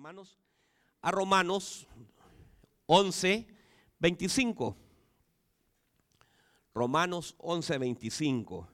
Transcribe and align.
hermanos, 0.00 0.38
a 1.02 1.10
Romanos 1.10 1.86
11, 2.86 3.46
25. 3.98 4.74
Romanos 6.72 7.34
11, 7.36 7.76
25. 7.76 8.66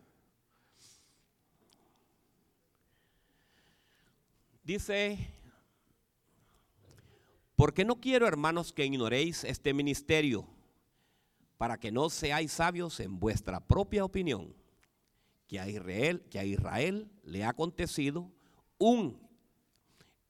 Dice, 4.62 5.18
porque 7.56 7.84
no 7.84 7.96
quiero, 7.96 8.28
hermanos, 8.28 8.72
que 8.72 8.86
ignoréis 8.86 9.42
este 9.42 9.74
ministerio, 9.74 10.46
para 11.58 11.76
que 11.76 11.90
no 11.90 12.08
seáis 12.08 12.52
sabios 12.52 13.00
en 13.00 13.18
vuestra 13.18 13.58
propia 13.58 14.04
opinión, 14.04 14.54
que 15.48 15.58
a 15.58 15.68
Israel, 15.68 16.24
que 16.30 16.38
a 16.38 16.44
Israel 16.44 17.10
le 17.24 17.42
ha 17.42 17.48
acontecido 17.48 18.30
un 18.78 19.25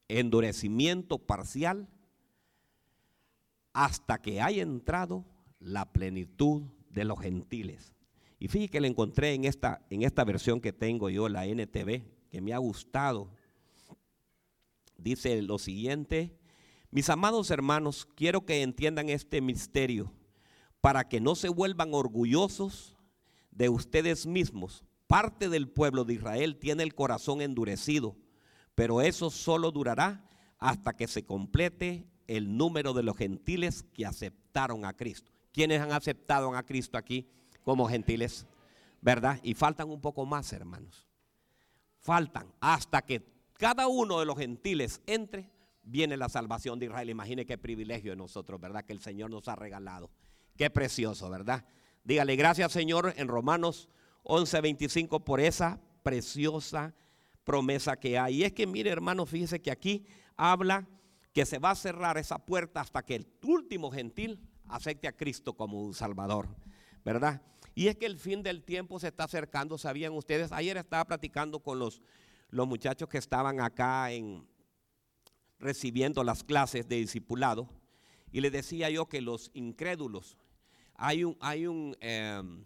endurecimiento 0.08 1.18
parcial 1.18 1.88
hasta 3.72 4.18
que 4.22 4.40
haya 4.40 4.62
entrado 4.62 5.24
la 5.58 5.92
plenitud 5.92 6.62
de 6.90 7.04
los 7.04 7.20
gentiles. 7.20 7.94
Y 8.38 8.48
fíjate 8.48 8.70
que 8.70 8.80
le 8.80 8.88
encontré 8.88 9.34
en 9.34 9.44
esta, 9.44 9.84
en 9.90 10.02
esta 10.02 10.24
versión 10.24 10.60
que 10.60 10.72
tengo 10.72 11.10
yo, 11.10 11.28
la 11.28 11.46
NTV, 11.46 12.02
que 12.30 12.40
me 12.40 12.52
ha 12.52 12.58
gustado. 12.58 13.30
Dice 14.96 15.42
lo 15.42 15.58
siguiente, 15.58 16.38
mis 16.90 17.10
amados 17.10 17.50
hermanos, 17.50 18.06
quiero 18.14 18.46
que 18.46 18.62
entiendan 18.62 19.08
este 19.08 19.40
misterio 19.40 20.12
para 20.80 21.08
que 21.08 21.20
no 21.20 21.34
se 21.34 21.48
vuelvan 21.48 21.92
orgullosos 21.92 22.96
de 23.50 23.68
ustedes 23.68 24.26
mismos. 24.26 24.84
Parte 25.06 25.48
del 25.48 25.68
pueblo 25.68 26.04
de 26.04 26.14
Israel 26.14 26.56
tiene 26.56 26.82
el 26.82 26.94
corazón 26.94 27.40
endurecido 27.40 28.16
pero 28.76 29.00
eso 29.00 29.30
solo 29.30 29.72
durará 29.72 30.22
hasta 30.58 30.94
que 30.94 31.08
se 31.08 31.24
complete 31.24 32.06
el 32.28 32.56
número 32.56 32.92
de 32.92 33.02
los 33.02 33.16
gentiles 33.16 33.84
que 33.94 34.06
aceptaron 34.06 34.84
a 34.84 34.92
Cristo. 34.92 35.32
¿Quiénes 35.50 35.80
han 35.80 35.92
aceptado 35.92 36.54
a 36.54 36.62
Cristo 36.62 36.98
aquí 36.98 37.26
como 37.64 37.88
gentiles? 37.88 38.46
¿Verdad? 39.00 39.40
Y 39.42 39.54
faltan 39.54 39.90
un 39.90 40.00
poco 40.00 40.26
más, 40.26 40.52
hermanos. 40.52 41.08
Faltan 42.00 42.52
hasta 42.60 43.02
que 43.02 43.26
cada 43.54 43.88
uno 43.88 44.20
de 44.20 44.26
los 44.26 44.36
gentiles 44.36 45.00
entre, 45.06 45.50
viene 45.82 46.18
la 46.18 46.28
salvación 46.28 46.78
de 46.78 46.86
Israel. 46.86 47.08
Imagine 47.08 47.46
qué 47.46 47.56
privilegio 47.56 48.12
de 48.12 48.16
nosotros, 48.16 48.60
¿verdad? 48.60 48.84
Que 48.84 48.92
el 48.92 49.00
Señor 49.00 49.30
nos 49.30 49.48
ha 49.48 49.56
regalado. 49.56 50.10
Qué 50.54 50.68
precioso, 50.68 51.30
¿verdad? 51.30 51.64
Dígale 52.04 52.36
gracias, 52.36 52.72
Señor, 52.72 53.14
en 53.16 53.28
Romanos 53.28 53.88
11:25 54.24 55.24
por 55.24 55.40
esa 55.40 55.80
preciosa 56.02 56.94
promesa 57.46 57.96
que 57.96 58.18
hay. 58.18 58.42
Y 58.42 58.44
es 58.44 58.52
que, 58.52 58.66
mire 58.66 58.90
hermano, 58.90 59.24
fíjese 59.24 59.62
que 59.62 59.70
aquí 59.70 60.04
habla 60.36 60.86
que 61.32 61.46
se 61.46 61.58
va 61.58 61.70
a 61.70 61.74
cerrar 61.76 62.18
esa 62.18 62.38
puerta 62.38 62.80
hasta 62.80 63.02
que 63.02 63.14
el 63.14 63.26
último 63.44 63.90
gentil 63.90 64.40
acepte 64.68 65.06
a 65.08 65.16
Cristo 65.16 65.54
como 65.54 65.80
un 65.80 65.94
Salvador, 65.94 66.48
¿verdad? 67.04 67.40
Y 67.74 67.86
es 67.86 67.96
que 67.96 68.06
el 68.06 68.18
fin 68.18 68.42
del 68.42 68.64
tiempo 68.64 68.98
se 68.98 69.08
está 69.08 69.24
acercando, 69.24 69.78
¿sabían 69.78 70.12
ustedes? 70.12 70.50
Ayer 70.50 70.76
estaba 70.76 71.04
platicando 71.04 71.60
con 71.60 71.78
los, 71.78 72.02
los 72.50 72.66
muchachos 72.66 73.08
que 73.08 73.18
estaban 73.18 73.60
acá 73.60 74.10
en 74.12 74.46
recibiendo 75.58 76.24
las 76.24 76.42
clases 76.42 76.88
de 76.88 76.96
discipulado 76.96 77.68
y 78.32 78.40
les 78.40 78.52
decía 78.52 78.90
yo 78.90 79.06
que 79.06 79.20
los 79.20 79.50
incrédulos, 79.54 80.36
hay 80.94 81.24
un, 81.24 81.36
hay 81.40 81.66
un 81.66 81.96
em, 82.00 82.64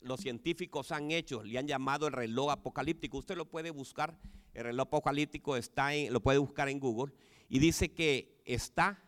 los 0.00 0.20
científicos 0.20 0.92
han 0.92 1.10
hecho, 1.10 1.42
le 1.42 1.58
han 1.58 1.66
llamado 1.66 2.06
el 2.06 2.12
reloj 2.12 2.50
apocalíptico. 2.50 3.18
Usted 3.18 3.36
lo 3.36 3.48
puede 3.48 3.70
buscar, 3.70 4.18
el 4.54 4.64
reloj 4.64 4.86
apocalíptico 4.86 5.56
está 5.56 5.94
en, 5.94 6.12
lo 6.12 6.20
puede 6.20 6.38
buscar 6.38 6.68
en 6.68 6.80
Google 6.80 7.12
y 7.48 7.58
dice 7.58 7.92
que 7.92 8.40
está, 8.44 9.02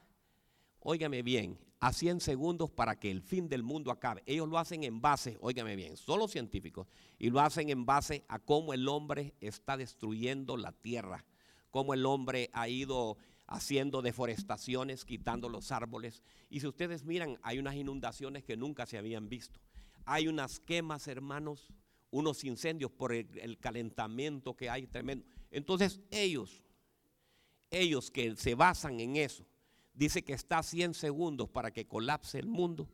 óigame 0.81 1.23
bien, 1.23 1.59
a 1.79 1.93
100 1.93 2.21
segundos 2.21 2.71
para 2.71 2.99
que 2.99 3.11
el 3.11 3.23
fin 3.23 3.49
del 3.49 3.63
mundo 3.63 3.91
acabe. 3.91 4.23
Ellos 4.27 4.49
lo 4.49 4.59
hacen 4.59 4.85
en 4.85 5.01
base, 5.01 5.39
óigame 5.41 5.77
bien, 5.77 5.97
solo 5.97 6.29
científicos, 6.29 6.87
y 7.19 7.31
lo 7.31 7.41
hacen 7.41 7.71
en 7.71 7.87
base 7.87 8.25
a 8.29 8.39
cómo 8.39 8.75
el 8.75 8.87
hombre 8.87 9.35
está 9.41 9.77
destruyendo 9.77 10.57
la 10.57 10.73
tierra, 10.73 11.25
cómo 11.71 11.95
el 11.95 12.05
hombre 12.05 12.51
ha 12.53 12.69
ido 12.69 13.17
haciendo 13.47 14.03
deforestaciones, 14.03 15.05
quitando 15.05 15.49
los 15.49 15.73
árboles. 15.73 16.23
Y 16.51 16.61
si 16.61 16.67
ustedes 16.67 17.05
miran, 17.05 17.39
hay 17.43 17.59
unas 17.59 17.75
inundaciones 17.77 18.45
que 18.45 18.57
nunca 18.57 18.85
se 18.85 18.99
habían 18.99 19.29
visto 19.29 19.59
hay 20.11 20.27
unas 20.27 20.59
quemas, 20.59 21.07
hermanos, 21.07 21.73
unos 22.11 22.43
incendios 22.43 22.91
por 22.91 23.13
el, 23.13 23.59
calentamiento 23.61 24.57
que 24.57 24.69
hay 24.69 24.89
tremendo. 24.89 25.25
Entonces 25.53 26.01
ellos, 26.11 26.65
ellos 27.71 28.11
que 28.11 28.35
se 28.35 28.57
basan 28.57 28.99
en 28.99 29.15
eso, 29.15 29.47
dice 29.95 30.25
que 30.25 30.33
está 30.33 30.59
a 30.59 30.63
100 30.65 30.95
segundos 30.95 31.49
para 31.49 31.71
que 31.71 31.87
colapse 31.87 32.41
el 32.41 32.49
mundo. 32.49 32.91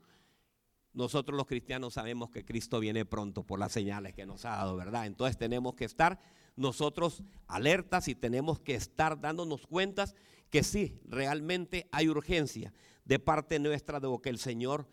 Nosotros 0.92 1.34
los 1.38 1.46
cristianos 1.46 1.94
sabemos 1.94 2.28
que 2.28 2.44
Cristo 2.44 2.80
viene 2.80 3.06
pronto 3.06 3.44
por 3.44 3.58
las 3.58 3.72
señales 3.72 4.12
que 4.12 4.26
nos 4.26 4.44
ha 4.44 4.50
dado, 4.50 4.76
¿verdad? 4.76 5.06
Entonces 5.06 5.38
tenemos 5.38 5.74
que 5.74 5.86
estar 5.86 6.20
nosotros 6.54 7.22
alertas 7.46 8.08
y 8.08 8.14
tenemos 8.14 8.60
que 8.60 8.74
estar 8.74 9.18
dándonos 9.18 9.66
cuentas 9.66 10.14
que 10.50 10.62
sí, 10.62 11.00
realmente 11.06 11.88
hay 11.92 12.10
urgencia 12.10 12.74
de 13.06 13.18
parte 13.18 13.58
nuestra 13.58 14.00
de 14.00 14.08
lo 14.08 14.20
que 14.20 14.28
el 14.28 14.38
Señor 14.38 14.86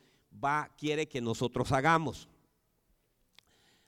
va, 0.43 0.73
quiere 0.77 1.07
que 1.07 1.21
nosotros 1.21 1.71
hagamos. 1.71 2.29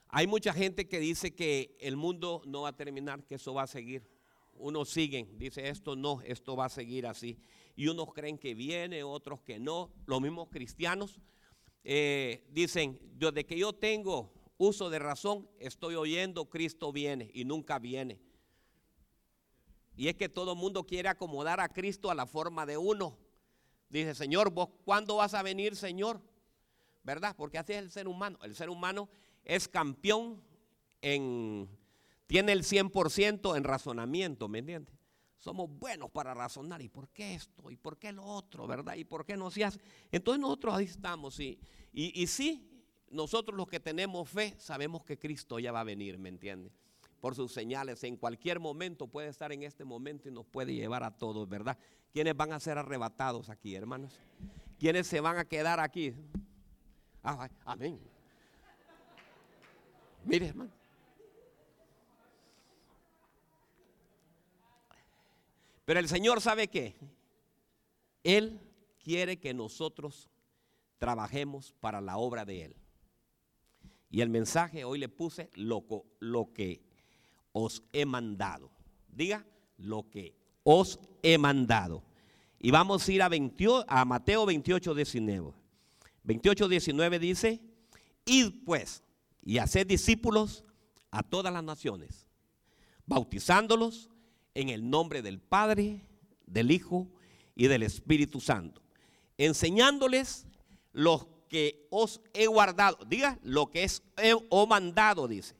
Hay 0.07 0.27
mucha 0.27 0.53
gente 0.53 0.87
que 0.87 0.99
dice 0.99 1.35
que 1.35 1.75
el 1.79 1.97
mundo 1.97 2.41
no 2.45 2.61
va 2.61 2.69
a 2.69 2.75
terminar, 2.75 3.23
que 3.25 3.35
eso 3.35 3.53
va 3.53 3.63
a 3.63 3.67
seguir. 3.67 4.09
Unos 4.53 4.89
siguen, 4.89 5.37
dice 5.37 5.67
esto 5.67 5.95
no, 5.97 6.21
esto 6.21 6.55
va 6.55 6.65
a 6.65 6.69
seguir 6.69 7.05
así. 7.05 7.37
Y 7.75 7.87
unos 7.87 8.13
creen 8.13 8.37
que 8.37 8.53
viene, 8.53 9.03
otros 9.03 9.41
que 9.41 9.59
no. 9.59 9.91
Los 10.05 10.21
mismos 10.21 10.47
cristianos 10.49 11.19
eh, 11.83 12.47
dicen, 12.51 12.97
desde 13.15 13.45
que 13.45 13.57
yo 13.57 13.73
tengo 13.73 14.31
uso 14.57 14.89
de 14.89 14.99
razón, 14.99 15.49
estoy 15.59 15.95
oyendo 15.95 16.49
Cristo 16.49 16.93
viene 16.93 17.29
y 17.33 17.43
nunca 17.43 17.79
viene. 17.79 18.21
Y 19.97 20.07
es 20.07 20.15
que 20.15 20.29
todo 20.29 20.53
el 20.53 20.57
mundo 20.57 20.85
quiere 20.85 21.09
acomodar 21.09 21.59
a 21.59 21.69
Cristo 21.69 22.09
a 22.09 22.15
la 22.15 22.25
forma 22.25 22.65
de 22.65 22.77
uno. 22.77 23.17
Dice, 23.89 24.15
Señor, 24.15 24.51
¿vos 24.51 24.69
cuándo 24.83 25.17
vas 25.17 25.33
a 25.33 25.43
venir, 25.43 25.75
Señor? 25.75 26.21
¿Verdad? 27.05 27.35
Porque 27.37 27.57
así 27.57 27.73
es 27.73 27.79
el 27.79 27.91
ser 27.91 28.07
humano. 28.07 28.37
El 28.41 28.55
ser 28.55 28.69
humano 28.69 29.07
es 29.45 29.67
campeón 29.67 30.41
en, 31.01 31.69
tiene 32.25 32.51
el 32.51 32.63
100% 32.63 33.55
en 33.55 33.63
razonamiento, 33.63 34.49
¿me 34.49 34.59
entiendes? 34.59 34.93
Somos 35.37 35.69
buenos 35.69 36.09
para 36.09 36.33
razonar. 36.33 36.81
¿Y 36.81 36.89
por 36.89 37.07
qué 37.09 37.35
esto? 37.35 37.69
¿Y 37.69 37.77
por 37.77 37.97
qué 37.99 38.11
lo 38.11 38.23
otro? 38.23 38.65
¿Verdad? 38.65 38.95
¿Y 38.95 39.05
por 39.05 39.23
qué 39.23 39.37
no 39.37 39.51
se 39.51 39.63
hace? 39.63 39.79
Entonces 40.11 40.41
nosotros 40.41 40.73
ahí 40.73 40.85
estamos. 40.85 41.39
Y, 41.39 41.59
y, 41.93 42.19
y 42.19 42.25
sí, 42.25 42.67
nosotros 43.11 43.55
los 43.55 43.67
que 43.67 43.79
tenemos 43.79 44.27
fe 44.27 44.55
sabemos 44.57 45.03
que 45.03 45.19
Cristo 45.19 45.59
ya 45.59 45.71
va 45.71 45.81
a 45.81 45.83
venir, 45.83 46.17
¿me 46.17 46.29
entiendes? 46.29 46.73
Por 47.21 47.35
sus 47.35 47.53
señales, 47.53 48.03
en 48.03 48.17
cualquier 48.17 48.59
momento 48.59 49.07
puede 49.07 49.27
estar 49.27 49.51
en 49.51 49.61
este 49.61 49.85
momento 49.85 50.27
y 50.27 50.31
nos 50.31 50.47
puede 50.47 50.73
llevar 50.73 51.03
a 51.03 51.15
todos, 51.15 51.47
¿verdad? 51.47 51.77
¿Quiénes 52.11 52.35
van 52.35 52.51
a 52.51 52.59
ser 52.59 52.79
arrebatados 52.79 53.49
aquí, 53.49 53.75
hermanos? 53.75 54.19
¿Quiénes 54.79 55.05
se 55.05 55.21
van 55.21 55.37
a 55.37 55.45
quedar 55.45 55.79
aquí? 55.79 56.15
Ah, 57.27 57.49
amén. 57.65 57.99
Mire, 60.23 60.47
hermano. 60.49 60.71
Pero 65.85 65.99
el 65.99 66.07
Señor 66.07 66.39
sabe 66.39 66.67
que 66.67 66.95
Él 68.23 68.59
quiere 68.99 69.37
que 69.37 69.55
nosotros 69.55 70.29
trabajemos 70.99 71.73
para 71.79 71.99
la 71.99 72.17
obra 72.17 72.45
de 72.45 72.65
Él. 72.65 72.75
Y 74.11 74.21
el 74.21 74.29
mensaje 74.29 74.83
hoy 74.83 74.99
le 74.99 75.09
puse 75.09 75.49
lo, 75.55 75.83
lo 76.19 76.53
que 76.53 76.83
os 77.53 77.81
he 77.91 78.05
mandado. 78.05 78.69
Diga 79.07 79.43
lo 79.77 80.11
que 80.11 80.35
os 80.63 80.99
he 81.23 81.39
mandado. 81.39 82.03
Y 82.59 82.69
vamos 82.69 83.07
a 83.07 83.11
ir 83.11 83.23
a, 83.23 83.29
a 83.87 84.05
Mateo 84.05 84.45
28, 84.45 84.93
19. 84.93 85.64
28, 86.25 86.67
19 86.67 87.19
dice, 87.19 87.61
id 88.25 88.51
pues 88.65 89.03
y 89.43 89.59
haced 89.59 89.85
discípulos 89.87 90.63
a 91.11 91.23
todas 91.23 91.53
las 91.53 91.63
naciones, 91.63 92.27
bautizándolos 93.05 94.09
en 94.53 94.69
el 94.69 94.89
nombre 94.89 95.21
del 95.21 95.39
Padre, 95.39 96.01
del 96.47 96.71
Hijo 96.71 97.07
y 97.55 97.67
del 97.67 97.83
Espíritu 97.83 98.41
Santo, 98.41 98.81
enseñándoles 99.37 100.47
lo 100.93 101.29
que 101.47 101.87
os 101.91 102.21
he 102.33 102.47
guardado, 102.47 102.97
diga 103.05 103.39
lo 103.43 103.67
que 103.67 103.83
es 103.83 104.01
he, 104.17 104.33
mandado, 104.67 105.27
dice. 105.27 105.55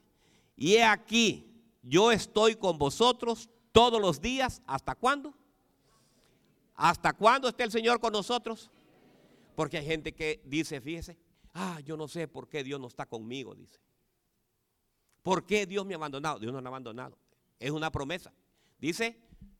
Y 0.56 0.74
he 0.74 0.84
aquí, 0.84 1.46
yo 1.82 2.10
estoy 2.10 2.56
con 2.56 2.76
vosotros 2.76 3.48
todos 3.70 4.00
los 4.00 4.20
días, 4.20 4.60
¿hasta 4.66 4.94
cuándo? 4.94 5.32
¿Hasta 6.74 7.12
cuándo 7.12 7.48
está 7.48 7.64
el 7.64 7.70
Señor 7.70 8.00
con 8.00 8.12
nosotros? 8.12 8.70
Porque 9.56 9.78
hay 9.78 9.86
gente 9.86 10.14
que 10.14 10.42
dice, 10.44 10.80
fíjese, 10.80 11.16
ah, 11.54 11.80
yo 11.80 11.96
no 11.96 12.06
sé 12.06 12.28
por 12.28 12.48
qué 12.48 12.62
Dios 12.62 12.78
no 12.78 12.86
está 12.86 13.06
conmigo, 13.06 13.54
dice. 13.54 13.80
¿Por 15.22 15.44
qué 15.44 15.66
Dios 15.66 15.84
me 15.84 15.94
ha 15.94 15.96
abandonado? 15.96 16.38
Dios 16.38 16.52
no 16.52 16.60
me 16.60 16.66
ha 16.66 16.68
abandonado. 16.68 17.18
Es 17.58 17.72
una 17.72 17.90
promesa. 17.90 18.32
Dice, 18.78 19.18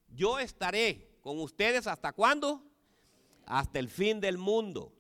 yo 0.08 0.38
estaré 0.38 1.16
Con 1.22 1.40
ustedes 1.40 1.88
hasta 1.88 2.12
cuándo? 2.12 2.62
Hasta 3.46 3.81
el 3.81 3.88
fin 3.88 4.20
del 4.20 4.38
mundo. 4.38 4.93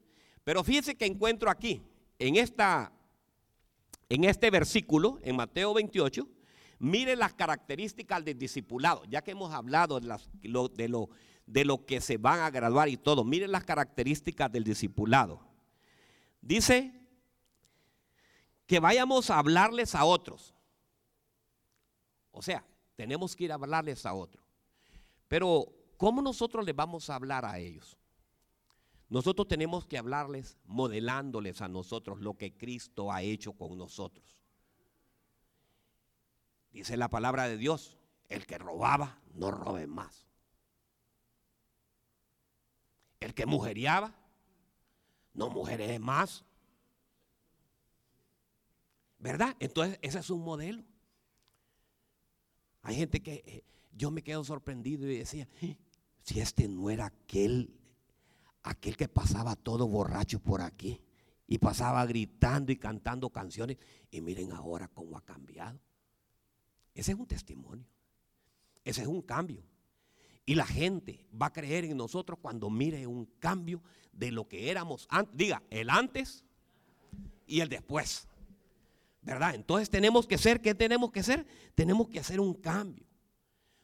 Pero 0.42 0.64
fíjense 0.64 0.96
que 0.96 1.06
encuentro 1.06 1.48
aquí, 1.50 1.82
en, 2.18 2.34
esta, 2.34 2.90
en 4.08 4.24
este 4.24 4.50
versículo, 4.50 5.20
en 5.22 5.36
Mateo 5.36 5.72
28, 5.72 6.26
mire 6.80 7.14
las 7.14 7.34
características 7.34 8.24
del 8.24 8.38
discipulado, 8.38 9.04
ya 9.04 9.22
que 9.22 9.32
hemos 9.32 9.52
hablado 9.52 10.00
de, 10.00 10.18
de, 10.74 10.88
lo, 10.88 11.10
de 11.46 11.64
lo 11.64 11.86
que 11.86 12.00
se 12.00 12.16
van 12.16 12.40
a 12.40 12.50
graduar 12.50 12.88
y 12.88 12.96
todo, 12.96 13.24
miren 13.24 13.52
las 13.52 13.64
características 13.64 14.50
del 14.50 14.64
discipulado. 14.64 15.40
Dice 16.40 16.92
que 18.66 18.80
vayamos 18.80 19.30
a 19.30 19.38
hablarles 19.38 19.94
a 19.94 20.04
otros. 20.04 20.54
O 22.32 22.42
sea, 22.42 22.64
tenemos 22.96 23.34
que 23.36 23.44
ir 23.44 23.52
a 23.52 23.54
hablarles 23.54 24.04
a 24.04 24.12
otros. 24.12 24.44
Pero, 25.28 25.72
¿cómo 25.96 26.20
nosotros 26.20 26.64
les 26.64 26.74
vamos 26.74 27.08
a 27.08 27.14
hablar 27.14 27.44
a 27.44 27.58
ellos? 27.58 27.96
Nosotros 29.08 29.46
tenemos 29.46 29.86
que 29.86 29.98
hablarles 29.98 30.58
modelándoles 30.64 31.62
a 31.62 31.68
nosotros 31.68 32.20
lo 32.20 32.34
que 32.34 32.56
Cristo 32.56 33.12
ha 33.12 33.22
hecho 33.22 33.52
con 33.52 33.78
nosotros. 33.78 34.24
Dice 36.72 36.96
la 36.96 37.08
palabra 37.08 37.48
de 37.48 37.56
Dios, 37.56 37.96
el 38.28 38.46
que 38.46 38.58
robaba, 38.58 39.20
no 39.32 39.50
robe 39.50 39.86
más. 39.86 40.26
El 43.20 43.25
que 43.36 43.46
mujeriaba, 43.46 44.16
no 45.34 45.50
mujeres 45.50 46.00
más. 46.00 46.44
¿Verdad? 49.18 49.54
Entonces, 49.60 49.98
ese 50.02 50.18
es 50.18 50.30
un 50.30 50.42
modelo. 50.42 50.82
Hay 52.82 52.96
gente 52.96 53.22
que 53.22 53.44
eh, 53.46 53.64
yo 53.92 54.10
me 54.10 54.22
quedo 54.22 54.42
sorprendido 54.42 55.08
y 55.08 55.18
decía, 55.18 55.46
eh, 55.60 55.76
si 56.22 56.40
este 56.40 56.66
no 56.66 56.88
era 56.88 57.06
aquel, 57.06 57.78
aquel 58.62 58.96
que 58.96 59.06
pasaba 59.06 59.54
todo 59.54 59.86
borracho 59.86 60.40
por 60.40 60.62
aquí 60.62 61.02
y 61.46 61.58
pasaba 61.58 62.04
gritando 62.06 62.72
y 62.72 62.76
cantando 62.76 63.30
canciones, 63.30 63.76
y 64.10 64.20
miren 64.22 64.50
ahora 64.52 64.88
cómo 64.88 65.16
ha 65.16 65.24
cambiado. 65.24 65.78
Ese 66.94 67.12
es 67.12 67.18
un 67.18 67.26
testimonio. 67.26 67.86
Ese 68.82 69.02
es 69.02 69.06
un 69.08 69.20
cambio. 69.20 69.62
Y 70.46 70.54
la 70.54 70.64
gente 70.64 71.26
va 71.30 71.46
a 71.46 71.52
creer 71.52 71.84
en 71.84 71.96
nosotros 71.96 72.38
cuando 72.40 72.70
mire 72.70 73.04
un 73.08 73.26
cambio 73.40 73.82
de 74.12 74.30
lo 74.30 74.46
que 74.46 74.70
éramos 74.70 75.08
antes. 75.10 75.36
Diga, 75.36 75.62
el 75.70 75.90
antes 75.90 76.44
y 77.46 77.60
el 77.60 77.68
después. 77.68 78.28
¿Verdad? 79.22 79.56
Entonces 79.56 79.90
tenemos 79.90 80.24
que 80.28 80.38
ser, 80.38 80.62
¿qué 80.62 80.72
tenemos 80.72 81.10
que 81.10 81.18
hacer? 81.18 81.44
Tenemos 81.74 82.08
que 82.08 82.20
hacer 82.20 82.38
un 82.38 82.54
cambio. 82.54 83.04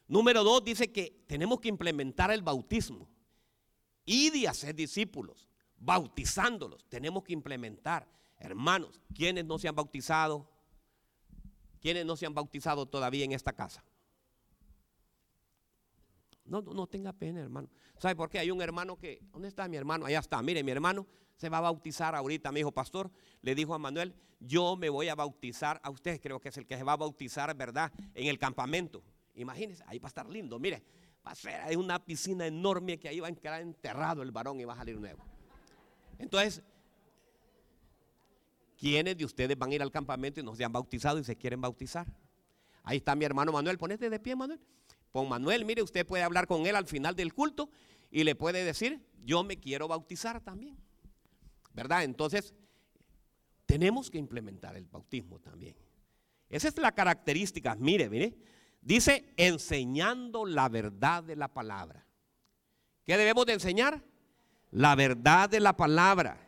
Número 0.07 0.41
dos 0.41 0.63
dice 0.63 0.89
que 0.89 1.25
tenemos 1.27 1.59
que 1.59 1.67
implementar 1.67 2.31
el 2.31 2.41
bautismo. 2.41 3.09
Y 4.05 4.29
de 4.29 4.47
hacer 4.47 4.73
discípulos, 4.73 5.49
bautizándolos. 5.77 6.85
Tenemos 6.87 7.23
que 7.23 7.33
implementar. 7.33 8.07
Hermanos, 8.37 9.01
¿quiénes 9.13 9.43
no 9.43 9.59
se 9.59 9.67
han 9.67 9.75
bautizado? 9.75 10.49
¿Quiénes 11.81 12.05
no 12.05 12.15
se 12.15 12.25
han 12.25 12.33
bautizado 12.33 12.85
todavía 12.85 13.25
en 13.25 13.33
esta 13.33 13.51
casa? 13.51 13.83
No, 16.45 16.61
no, 16.61 16.87
tenga 16.87 17.13
pena, 17.13 17.39
hermano. 17.39 17.69
¿Sabe 17.97 18.15
por 18.15 18.29
qué? 18.29 18.39
Hay 18.39 18.51
un 18.51 18.61
hermano 18.61 18.97
que, 18.97 19.21
¿dónde 19.31 19.47
está 19.47 19.67
mi 19.67 19.77
hermano? 19.77 20.05
Allá 20.05 20.19
está. 20.19 20.41
Mire, 20.41 20.63
mi 20.63 20.71
hermano 20.71 21.07
se 21.37 21.49
va 21.49 21.59
a 21.59 21.61
bautizar 21.61 22.15
ahorita. 22.15 22.51
Me 22.51 22.59
dijo, 22.59 22.71
pastor, 22.71 23.09
le 23.41 23.55
dijo 23.55 23.73
a 23.73 23.79
Manuel, 23.79 24.13
yo 24.39 24.75
me 24.75 24.89
voy 24.89 25.07
a 25.07 25.15
bautizar 25.15 25.79
a 25.83 25.89
usted. 25.89 26.19
Creo 26.21 26.39
que 26.39 26.49
es 26.49 26.57
el 26.57 26.65
que 26.65 26.75
se 26.75 26.83
va 26.83 26.93
a 26.93 26.97
bautizar, 26.97 27.55
¿verdad? 27.55 27.91
En 28.13 28.27
el 28.27 28.37
campamento. 28.37 29.03
Imagínense, 29.35 29.83
ahí 29.87 29.99
va 29.99 30.07
a 30.07 30.09
estar 30.09 30.27
lindo. 30.29 30.59
Mire, 30.59 30.83
va 31.25 31.31
a 31.31 31.35
ser 31.35 31.61
hay 31.61 31.75
una 31.75 32.03
piscina 32.03 32.45
enorme 32.45 32.99
que 32.99 33.07
ahí 33.07 33.19
va 33.19 33.29
a 33.29 33.31
quedar 33.31 33.61
enterrado 33.61 34.21
el 34.21 34.31
varón 34.31 34.59
y 34.59 34.65
va 34.65 34.73
a 34.73 34.77
salir 34.77 34.99
nuevo. 34.99 35.23
Entonces, 36.19 36.61
¿quiénes 38.77 39.17
de 39.17 39.25
ustedes 39.25 39.57
van 39.57 39.71
a 39.71 39.75
ir 39.75 39.81
al 39.81 39.91
campamento 39.91 40.39
y 40.39 40.43
no 40.43 40.55
se 40.55 40.63
han 40.63 40.71
bautizado 40.71 41.19
y 41.19 41.23
se 41.23 41.35
quieren 41.37 41.61
bautizar? 41.61 42.05
Ahí 42.83 42.97
está 42.97 43.15
mi 43.15 43.25
hermano 43.25 43.51
Manuel. 43.51 43.77
Ponete 43.77 44.09
de 44.09 44.19
pie, 44.19 44.35
Manuel. 44.35 44.59
Con 45.13 45.29
Manuel, 45.29 45.63
mire, 45.63 45.83
usted 45.83 46.07
puede 46.07 46.23
hablar 46.23 46.47
con 46.47 46.65
él 46.65 46.75
al 46.75 46.87
final 46.87 47.15
del 47.15 47.35
culto 47.35 47.69
y 48.09 48.23
le 48.23 48.33
puede 48.33 48.65
decir, 48.65 48.99
yo 49.23 49.43
me 49.43 49.57
quiero 49.57 49.87
bautizar 49.87 50.41
también. 50.41 50.75
¿Verdad? 51.71 52.03
Entonces, 52.03 52.55
tenemos 53.67 54.09
que 54.09 54.17
implementar 54.17 54.75
el 54.75 54.85
bautismo 54.85 55.39
también. 55.39 55.75
Esa 56.49 56.67
es 56.67 56.77
la 56.79 56.93
característica. 56.93 57.75
Mire, 57.75 58.09
mire. 58.09 58.35
Dice, 58.81 59.31
enseñando 59.37 60.47
la 60.47 60.67
verdad 60.67 61.23
de 61.23 61.35
la 61.35 61.47
palabra. 61.47 62.07
¿Qué 63.05 63.15
debemos 63.15 63.45
de 63.45 63.53
enseñar? 63.53 64.03
La 64.71 64.95
verdad 64.95 65.47
de 65.47 65.59
la 65.59 65.77
palabra. 65.77 66.39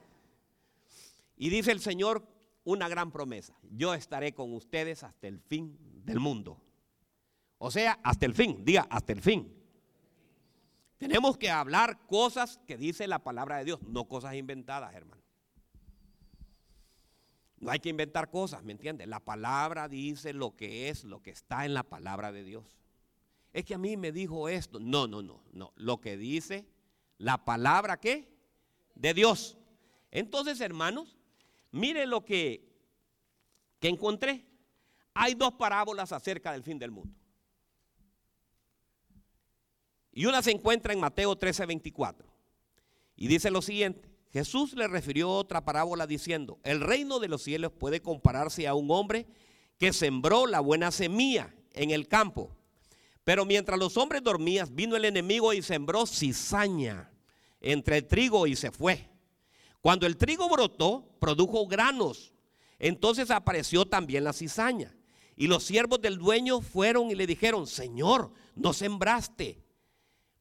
Y 1.37 1.49
dice 1.49 1.71
el 1.71 1.81
Señor 1.81 2.27
una 2.63 2.89
gran 2.89 3.11
promesa. 3.11 3.53
Yo 3.69 3.93
estaré 3.93 4.33
con 4.33 4.53
ustedes 4.53 5.03
hasta 5.03 5.27
el 5.27 5.39
fin 5.39 5.77
del 6.03 6.19
mundo. 6.19 6.64
O 7.57 7.71
sea, 7.71 7.99
hasta 8.03 8.25
el 8.25 8.33
fin, 8.33 8.63
diga, 8.63 8.87
hasta 8.89 9.13
el 9.13 9.21
fin. 9.21 9.51
Tenemos 10.97 11.37
que 11.37 11.49
hablar 11.49 12.05
cosas 12.07 12.59
que 12.65 12.77
dice 12.77 13.07
la 13.07 13.19
palabra 13.19 13.57
de 13.57 13.65
Dios, 13.65 13.81
no 13.83 14.05
cosas 14.05 14.35
inventadas, 14.35 14.93
hermano. 14.93 15.21
No 17.57 17.71
hay 17.71 17.79
que 17.79 17.89
inventar 17.89 18.29
cosas, 18.29 18.63
¿me 18.63 18.73
entiendes? 18.73 19.07
La 19.07 19.19
palabra 19.19 19.87
dice 19.87 20.33
lo 20.33 20.55
que 20.55 20.89
es, 20.89 21.03
lo 21.03 21.21
que 21.21 21.31
está 21.31 21.65
en 21.65 21.73
la 21.73 21.83
palabra 21.83 22.31
de 22.31 22.43
Dios. 22.43 22.77
Es 23.53 23.65
que 23.65 23.73
a 23.73 23.77
mí 23.77 23.97
me 23.97 24.11
dijo 24.11 24.49
esto. 24.49 24.79
No, 24.79 25.07
no, 25.07 25.21
no, 25.21 25.41
no. 25.53 25.71
Lo 25.75 26.01
que 26.01 26.17
dice 26.17 26.67
la 27.17 27.43
palabra, 27.43 27.99
¿qué? 27.99 28.29
De 28.93 29.13
Dios. 29.13 29.57
Entonces, 30.11 30.59
hermanos, 30.59 31.17
mire 31.71 32.05
lo 32.05 32.25
que, 32.25 32.69
que 33.79 33.87
encontré. 33.87 34.45
Hay 35.13 35.33
dos 35.33 35.53
parábolas 35.53 36.11
acerca 36.11 36.51
del 36.51 36.63
fin 36.63 36.77
del 36.77 36.91
mundo. 36.91 37.15
Y 40.17 40.25
una 40.25 40.41
se 40.41 40.51
encuentra 40.51 40.93
en 40.93 41.01
Mateo 41.01 41.35
13, 41.35 41.65
24. 41.65 42.25
Y 43.17 43.27
dice 43.27 43.51
lo 43.51 43.61
siguiente. 43.61 44.09
Jesús 44.31 44.73
le 44.73 44.87
refirió 44.87 45.29
otra 45.29 45.63
parábola 45.63 46.07
diciendo, 46.07 46.57
el 46.63 46.79
reino 46.79 47.19
de 47.19 47.27
los 47.27 47.43
cielos 47.43 47.73
puede 47.73 48.01
compararse 48.01 48.65
a 48.65 48.73
un 48.73 48.89
hombre 48.91 49.27
que 49.77 49.91
sembró 49.91 50.47
la 50.47 50.61
buena 50.61 50.91
semilla 50.91 51.53
en 51.73 51.91
el 51.91 52.07
campo. 52.07 52.55
Pero 53.25 53.45
mientras 53.45 53.77
los 53.77 53.97
hombres 53.97 54.23
dormían, 54.23 54.73
vino 54.73 54.95
el 54.95 55.03
enemigo 55.03 55.53
y 55.53 55.61
sembró 55.61 56.05
cizaña 56.05 57.11
entre 57.59 57.97
el 57.97 58.07
trigo 58.07 58.47
y 58.47 58.55
se 58.55 58.71
fue. 58.71 59.09
Cuando 59.81 60.07
el 60.07 60.15
trigo 60.15 60.47
brotó, 60.47 61.09
produjo 61.19 61.67
granos. 61.67 62.33
Entonces 62.79 63.31
apareció 63.31 63.85
también 63.85 64.23
la 64.23 64.31
cizaña. 64.31 64.95
Y 65.35 65.47
los 65.47 65.63
siervos 65.63 65.99
del 65.99 66.17
dueño 66.17 66.61
fueron 66.61 67.11
y 67.11 67.15
le 67.15 67.27
dijeron, 67.27 67.67
Señor, 67.67 68.31
¿no 68.55 68.71
sembraste 68.71 69.64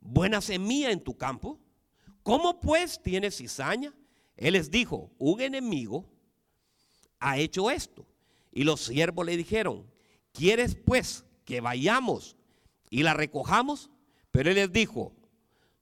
buena 0.04 0.40
semilla 0.40 0.92
en 0.92 1.02
tu 1.02 1.16
campo? 1.16 1.58
¿Cómo 2.22 2.60
pues 2.60 3.02
tiene 3.02 3.32
cizaña? 3.32 3.92
Él 4.36 4.52
les 4.52 4.70
dijo, 4.70 5.10
un 5.18 5.40
enemigo 5.40 6.08
ha 7.18 7.38
hecho 7.38 7.70
esto. 7.70 8.06
Y 8.52 8.62
los 8.62 8.80
siervos 8.82 9.26
le 9.26 9.36
dijeron, 9.36 9.84
¿quieres 10.32 10.76
pues 10.76 11.24
que 11.44 11.60
vayamos 11.60 12.36
y 12.90 13.02
la 13.02 13.14
recojamos? 13.14 13.90
Pero 14.30 14.50
él 14.50 14.56
les 14.56 14.72
dijo, 14.72 15.12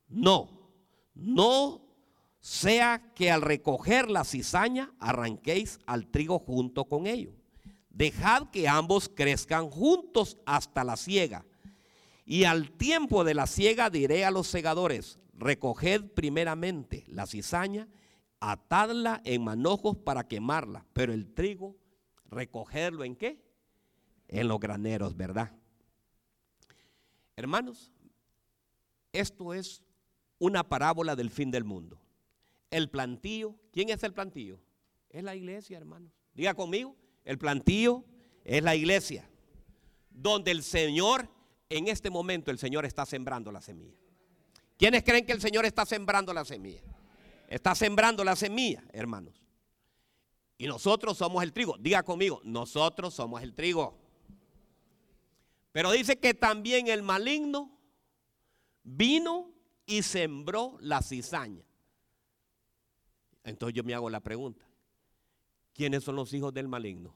no, 0.09 0.71
no 1.15 1.83
sea 2.41 3.13
que 3.15 3.31
al 3.31 3.43
recoger 3.43 4.11
la 4.11 4.25
cizaña 4.25 4.93
arranquéis 4.99 5.79
al 5.87 6.07
trigo 6.07 6.39
junto 6.39 6.87
con 6.87 7.07
ello. 7.07 7.33
Dejad 7.91 8.51
que 8.51 8.69
ambos 8.69 9.09
crezcan 9.09 9.71
juntos 9.71 10.39
hasta 10.47 10.83
la 10.83 10.97
siega. 10.97 11.45
Y 12.25 12.45
al 12.45 12.71
tiempo 12.73 13.25
de 13.25 13.35
la 13.35 13.47
siega 13.47 13.91
diré 13.91 14.25
a 14.25 14.31
los 14.31 14.47
segadores, 14.47 15.19
recoged 15.35 16.05
primeramente 16.15 17.05
la 17.09 17.27
cizaña, 17.27 17.89
atadla 18.41 19.21
en 19.25 19.43
manojos 19.45 19.97
para 19.97 20.27
quemarla, 20.27 20.87
pero 20.93 21.13
el 21.13 21.33
trigo, 21.33 21.77
recogerlo 22.27 23.05
en 23.05 23.17
qué? 23.17 23.41
En 24.29 24.49
los 24.49 24.59
graneros, 24.59 25.17
¿verdad? 25.17 25.53
Hermanos, 27.37 27.93
esto 29.13 29.53
es 29.55 29.83
una 30.39 30.69
parábola 30.69 31.15
del 31.15 31.31
fin 31.31 31.51
del 31.51 31.65
mundo. 31.65 32.01
El 32.71 32.89
plantío, 32.89 33.57
¿quién 33.71 33.91
es 33.91 34.03
el 34.03 34.13
plantío? 34.13 34.59
Es 35.11 35.23
la 35.23 35.37
iglesia, 35.37 35.77
hermanos. 35.77 36.11
Diga 36.35 36.55
conmigo, 36.55 36.97
el 37.25 37.39
plantío 37.39 38.05
es 38.45 38.63
la 38.63 38.75
iglesia, 38.75 39.29
donde 40.11 40.51
el 40.51 40.63
Señor, 40.63 41.29
en 41.77 41.89
este 41.89 42.11
momento 42.11 42.51
el 42.51 42.59
Señor 42.59 42.85
está 42.85 43.07
sembrando 43.07 43.51
la 43.51 43.63
semilla. 43.63 43.97
¿Quiénes 44.77 45.03
creen 45.03 45.25
que 45.25 45.33
el 45.33 45.41
Señor 45.41 45.65
está 45.65 45.87
sembrando 45.87 46.35
la 46.35 46.45
semilla? 46.45 46.83
Está 47.49 47.75
sembrando 47.75 48.25
la 48.25 48.37
semilla, 48.37 48.85
hermanos. 48.93 49.41
Y 50.59 50.67
nosotros 50.67 51.17
somos 51.17 51.43
el 51.43 51.53
trigo. 51.53 51.77
Diga 51.79 52.03
conmigo, 52.03 52.41
nosotros 52.45 53.15
somos 53.15 53.43
el 53.43 53.55
trigo. 53.55 53.99
Pero 55.73 55.91
dice 55.93 56.19
que 56.19 56.35
también 56.35 56.89
el 56.89 57.03
maligno 57.03 57.79
vino 58.83 59.51
y 59.87 60.03
sembró 60.03 60.77
la 60.81 61.01
cizaña. 61.01 61.65
Entonces 63.45 63.75
yo 63.75 63.83
me 63.83 63.95
hago 63.95 64.11
la 64.11 64.21
pregunta, 64.21 64.65
¿quiénes 65.73 66.05
son 66.05 66.17
los 66.17 66.33
hijos 66.35 66.53
del 66.53 66.69
maligno? 66.69 67.15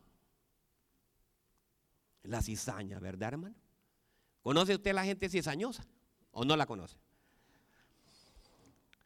La 2.22 2.42
cizaña, 2.42 2.98
¿verdad, 2.98 3.34
hermano? 3.34 3.65
¿Conoce 4.46 4.76
usted 4.76 4.94
la 4.94 5.04
gente 5.04 5.28
cizañosa 5.28 5.84
o 6.30 6.44
no 6.44 6.56
la 6.56 6.66
conoce? 6.66 6.96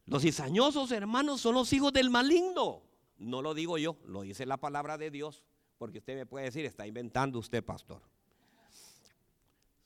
Los 0.05 0.21
cizañosos, 0.21 0.93
hermanos, 0.93 1.41
son 1.41 1.55
los 1.55 1.73
hijos 1.73 1.95
del 1.95 2.11
maligno. 2.11 2.83
No 3.17 3.41
lo 3.41 3.55
digo 3.55 3.79
yo, 3.79 3.97
lo 4.05 4.21
dice 4.21 4.45
la 4.45 4.59
palabra 4.59 4.99
de 4.99 5.11
Dios, 5.11 5.43
porque 5.79 5.97
usted 5.97 6.15
me 6.15 6.27
puede 6.27 6.45
decir, 6.45 6.67
está 6.67 6.87
inventando 6.87 7.39
usted, 7.39 7.65
pastor. 7.65 8.03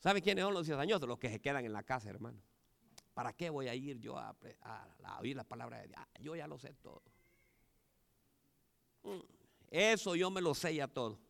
¿Sabe 0.01 0.21
quiénes 0.21 0.43
son 0.43 0.55
los 0.55 0.67
cizañosos? 0.67 1.09
Los 1.09 1.21
que 1.21 1.31
se 1.31 1.41
quedan 1.41 1.65
en 1.65 1.73
la 1.73 1.85
casa, 1.85 2.11
hermano. 2.11 2.43
¿Para 3.15 3.33
qué 3.33 3.49
voy 3.49 3.69
a 3.69 3.77
ir 3.77 4.01
yo 4.01 4.19
a, 4.19 4.35
oír 5.21 5.37
la 5.37 5.45
palabra 5.45 5.79
de 5.79 5.87
Dios? 5.87 6.01
Ah, 6.01 6.09
yo 6.19 6.35
ya 6.35 6.49
lo 6.49 6.59
sé 6.59 6.75
todo. 6.83 7.01
Mm, 9.05 9.21
eso 9.71 10.17
yo 10.17 10.33
me 10.33 10.41
lo 10.41 10.53
sé 10.53 10.75
ya 10.75 10.89
todo. 10.89 11.21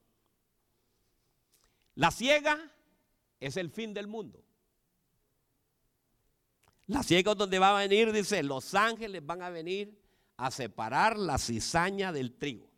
La 1.95 2.11
ciega 2.11 2.74
es 3.47 3.57
el 3.57 3.71
fin 3.71 3.93
del 3.93 4.07
mundo. 4.07 4.43
La 6.87 7.03
ciega 7.03 7.33
es 7.33 7.39
donde 7.39 7.59
va 7.59 7.77
a 7.77 7.81
venir, 7.81 8.13
dice, 8.13 8.43
los 8.43 8.75
ángeles 8.75 9.25
van 9.25 9.43
a 9.43 9.51
venir 9.51 9.99
a 10.37 10.51
separar 10.51 11.19
la 11.19 11.39
cizaña 11.39 12.13
del 12.13 12.35
trigo. 12.35 12.71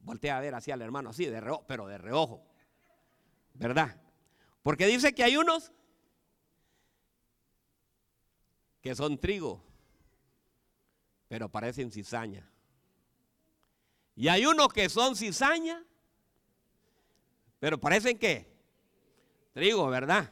Voltea 0.00 0.36
a 0.36 0.40
ver 0.40 0.54
hacia 0.54 0.74
el 0.74 0.82
hermano 0.82 1.10
así, 1.10 1.26
de 1.26 1.40
reojo, 1.40 1.64
pero 1.66 1.86
de 1.86 1.98
reojo. 1.98 2.44
¿Verdad? 3.54 4.00
Porque 4.62 4.86
dice 4.86 5.14
que 5.14 5.24
hay 5.24 5.36
unos 5.36 5.72
que 8.80 8.94
son 8.94 9.18
trigo, 9.18 9.64
pero 11.28 11.48
parecen 11.48 11.90
cizaña. 11.90 12.48
Y 14.14 14.28
hay 14.28 14.46
unos 14.46 14.72
que 14.72 14.88
son 14.88 15.16
cizaña, 15.16 15.84
pero 17.58 17.80
parecen 17.80 18.18
que 18.18 18.55
trigo, 19.56 19.86
¿verdad? 19.86 20.30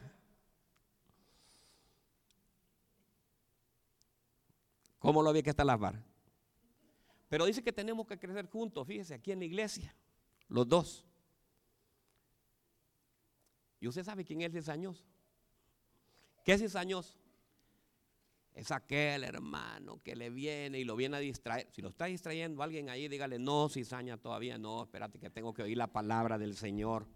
¿Cómo 4.99 5.23
lo 5.23 5.33
ve 5.33 5.41
que 5.41 5.49
está 5.49 5.63
la 5.63 5.75
vara? 5.75 6.05
Pero 7.27 7.45
dice 7.45 7.63
que 7.63 7.73
tenemos 7.73 8.05
que 8.05 8.19
crecer 8.19 8.45
juntos, 8.45 8.85
fíjese, 8.85 9.15
aquí 9.15 9.31
en 9.31 9.39
la 9.39 9.45
iglesia, 9.45 9.95
los 10.47 10.67
dos. 10.67 11.03
Y 13.79 13.87
usted 13.87 14.03
sabe 14.03 14.23
quién 14.23 14.41
es 14.41 14.53
el 14.53 14.61
cizañoso. 14.61 15.03
¿Qué 16.43 16.53
es 16.53 16.61
cizañoso? 16.61 17.17
Es 18.53 18.69
aquel 18.69 19.23
hermano 19.23 20.03
que 20.03 20.15
le 20.15 20.29
viene 20.29 20.77
y 20.77 20.83
lo 20.83 20.95
viene 20.95 21.17
a 21.17 21.19
distraer. 21.19 21.67
Si 21.71 21.81
lo 21.81 21.89
está 21.89 22.05
distrayendo 22.05 22.61
alguien 22.61 22.89
ahí, 22.89 23.07
dígale, 23.07 23.39
no, 23.39 23.69
cizaña 23.69 24.17
todavía, 24.17 24.59
no, 24.59 24.83
espérate 24.83 25.17
que 25.17 25.31
tengo 25.31 25.51
que 25.51 25.63
oír 25.63 25.77
la 25.77 25.87
palabra 25.87 26.37
del 26.37 26.55
Señor. 26.55 27.07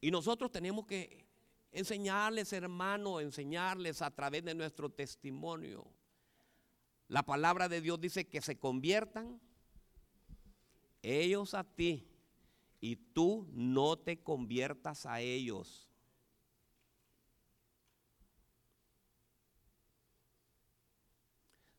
Y 0.00 0.10
nosotros 0.10 0.50
tenemos 0.50 0.86
que 0.86 1.26
enseñarles, 1.72 2.52
hermano, 2.52 3.20
enseñarles 3.20 4.02
a 4.02 4.10
través 4.10 4.44
de 4.44 4.54
nuestro 4.54 4.88
testimonio. 4.90 5.86
La 7.08 7.22
palabra 7.22 7.68
de 7.68 7.80
Dios 7.80 8.00
dice 8.00 8.28
que 8.28 8.40
se 8.40 8.58
conviertan 8.58 9.40
ellos 11.02 11.54
a 11.54 11.64
ti 11.64 12.08
y 12.80 12.96
tú 12.96 13.46
no 13.52 13.98
te 13.98 14.22
conviertas 14.22 15.06
a 15.06 15.20
ellos. 15.20 15.88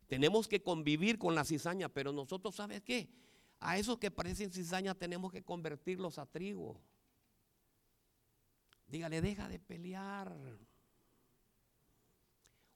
Tenemos 0.08 0.50
que 0.50 0.62
convivir 0.62 1.18
con 1.18 1.36
la 1.36 1.46
cizaña, 1.46 1.88
pero 1.88 2.12
nosotros, 2.12 2.56
¿sabes 2.56 2.82
qué? 2.82 3.10
A 3.62 3.78
esos 3.78 3.98
que 3.98 4.12
parecen 4.12 4.52
cizaña 4.52 4.94
tenemos 4.94 5.32
que 5.32 5.42
convertirlos 5.42 6.18
a 6.18 6.26
trigo. 6.26 6.82
Dígale, 8.92 9.22
deja 9.22 9.48
de 9.48 9.58
pelear. 9.58 10.36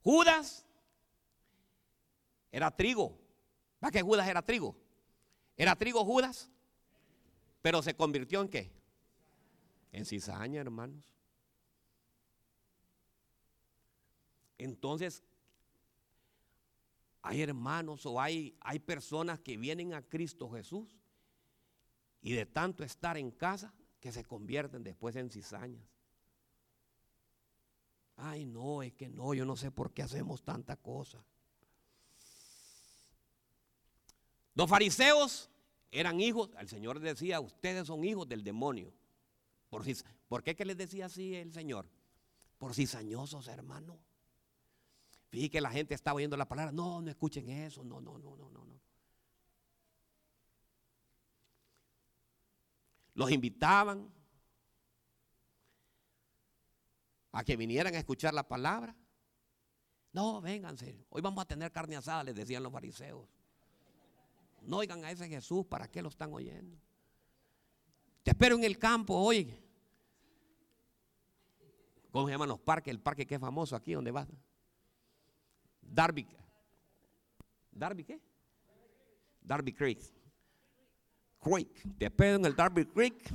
Judas 0.01 0.65
era 2.49 2.71
trigo. 2.71 3.19
¿Va 3.83 3.91
que 3.91 4.01
Judas 4.01 4.25
era 4.25 4.41
trigo? 4.41 4.77
¿Era 5.57 5.75
trigo 5.75 6.05
Judas? 6.05 6.49
Pero 7.61 7.81
se 7.81 7.95
convirtió 7.95 8.41
en 8.41 8.47
qué? 8.47 8.71
En 9.91 10.05
cizaña, 10.05 10.61
hermanos. 10.61 11.11
Entonces, 14.57 15.21
hay 17.23 17.41
hermanos 17.41 18.05
o 18.05 18.21
hay, 18.21 18.55
hay 18.61 18.79
personas 18.79 19.41
que 19.41 19.57
vienen 19.57 19.93
a 19.93 20.01
Cristo 20.01 20.49
Jesús 20.49 20.95
y 22.21 22.31
de 22.31 22.45
tanto 22.45 22.85
estar 22.85 23.17
en 23.17 23.31
casa 23.31 23.73
que 23.99 24.13
se 24.13 24.23
convierten 24.23 24.81
después 24.81 25.17
en 25.17 25.29
cizañas. 25.29 25.94
Ay, 28.17 28.45
no, 28.45 28.81
es 28.81 28.93
que 28.93 29.09
no, 29.09 29.33
yo 29.33 29.45
no 29.45 29.55
sé 29.55 29.71
por 29.71 29.91
qué 29.93 30.03
hacemos 30.03 30.43
tanta 30.43 30.75
cosa. 30.77 31.23
Los 34.53 34.69
fariseos 34.69 35.49
eran 35.91 36.21
hijos, 36.21 36.49
el 36.59 36.69
Señor 36.69 36.99
decía, 36.99 37.39
ustedes 37.41 37.87
son 37.87 38.03
hijos 38.05 38.27
del 38.27 38.43
demonio. 38.43 38.93
¿Por, 39.69 39.83
¿por 40.27 40.43
qué 40.43 40.55
que 40.55 40.65
les 40.65 40.77
decía 40.77 41.07
así 41.07 41.35
el 41.35 41.51
Señor? 41.51 41.89
Por 42.57 42.73
cizañosos, 42.73 43.47
hermano. 43.47 43.99
Fíjate 45.29 45.49
que 45.49 45.61
la 45.61 45.71
gente 45.71 45.93
estaba 45.93 46.15
oyendo 46.15 46.37
la 46.37 46.47
palabra, 46.47 46.71
no, 46.71 47.01
no 47.01 47.09
escuchen 47.09 47.49
eso, 47.49 47.83
no, 47.83 47.99
no, 47.99 48.17
no, 48.17 48.37
no, 48.37 48.49
no. 48.49 48.65
Los 53.15 53.31
invitaban, 53.31 54.13
a 57.35 57.43
que 57.43 57.57
vinieran 57.57 57.93
a 57.93 57.97
escuchar 57.97 58.33
la 58.33 58.47
palabra. 58.47 58.95
No, 60.13 60.39
vénganse, 60.39 61.05
hoy 61.09 61.21
vamos 61.21 61.43
a 61.43 61.45
tener 61.45 61.69
carne 61.69 61.97
asada, 61.97 62.23
les 62.23 62.33
decían 62.33 62.63
los 62.63 62.71
fariseos. 62.71 63.27
No 64.61 64.77
oigan 64.77 65.03
a 65.03 65.11
ese 65.11 65.27
Jesús, 65.27 65.65
¿para 65.65 65.89
qué 65.89 66.01
lo 66.01 66.07
están 66.07 66.33
oyendo? 66.33 66.77
Te 68.23 68.31
espero 68.31 68.55
en 68.55 68.63
el 68.63 68.79
campo 68.79 69.15
hoy. 69.15 69.53
¿Cómo 72.09 72.25
se 72.25 72.31
llaman 72.31 72.47
los 72.47 72.59
parques? 72.61 72.91
El 72.91 73.01
parque 73.01 73.27
que 73.27 73.35
es 73.35 73.41
famoso 73.41 73.75
aquí, 73.75 73.91
donde 73.91 74.11
vas. 74.11 74.29
Darby. 75.81 76.25
¿Darby 77.69 78.05
qué? 78.05 78.21
Darby 79.41 79.73
Creek. 79.73 79.99
Creek. 81.39 81.97
Te 81.97 82.05
espero 82.05 82.37
en 82.37 82.45
el 82.45 82.55
Darby 82.55 82.85
Creek 82.85 83.29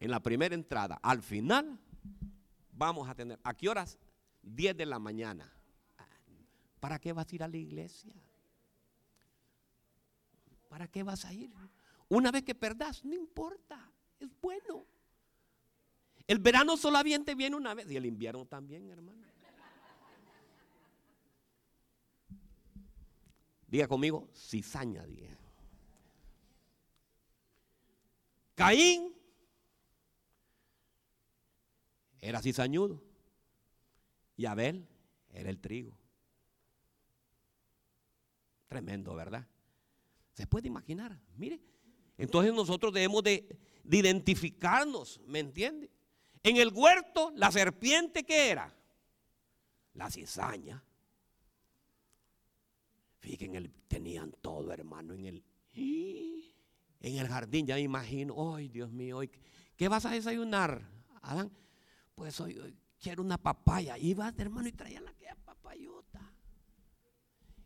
en 0.00 0.10
la 0.10 0.20
primera 0.20 0.54
entrada. 0.54 0.98
Al 1.02 1.22
final 1.22 1.78
vamos 2.72 3.08
a 3.08 3.14
tener, 3.14 3.38
¿a 3.42 3.54
qué 3.54 3.68
horas? 3.68 3.98
10 4.42 4.76
de 4.76 4.86
la 4.86 4.98
mañana. 4.98 5.52
¿Para 6.80 6.98
qué 6.98 7.12
vas 7.12 7.30
a 7.30 7.34
ir 7.34 7.42
a 7.42 7.48
la 7.48 7.56
iglesia? 7.56 8.14
¿Para 10.68 10.86
qué 10.88 11.02
vas 11.02 11.24
a 11.24 11.32
ir? 11.32 11.50
Una 12.08 12.30
vez 12.30 12.44
que 12.44 12.54
perdas, 12.54 13.04
no 13.04 13.14
importa, 13.14 13.90
es 14.20 14.28
bueno. 14.40 14.84
El 16.26 16.38
verano 16.38 16.76
solamente 16.76 17.34
viene 17.34 17.56
una 17.56 17.74
vez 17.74 17.90
y 17.90 17.96
el 17.96 18.06
invierno 18.06 18.44
también, 18.46 18.90
hermano. 18.90 19.24
Diga 23.66 23.88
conmigo, 23.88 24.28
cizaña, 24.32 25.04
diga. 25.04 25.36
Caín 28.54 29.15
era 32.28 32.42
cizañudo. 32.42 33.02
Y 34.36 34.46
Abel 34.46 34.86
era 35.32 35.48
el 35.48 35.60
trigo. 35.60 35.96
Tremendo, 38.68 39.14
¿verdad? 39.14 39.46
Se 40.32 40.46
puede 40.46 40.66
imaginar, 40.66 41.18
mire. 41.36 41.60
Entonces 42.18 42.52
nosotros 42.52 42.92
debemos 42.92 43.22
de, 43.22 43.58
identificarnos, 43.84 45.20
¿me 45.26 45.38
entiende? 45.38 45.90
En 46.42 46.56
el 46.56 46.72
huerto, 46.72 47.32
la 47.36 47.52
serpiente 47.52 48.24
que 48.24 48.50
era, 48.50 48.74
la 49.94 50.10
cizaña. 50.10 50.82
Fíjense, 53.20 53.70
tenían 53.86 54.32
todo, 54.40 54.72
hermano, 54.72 55.14
en 55.14 55.26
el, 55.26 55.44
en 55.74 57.16
el 57.18 57.28
jardín. 57.28 57.66
Ya 57.66 57.76
me 57.76 57.82
imagino, 57.82 58.54
ay, 58.54 58.68
Dios 58.68 58.90
mío, 58.90 59.20
¿qué 59.76 59.88
vas 59.88 60.06
a 60.06 60.10
desayunar, 60.10 60.82
Adán? 61.22 61.52
Pues 62.16 62.40
hoy, 62.40 62.58
quiero 62.98 63.22
una 63.22 63.38
papaya. 63.38 63.96
Iba, 63.98 64.32
hermano, 64.36 64.66
y 64.66 64.72
traía 64.72 65.00
la 65.00 65.12
que 65.12 65.26
papayota. 65.44 66.32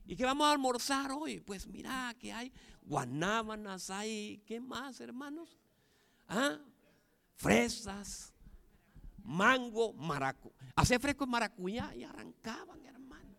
¿Y 0.04 0.16
qué 0.16 0.24
vamos 0.24 0.46
a 0.46 0.52
almorzar 0.52 1.12
hoy? 1.12 1.40
Pues 1.40 1.66
mira, 1.68 2.14
que 2.18 2.32
hay 2.32 2.52
guanábanas, 2.82 3.88
hay, 3.90 4.42
¿qué 4.44 4.60
más, 4.60 5.00
hermanos? 5.00 5.56
¿Ah? 6.28 6.58
Fresas, 7.36 8.34
mango, 9.22 9.92
maracuyá. 9.94 10.54
Hace 10.74 10.98
fresco 10.98 11.26
maracuyá 11.26 11.94
y 11.94 12.02
arrancaban, 12.02 12.84
hermano. 12.84 13.36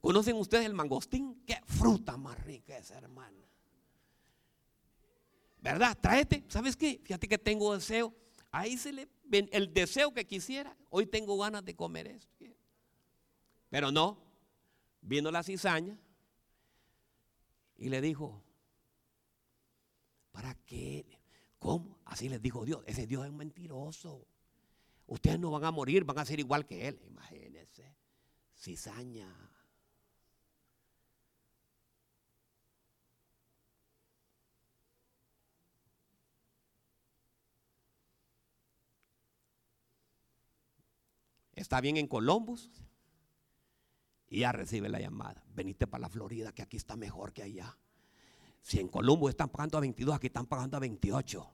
¿Conocen 0.00 0.36
ustedes 0.36 0.64
el 0.64 0.74
mangostín? 0.74 1.42
Qué 1.46 1.60
fruta 1.66 2.16
más 2.16 2.42
rica 2.42 2.78
es, 2.78 2.90
hermano. 2.90 3.38
¿Verdad? 5.60 5.98
Tráete. 6.00 6.44
¿Sabes 6.48 6.74
qué? 6.74 7.02
Fíjate 7.04 7.28
que 7.28 7.36
tengo 7.36 7.74
deseo. 7.74 8.14
Ahí 8.50 8.76
se 8.76 8.92
le 8.92 9.08
el 9.30 9.72
deseo 9.72 10.12
que 10.12 10.26
quisiera. 10.26 10.76
Hoy 10.90 11.06
tengo 11.06 11.38
ganas 11.38 11.64
de 11.64 11.74
comer 11.74 12.08
esto. 12.08 12.44
Pero 13.68 13.92
no. 13.92 14.18
Vino 15.02 15.30
la 15.30 15.42
cizaña 15.42 15.98
y 17.76 17.88
le 17.88 18.02
dijo, 18.02 18.42
¿para 20.30 20.54
qué? 20.66 21.06
¿Cómo? 21.58 21.98
Así 22.04 22.28
les 22.28 22.42
dijo 22.42 22.64
Dios. 22.64 22.82
Ese 22.86 23.06
Dios 23.06 23.24
es 23.24 23.32
mentiroso. 23.32 24.26
Ustedes 25.06 25.38
no 25.38 25.50
van 25.50 25.64
a 25.64 25.70
morir, 25.70 26.04
van 26.04 26.18
a 26.18 26.24
ser 26.24 26.38
igual 26.38 26.66
que 26.66 26.88
Él. 26.88 27.00
Imagínense. 27.06 27.96
Cizaña. 28.54 29.49
Está 41.60 41.80
bien 41.82 41.98
en 41.98 42.06
Columbus. 42.06 42.70
Y 44.30 44.40
ya 44.40 44.52
recibe 44.52 44.88
la 44.88 44.98
llamada. 44.98 45.44
Veniste 45.54 45.86
para 45.86 46.02
la 46.02 46.08
Florida, 46.08 46.52
que 46.52 46.62
aquí 46.62 46.78
está 46.78 46.96
mejor 46.96 47.32
que 47.32 47.42
allá. 47.42 47.76
Si 48.62 48.80
en 48.80 48.88
Columbus 48.88 49.30
están 49.30 49.50
pagando 49.50 49.76
a 49.76 49.80
22, 49.82 50.14
aquí 50.14 50.28
están 50.28 50.46
pagando 50.46 50.76
a 50.76 50.80
28. 50.80 51.50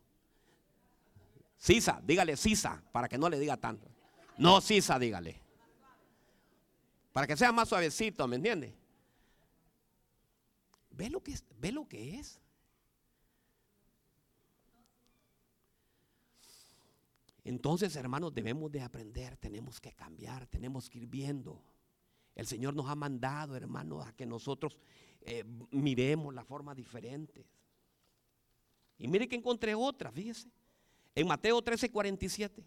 Sisa, 1.56 2.00
dígale 2.04 2.36
Sisa, 2.36 2.82
para 2.92 3.08
que 3.08 3.18
no 3.18 3.28
le 3.28 3.38
diga 3.38 3.56
tanto. 3.56 3.88
No, 4.38 4.60
Sisa, 4.60 4.98
dígale. 4.98 5.42
Para 7.12 7.26
que 7.26 7.36
sea 7.36 7.50
más 7.50 7.68
suavecito, 7.68 8.28
¿me 8.28 8.36
entiende? 8.36 8.76
¿Ve 10.90 11.10
lo 11.10 11.20
que 11.22 11.32
es? 11.32 11.44
¿Ve 11.58 11.72
lo 11.72 11.88
que 11.88 12.18
es? 12.20 12.40
Entonces, 17.46 17.94
hermanos, 17.94 18.34
debemos 18.34 18.72
de 18.72 18.80
aprender, 18.80 19.36
tenemos 19.36 19.80
que 19.80 19.92
cambiar, 19.92 20.48
tenemos 20.48 20.90
que 20.90 20.98
ir 20.98 21.06
viendo. 21.06 21.62
El 22.34 22.44
Señor 22.44 22.74
nos 22.74 22.90
ha 22.90 22.96
mandado, 22.96 23.54
hermanos, 23.54 24.04
a 24.04 24.12
que 24.12 24.26
nosotros 24.26 24.76
eh, 25.20 25.44
miremos 25.70 26.34
la 26.34 26.44
forma 26.44 26.74
diferente. 26.74 27.46
Y 28.98 29.06
mire 29.06 29.28
que 29.28 29.36
encontré 29.36 29.76
otra, 29.76 30.10
fíjese. 30.10 30.50
En 31.14 31.28
Mateo 31.28 31.62
13, 31.62 31.88
47. 31.92 32.64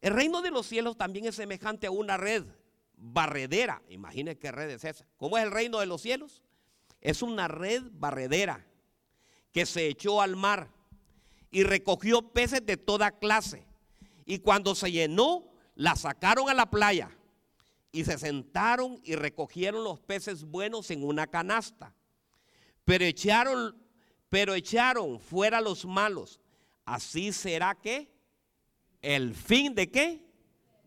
El 0.00 0.12
reino 0.12 0.42
de 0.42 0.50
los 0.50 0.66
cielos 0.66 0.96
también 0.96 1.26
es 1.26 1.36
semejante 1.36 1.86
a 1.86 1.92
una 1.92 2.16
red 2.16 2.44
barredera. 2.96 3.80
Imagine 3.88 4.36
qué 4.36 4.50
red 4.50 4.70
es 4.70 4.82
esa. 4.82 5.06
¿Cómo 5.18 5.38
es 5.38 5.44
el 5.44 5.52
reino 5.52 5.78
de 5.78 5.86
los 5.86 6.02
cielos? 6.02 6.42
Es 7.00 7.22
una 7.22 7.46
red 7.46 7.84
barredera 7.92 8.66
que 9.52 9.66
se 9.66 9.86
echó 9.86 10.20
al 10.20 10.34
mar 10.34 10.68
y 11.52 11.62
recogió 11.62 12.32
peces 12.32 12.66
de 12.66 12.76
toda 12.76 13.12
clase 13.12 13.63
y 14.24 14.38
cuando 14.38 14.74
se 14.74 14.90
llenó, 14.90 15.50
la 15.74 15.96
sacaron 15.96 16.48
a 16.48 16.54
la 16.54 16.70
playa 16.70 17.10
y 17.92 18.04
se 18.04 18.18
sentaron 18.18 19.00
y 19.04 19.14
recogieron 19.14 19.84
los 19.84 20.00
peces 20.00 20.44
buenos 20.44 20.90
en 20.90 21.04
una 21.04 21.26
canasta. 21.26 21.94
Pero 22.84 23.04
echaron, 23.04 23.76
pero 24.28 24.54
echaron 24.54 25.20
fuera 25.20 25.60
los 25.60 25.84
malos. 25.84 26.40
Así 26.84 27.32
será 27.32 27.74
que 27.74 28.12
el 29.00 29.34
fin 29.34 29.74
de 29.74 29.90
qué? 29.90 30.26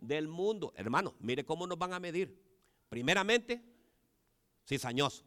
Del 0.01 0.27
mundo. 0.27 0.73
Hermanos, 0.75 1.13
mire 1.19 1.45
cómo 1.45 1.65
nos 1.65 1.77
van 1.77 1.93
a 1.93 1.99
medir. 1.99 2.37
Primeramente, 2.89 3.63
cizañoso. 4.65 5.23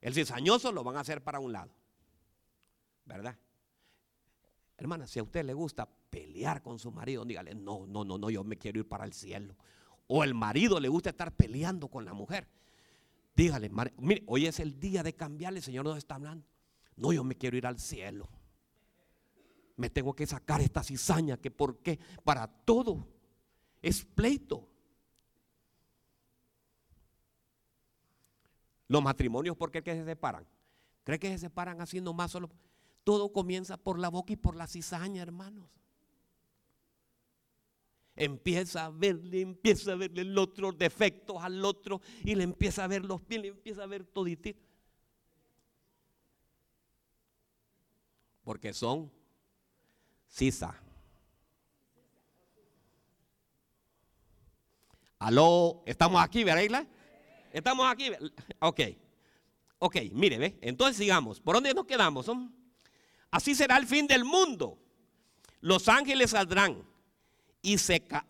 El 0.00 0.14
cizañoso 0.14 0.72
lo 0.72 0.84
van 0.84 0.96
a 0.96 1.00
hacer 1.00 1.22
para 1.22 1.40
un 1.40 1.52
lado. 1.52 1.72
¿Verdad? 3.04 3.38
Hermana, 4.76 5.06
si 5.06 5.18
a 5.18 5.22
usted 5.22 5.44
le 5.44 5.54
gusta 5.54 5.88
pelear 6.14 6.62
con 6.62 6.78
su 6.78 6.92
marido, 6.92 7.24
dígale, 7.24 7.56
no, 7.56 7.88
no, 7.88 8.04
no, 8.04 8.16
no, 8.16 8.30
yo 8.30 8.44
me 8.44 8.56
quiero 8.56 8.78
ir 8.78 8.86
para 8.86 9.04
el 9.04 9.12
cielo. 9.12 9.56
O 10.06 10.22
el 10.22 10.32
marido 10.32 10.78
le 10.78 10.88
gusta 10.88 11.10
estar 11.10 11.32
peleando 11.32 11.88
con 11.88 12.04
la 12.04 12.14
mujer. 12.14 12.46
Dígale, 13.34 13.68
mire, 13.98 14.22
hoy 14.28 14.46
es 14.46 14.60
el 14.60 14.78
día 14.78 15.02
de 15.02 15.12
cambiarle, 15.14 15.58
el 15.58 15.64
Señor 15.64 15.84
nos 15.84 15.98
está 15.98 16.14
hablando. 16.14 16.46
No, 16.94 17.12
yo 17.12 17.24
me 17.24 17.34
quiero 17.34 17.56
ir 17.56 17.66
al 17.66 17.80
cielo. 17.80 18.28
Me 19.76 19.90
tengo 19.90 20.14
que 20.14 20.24
sacar 20.24 20.60
esta 20.60 20.84
cizaña 20.84 21.36
que 21.36 21.50
por 21.50 21.78
qué 21.78 21.98
para 22.22 22.46
todo 22.46 23.08
es 23.82 24.04
pleito. 24.04 24.68
Los 28.86 29.02
matrimonios, 29.02 29.56
¿por 29.56 29.72
qué 29.72 29.82
que 29.82 29.94
se 29.96 30.04
separan? 30.04 30.46
¿Cree 31.02 31.18
que 31.18 31.28
se 31.30 31.38
separan 31.38 31.80
haciendo 31.80 32.14
más 32.14 32.30
solo? 32.30 32.50
Todo 33.02 33.32
comienza 33.32 33.76
por 33.76 33.98
la 33.98 34.10
boca 34.10 34.32
y 34.32 34.36
por 34.36 34.54
la 34.54 34.68
cizaña, 34.68 35.20
hermanos. 35.20 35.68
Empieza 38.16 38.84
a 38.84 38.90
verle, 38.90 39.40
empieza 39.40 39.92
a 39.92 39.96
verle 39.96 40.22
el 40.22 40.38
otro 40.38 40.70
defectos 40.70 41.36
al 41.42 41.64
otro 41.64 42.00
y 42.22 42.34
le 42.34 42.44
empieza 42.44 42.84
a 42.84 42.86
ver 42.86 43.04
los 43.04 43.20
pies, 43.20 43.42
le 43.42 43.48
empieza 43.48 43.82
a 43.82 43.86
ver 43.86 44.04
toditito. 44.04 44.60
Porque 48.44 48.72
son 48.72 49.10
sisa. 50.28 50.80
Aló, 55.18 55.82
estamos 55.86 56.22
aquí, 56.22 56.44
¿verdad, 56.44 56.86
Estamos 57.52 57.90
aquí. 57.90 58.10
Ok. 58.60 58.80
Ok, 59.78 59.96
mire, 60.12 60.38
¿ve? 60.38 60.58
Entonces 60.60 60.96
sigamos. 60.96 61.40
¿Por 61.40 61.54
dónde 61.56 61.72
nos 61.72 61.86
quedamos? 61.86 62.30
Así 63.30 63.54
será 63.54 63.76
el 63.76 63.86
fin 63.86 64.06
del 64.06 64.24
mundo. 64.24 64.78
Los 65.60 65.88
ángeles 65.88 66.30
saldrán 66.30 66.84
y, 67.64 67.76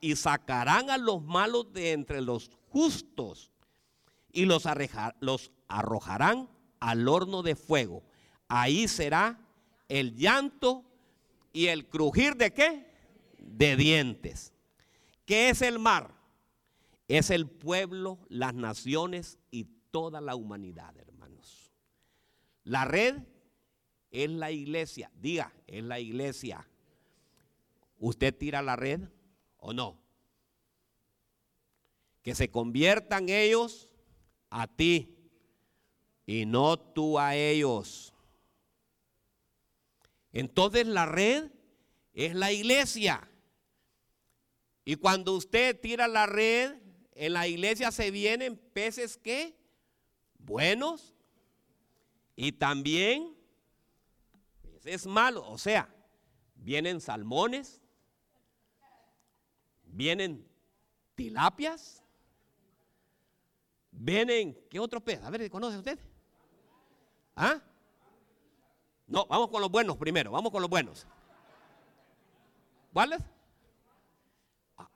y 0.01 0.17
sacarán 0.17 0.91
a 0.91 0.97
los 0.97 1.21
malos 1.21 1.73
de 1.73 1.91
entre 1.91 2.21
los 2.21 2.53
justos 2.69 3.51
y 4.33 4.45
los, 4.45 4.65
los 5.19 5.51
arrojarán 5.67 6.49
al 6.79 7.09
horno 7.09 7.43
de 7.43 7.57
fuego. 7.57 8.05
Ahí 8.47 8.87
será 8.87 9.41
el 9.89 10.15
llanto 10.15 10.85
y 11.53 11.67
el 11.67 11.89
crujir 11.89 12.37
de 12.37 12.53
qué? 12.53 12.87
De 13.39 13.77
dientes. 13.77 14.53
¿Qué 15.27 15.51
es 15.51 15.63
el 15.63 15.81
mar? 15.81 16.15
Es 17.09 17.31
el 17.31 17.49
pueblo, 17.49 18.21
las 18.29 18.55
naciones 18.55 19.39
y 19.51 19.65
toda 19.91 20.21
la 20.21 20.37
humanidad, 20.37 20.97
hermanos. 20.97 21.73
La 22.63 22.85
red 22.85 23.17
es 24.13 24.31
la 24.31 24.53
iglesia. 24.53 25.11
Diga, 25.17 25.53
es 25.67 25.83
la 25.83 25.99
iglesia. 25.99 26.69
¿Usted 27.99 28.33
tira 28.37 28.63
la 28.63 28.77
red 28.77 29.01
o 29.65 29.73
no? 29.73 29.99
Que 32.23 32.35
se 32.35 32.51
conviertan 32.51 33.31
ellos 33.31 33.89
a 34.51 34.67
ti 34.67 35.17
y 36.27 36.45
no 36.45 36.79
tú 36.79 37.19
a 37.19 37.35
ellos. 37.35 38.13
Entonces 40.33 40.87
la 40.87 41.07
red 41.07 41.51
es 42.13 42.35
la 42.35 42.53
iglesia. 42.53 43.27
Y 44.85 44.97
cuando 44.97 45.35
usted 45.35 45.81
tira 45.81 46.09
la 46.09 46.27
red, 46.27 46.77
en 47.13 47.33
la 47.33 47.49
iglesia 47.49 47.91
se 47.91 48.11
vienen 48.11 48.59
peces 48.75 49.17
que 49.17 49.57
buenos 50.39 51.15
y 52.37 52.53
también 52.53 53.35
es 54.85 55.07
malo. 55.07 55.49
O 55.49 55.57
sea, 55.57 55.89
vienen 56.55 57.01
salmones, 57.01 57.81
vienen 59.95 60.47
tilapias, 61.15 62.03
vienen, 63.91 64.59
¿qué 64.69 64.81
otro 64.81 65.01
pez? 65.01 65.23
A 65.23 65.31
ver, 65.31 65.49
¿conoce 65.51 65.79
usted? 65.79 65.99
¿Ah? 67.37 67.61
No, 69.07 69.27
vamos 69.27 69.51
con 69.51 69.61
los 69.61 69.71
buenos 69.71 69.97
primero, 69.97 70.31
vamos 70.31 70.51
con 70.51 70.61
los 70.61 70.71
buenos. 70.71 71.07
¿Cuáles? 72.93 73.21
Ah, 74.77 74.89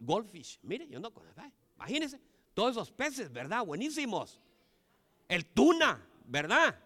goldfish, 0.00 0.58
mire, 0.62 0.88
yo 0.88 1.00
no 1.00 1.12
conozco. 1.12 1.40
Imagínense, 1.76 2.20
todos 2.54 2.72
esos 2.72 2.90
peces, 2.90 3.32
¿verdad? 3.32 3.64
Buenísimos. 3.64 4.40
El 5.28 5.44
tuna, 5.46 6.06
¿verdad? 6.26 6.78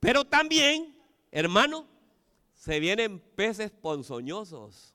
Pero 0.00 0.24
también 0.24 0.98
Hermano, 1.30 1.86
se 2.54 2.80
vienen 2.80 3.20
peces 3.20 3.70
ponzoñosos. 3.70 4.94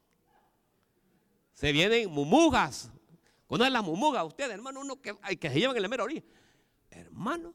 Se 1.64 1.72
vienen 1.72 2.12
mumugas. 2.12 2.92
¿Conoce 3.48 3.70
la 3.70 3.82
mumuga 3.82 4.22
usted, 4.26 4.52
hermano? 4.52 4.82
Uno 4.82 5.02
que, 5.02 5.16
que 5.40 5.50
se 5.50 5.62
llevan 5.62 5.78
en 5.78 5.84
la 5.84 5.88
mera. 5.88 6.04
Hermano. 6.90 7.54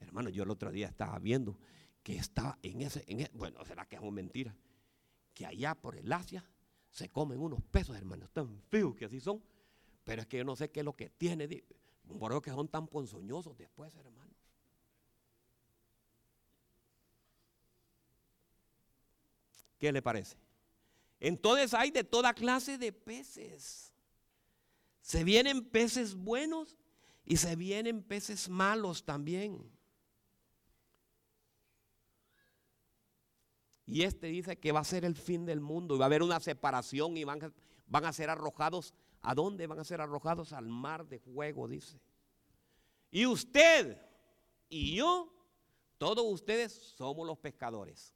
Hermano, 0.00 0.30
yo 0.30 0.42
el 0.42 0.50
otro 0.50 0.72
día 0.72 0.88
estaba 0.88 1.16
viendo 1.20 1.56
que 2.02 2.16
está 2.16 2.58
en 2.60 2.82
ese, 2.82 3.04
e- 3.06 3.30
bueno, 3.34 3.64
será 3.64 3.86
que 3.86 3.94
es 3.94 4.02
una 4.02 4.10
mentira, 4.10 4.52
que 5.32 5.46
allá 5.46 5.76
por 5.76 5.94
el 5.94 6.12
Asia 6.12 6.44
se 6.90 7.08
comen 7.08 7.38
unos 7.38 7.62
pesos, 7.62 7.96
hermanos, 7.96 8.32
tan 8.32 8.60
feos 8.62 8.96
que 8.96 9.04
así 9.04 9.20
son, 9.20 9.40
pero 10.02 10.22
es 10.22 10.26
que 10.26 10.38
yo 10.38 10.44
no 10.44 10.56
sé 10.56 10.72
qué 10.72 10.80
es 10.80 10.84
lo 10.84 10.96
que 10.96 11.08
tiene, 11.08 11.46
por 12.18 12.32
eso 12.32 12.42
que 12.42 12.50
son 12.50 12.66
tan 12.66 12.88
ponzoñosos 12.88 13.56
después, 13.56 13.94
hermanos. 13.94 14.34
¿Qué 19.78 19.92
le 19.92 20.02
parece? 20.02 20.47
Entonces 21.20 21.74
hay 21.74 21.90
de 21.90 22.04
toda 22.04 22.34
clase 22.34 22.78
de 22.78 22.92
peces. 22.92 23.92
Se 25.00 25.24
vienen 25.24 25.64
peces 25.64 26.14
buenos 26.14 26.76
y 27.24 27.36
se 27.36 27.56
vienen 27.56 28.02
peces 28.02 28.48
malos 28.48 29.04
también. 29.04 29.70
Y 33.86 34.02
este 34.02 34.26
dice 34.26 34.58
que 34.58 34.70
va 34.70 34.80
a 34.80 34.84
ser 34.84 35.06
el 35.06 35.16
fin 35.16 35.46
del 35.46 35.60
mundo 35.60 35.94
y 35.94 35.98
va 35.98 36.04
a 36.04 36.06
haber 36.06 36.22
una 36.22 36.40
separación 36.40 37.16
y 37.16 37.24
van 37.24 37.54
a, 38.04 38.12
ser 38.12 38.28
arrojados. 38.28 38.92
¿A 39.22 39.34
dónde 39.34 39.66
van 39.66 39.78
a 39.78 39.84
ser 39.84 40.02
arrojados? 40.02 40.52
Al 40.52 40.68
mar 40.68 41.06
de 41.06 41.18
fuego, 41.18 41.66
dice. 41.66 41.98
Y 43.10 43.24
usted 43.24 43.98
y 44.68 44.96
yo, 44.96 45.32
todos 45.96 46.24
ustedes 46.26 46.72
somos 46.72 47.26
los 47.26 47.38
pescadores. 47.38 48.14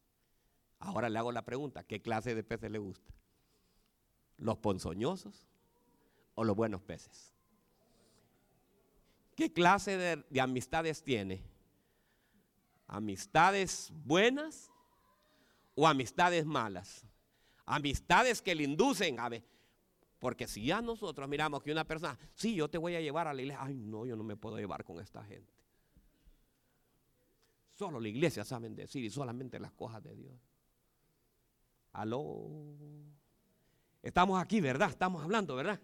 Ahora 0.83 1.09
le 1.09 1.19
hago 1.19 1.31
la 1.31 1.45
pregunta, 1.45 1.85
¿qué 1.85 2.03
clase 2.03 2.35
de 2.35 2.43
peces 2.43 2.69
le 2.71 2.79
gusta? 2.79 3.15
¿Los 4.37 4.59
ponzoñosos 4.59 5.47
o 6.35 6.43
los 6.43 6.57
buenos 6.57 6.83
peces? 6.83 7.33
¿Qué 9.37 9.53
clase 9.53 9.97
de, 9.97 10.25
de 10.29 10.41
amistades 10.41 11.05
tiene? 11.05 11.41
¿Amistades 12.89 13.93
buenas 13.95 14.73
o 15.77 15.87
amistades 15.87 16.45
malas? 16.45 17.07
Amistades 17.65 18.43
que 18.43 18.57
le 18.57 18.65
inducen 18.65 19.21
a 19.21 19.29
ver. 19.29 19.45
Porque 20.19 20.49
si 20.49 20.67
ya 20.67 20.83
nosotros 20.83 21.29
miramos 21.29 21.63
que 21.63 21.71
una 21.71 21.85
persona, 21.85 22.19
sí, 22.35 22.57
yo 22.57 22.69
te 22.69 22.79
voy 22.79 22.97
a 22.97 23.01
llevar 23.01 23.29
a 23.29 23.35
la 23.35 23.41
iglesia, 23.41 23.63
ay 23.63 23.75
no, 23.75 24.05
yo 24.05 24.17
no 24.17 24.25
me 24.25 24.37
puedo 24.37 24.59
llevar 24.59 24.83
con 24.83 25.01
esta 25.01 25.23
gente. 25.23 25.55
Solo 27.71 28.01
la 28.01 28.09
iglesia 28.09 28.45
saben 28.45 28.75
decir 28.75 29.05
y 29.05 29.11
solamente 29.11 29.61
las 29.61 29.73
cosas 29.73 30.03
de 30.03 30.17
Dios. 30.17 30.52
Aló. 31.93 32.49
Estamos 34.03 34.41
aquí, 34.41 34.61
¿verdad? 34.61 34.91
Estamos 34.91 35.23
hablando, 35.23 35.55
¿verdad? 35.55 35.79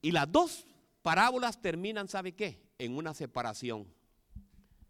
Y 0.00 0.12
las 0.12 0.30
dos 0.30 0.66
parábolas 1.02 1.60
terminan, 1.60 2.08
¿sabe 2.08 2.32
qué? 2.32 2.60
En 2.78 2.96
una 2.96 3.14
separación. 3.14 3.86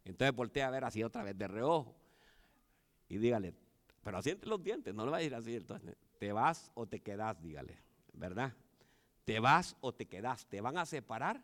Entonces 0.05 0.35
voltea 0.35 0.67
a 0.67 0.71
ver 0.71 0.85
así 0.85 1.03
otra 1.03 1.23
vez 1.23 1.37
de 1.39 1.49
reojo 1.49 1.95
y 3.09 3.19
dígale, 3.19 3.55
pero 4.03 4.19
asiente 4.19 4.47
los 4.47 4.63
dientes, 4.63 4.95
no 4.95 5.05
le 5.05 5.11
va 5.11 5.17
a 5.19 5.21
decir 5.21 5.35
así. 5.35 5.57
Entonces, 5.57 5.97
te 6.19 6.33
vas 6.33 6.71
o 6.75 6.87
te 6.87 7.01
quedas, 7.01 7.41
dígale, 7.41 7.79
¿verdad? 8.13 8.53
Te 9.25 9.41
vas 9.41 9.77
o 9.81 9.95
te 9.95 10.07
quedas. 10.07 10.47
¿Te 10.47 10.61
van 10.61 10.77
a 10.79 10.85
separar 10.85 11.41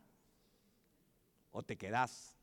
o 1.52 1.62
te 1.62 1.76
quedas? 1.76 2.34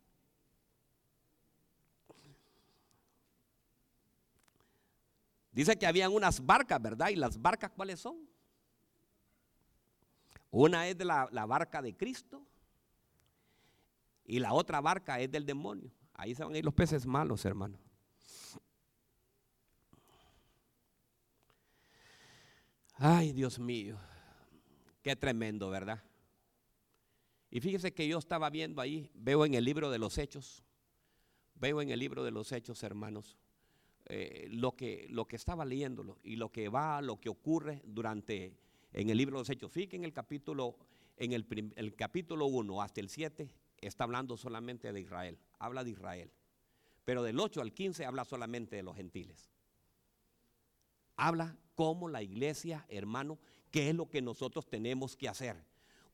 Dice 5.58 5.76
que 5.76 5.88
habían 5.88 6.13
unas 6.13 6.46
barcas, 6.46 6.80
¿verdad? 6.80 7.10
¿Y 7.10 7.15
las 7.15 7.41
barcas 7.41 7.72
cuáles 7.72 8.00
son? 8.00 8.30
Una 10.52 10.88
es 10.88 10.96
de 10.96 11.04
la, 11.04 11.26
barca 11.48 11.82
de 11.82 11.98
Cristo 11.98 12.46
y 14.24 14.38
la 14.38 14.54
otra 14.54 14.82
barca 14.82 15.20
es 15.20 15.32
del 15.32 15.48
demonio. 15.48 15.91
Ahí 16.13 16.36
se 16.36 16.43
van 16.43 16.54
a 16.54 16.60
ir 16.60 16.63
los 16.63 16.76
peces 16.76 17.08
malos, 17.08 17.43
hermano. 17.43 17.80
Ay, 22.93 23.34
Dios 23.34 23.58
mío, 23.58 23.98
qué 25.02 25.15
tremendo, 25.15 25.72
¿verdad? 25.72 26.04
Y 27.50 27.62
fíjese 27.62 27.96
que 27.96 28.08
yo 28.08 28.20
estaba 28.20 28.52
viendo 28.52 28.80
ahí, 28.80 29.10
veo 29.15 29.43
en 29.43 29.56
el 29.56 29.65
libro 29.65 29.89
de 29.89 29.98
los 29.98 30.20
hechos, 30.20 30.63
veo 31.56 31.82
en 31.82 31.89
el 31.89 31.98
libro 31.98 32.24
de 32.24 32.30
los 32.30 32.52
hechos, 32.52 32.84
hermanos, 32.84 33.39
eh, 34.10 34.48
lo, 34.52 34.76
que, 34.76 35.08
lo 35.10 35.28
que 35.28 35.36
estaba 35.36 35.65
leyéndolo 35.65 36.17
y 36.24 36.38
lo 36.38 36.52
que 36.52 36.70
va, 36.70 37.02
lo 37.02 37.20
que 37.20 37.30
ocurre 37.30 37.82
durante, 37.86 38.58
en 38.93 39.10
el 39.10 39.17
libro 39.17 39.38
de 39.38 39.41
los 39.41 39.50
hechos. 39.50 39.72
Fíjense 39.72 39.98
en 39.98 40.06
el 40.06 40.13
capítulo, 40.13 40.78
en 41.17 41.34
el, 41.34 41.46
el 41.76 41.96
capítulo 41.96 42.46
1 42.46 42.82
hasta 42.82 43.02
el 43.02 43.10
7 43.10 43.50
está 43.82 44.06
hablando 44.06 44.38
solamente 44.38 44.91
de 44.93 45.02
Israel, 45.02 45.38
habla 45.60 45.84
de 45.84 45.91
Israel. 45.91 46.32
Pero 47.04 47.24
del 47.24 47.39
8 47.39 47.62
al 47.62 47.74
15 47.74 48.06
habla 48.06 48.26
solamente 48.26 48.76
de 48.78 48.84
los 48.84 48.96
gentiles. 48.96 49.50
Habla 51.15 51.58
como 51.76 52.10
la 52.10 52.24
iglesia, 52.24 52.86
hermano, 52.89 53.39
qué 53.72 53.89
es 53.89 53.96
lo 53.96 54.10
que 54.10 54.22
nosotros 54.22 54.70
tenemos 54.70 55.15
que 55.15 55.28
hacer. 55.28 55.63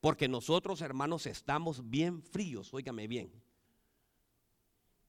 Porque 0.00 0.28
nosotros, 0.28 0.80
hermanos, 0.82 1.26
estamos 1.26 1.88
bien 1.88 2.22
fríos, 2.22 2.74
óigame 2.74 3.06
bien. 3.06 3.32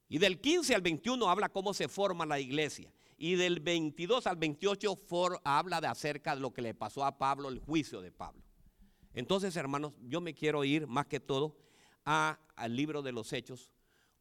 Y 0.08 0.18
del 0.20 0.40
15 0.40 0.76
al 0.76 0.82
21 0.82 1.30
habla 1.30 1.50
cómo 1.50 1.74
se 1.74 1.88
forma 1.88 2.26
la 2.26 2.40
iglesia. 2.40 2.92
Y 3.18 3.36
del 3.36 3.60
22 3.60 4.28
al 4.28 4.36
28 4.36 4.96
for- 5.08 5.40
habla 5.44 5.82
de 5.82 5.88
acerca 5.88 6.36
de 6.36 6.42
lo 6.42 6.52
que 6.54 6.62
le 6.62 6.74
pasó 6.74 7.04
a 7.06 7.18
Pablo, 7.18 7.50
el 7.50 7.60
juicio 7.60 8.02
de 8.02 8.12
Pablo. 8.12 8.44
Entonces, 9.14 9.56
hermanos, 9.56 9.94
yo 10.04 10.20
me 10.22 10.34
quiero 10.34 10.64
ir 10.64 10.86
más 10.88 11.06
que 11.08 11.20
todo 11.20 11.58
a- 12.06 12.38
al 12.56 12.76
libro 12.76 13.02
de 13.02 13.14
los 13.14 13.32
Hechos, 13.34 13.72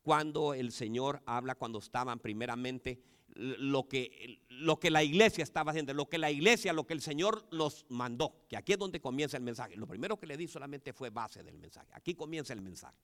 cuando 0.02 0.54
el 0.54 0.70
Señor 0.70 1.22
habla, 1.26 1.54
cuando 1.54 1.78
estaban 1.80 2.18
primeramente 2.20 3.02
lo 3.36 3.88
que, 3.88 4.38
lo 4.48 4.78
que 4.78 4.90
la 4.90 5.02
iglesia 5.02 5.42
estaba 5.42 5.72
haciendo, 5.72 5.92
lo 5.92 6.08
que 6.08 6.18
la 6.18 6.30
iglesia, 6.30 6.72
lo 6.72 6.86
que 6.86 6.94
el 6.94 7.00
Señor 7.00 7.44
los 7.50 7.84
mandó, 7.88 8.44
que 8.48 8.56
aquí 8.56 8.72
es 8.74 8.78
donde 8.78 9.00
comienza 9.00 9.36
el 9.36 9.42
mensaje. 9.42 9.76
Lo 9.76 9.88
primero 9.88 10.16
que 10.20 10.26
le 10.26 10.36
di 10.36 10.46
solamente 10.46 10.92
fue 10.92 11.10
base 11.10 11.42
del 11.42 11.58
mensaje. 11.58 11.88
Aquí 11.94 12.14
comienza 12.14 12.52
el 12.52 12.60
mensaje. 12.62 12.96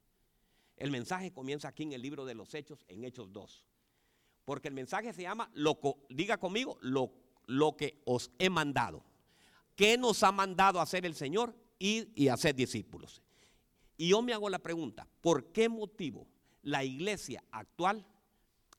El 0.80 0.90
mensaje 0.90 1.30
comienza 1.30 1.68
aquí 1.68 1.82
en 1.82 1.92
el 1.92 2.00
libro 2.00 2.24
de 2.24 2.34
los 2.34 2.54
Hechos, 2.54 2.86
en 2.88 3.04
Hechos 3.04 3.30
2. 3.34 3.64
Porque 4.46 4.68
el 4.68 4.74
mensaje 4.74 5.12
se 5.12 5.22
llama, 5.22 5.50
lo 5.52 5.78
diga 6.08 6.38
conmigo, 6.38 6.78
lo, 6.80 7.12
lo 7.46 7.76
que 7.76 8.00
os 8.06 8.30
he 8.38 8.48
mandado. 8.48 9.04
¿Qué 9.76 9.98
nos 9.98 10.22
ha 10.22 10.32
mandado 10.32 10.80
hacer 10.80 11.04
el 11.04 11.14
Señor? 11.14 11.54
Ir 11.78 12.10
y 12.14 12.28
hacer 12.28 12.54
discípulos. 12.54 13.20
Y 13.98 14.08
yo 14.08 14.22
me 14.22 14.32
hago 14.32 14.48
la 14.48 14.58
pregunta, 14.58 15.06
¿por 15.20 15.52
qué 15.52 15.68
motivo 15.68 16.26
la 16.62 16.82
iglesia 16.82 17.44
actual, 17.50 18.06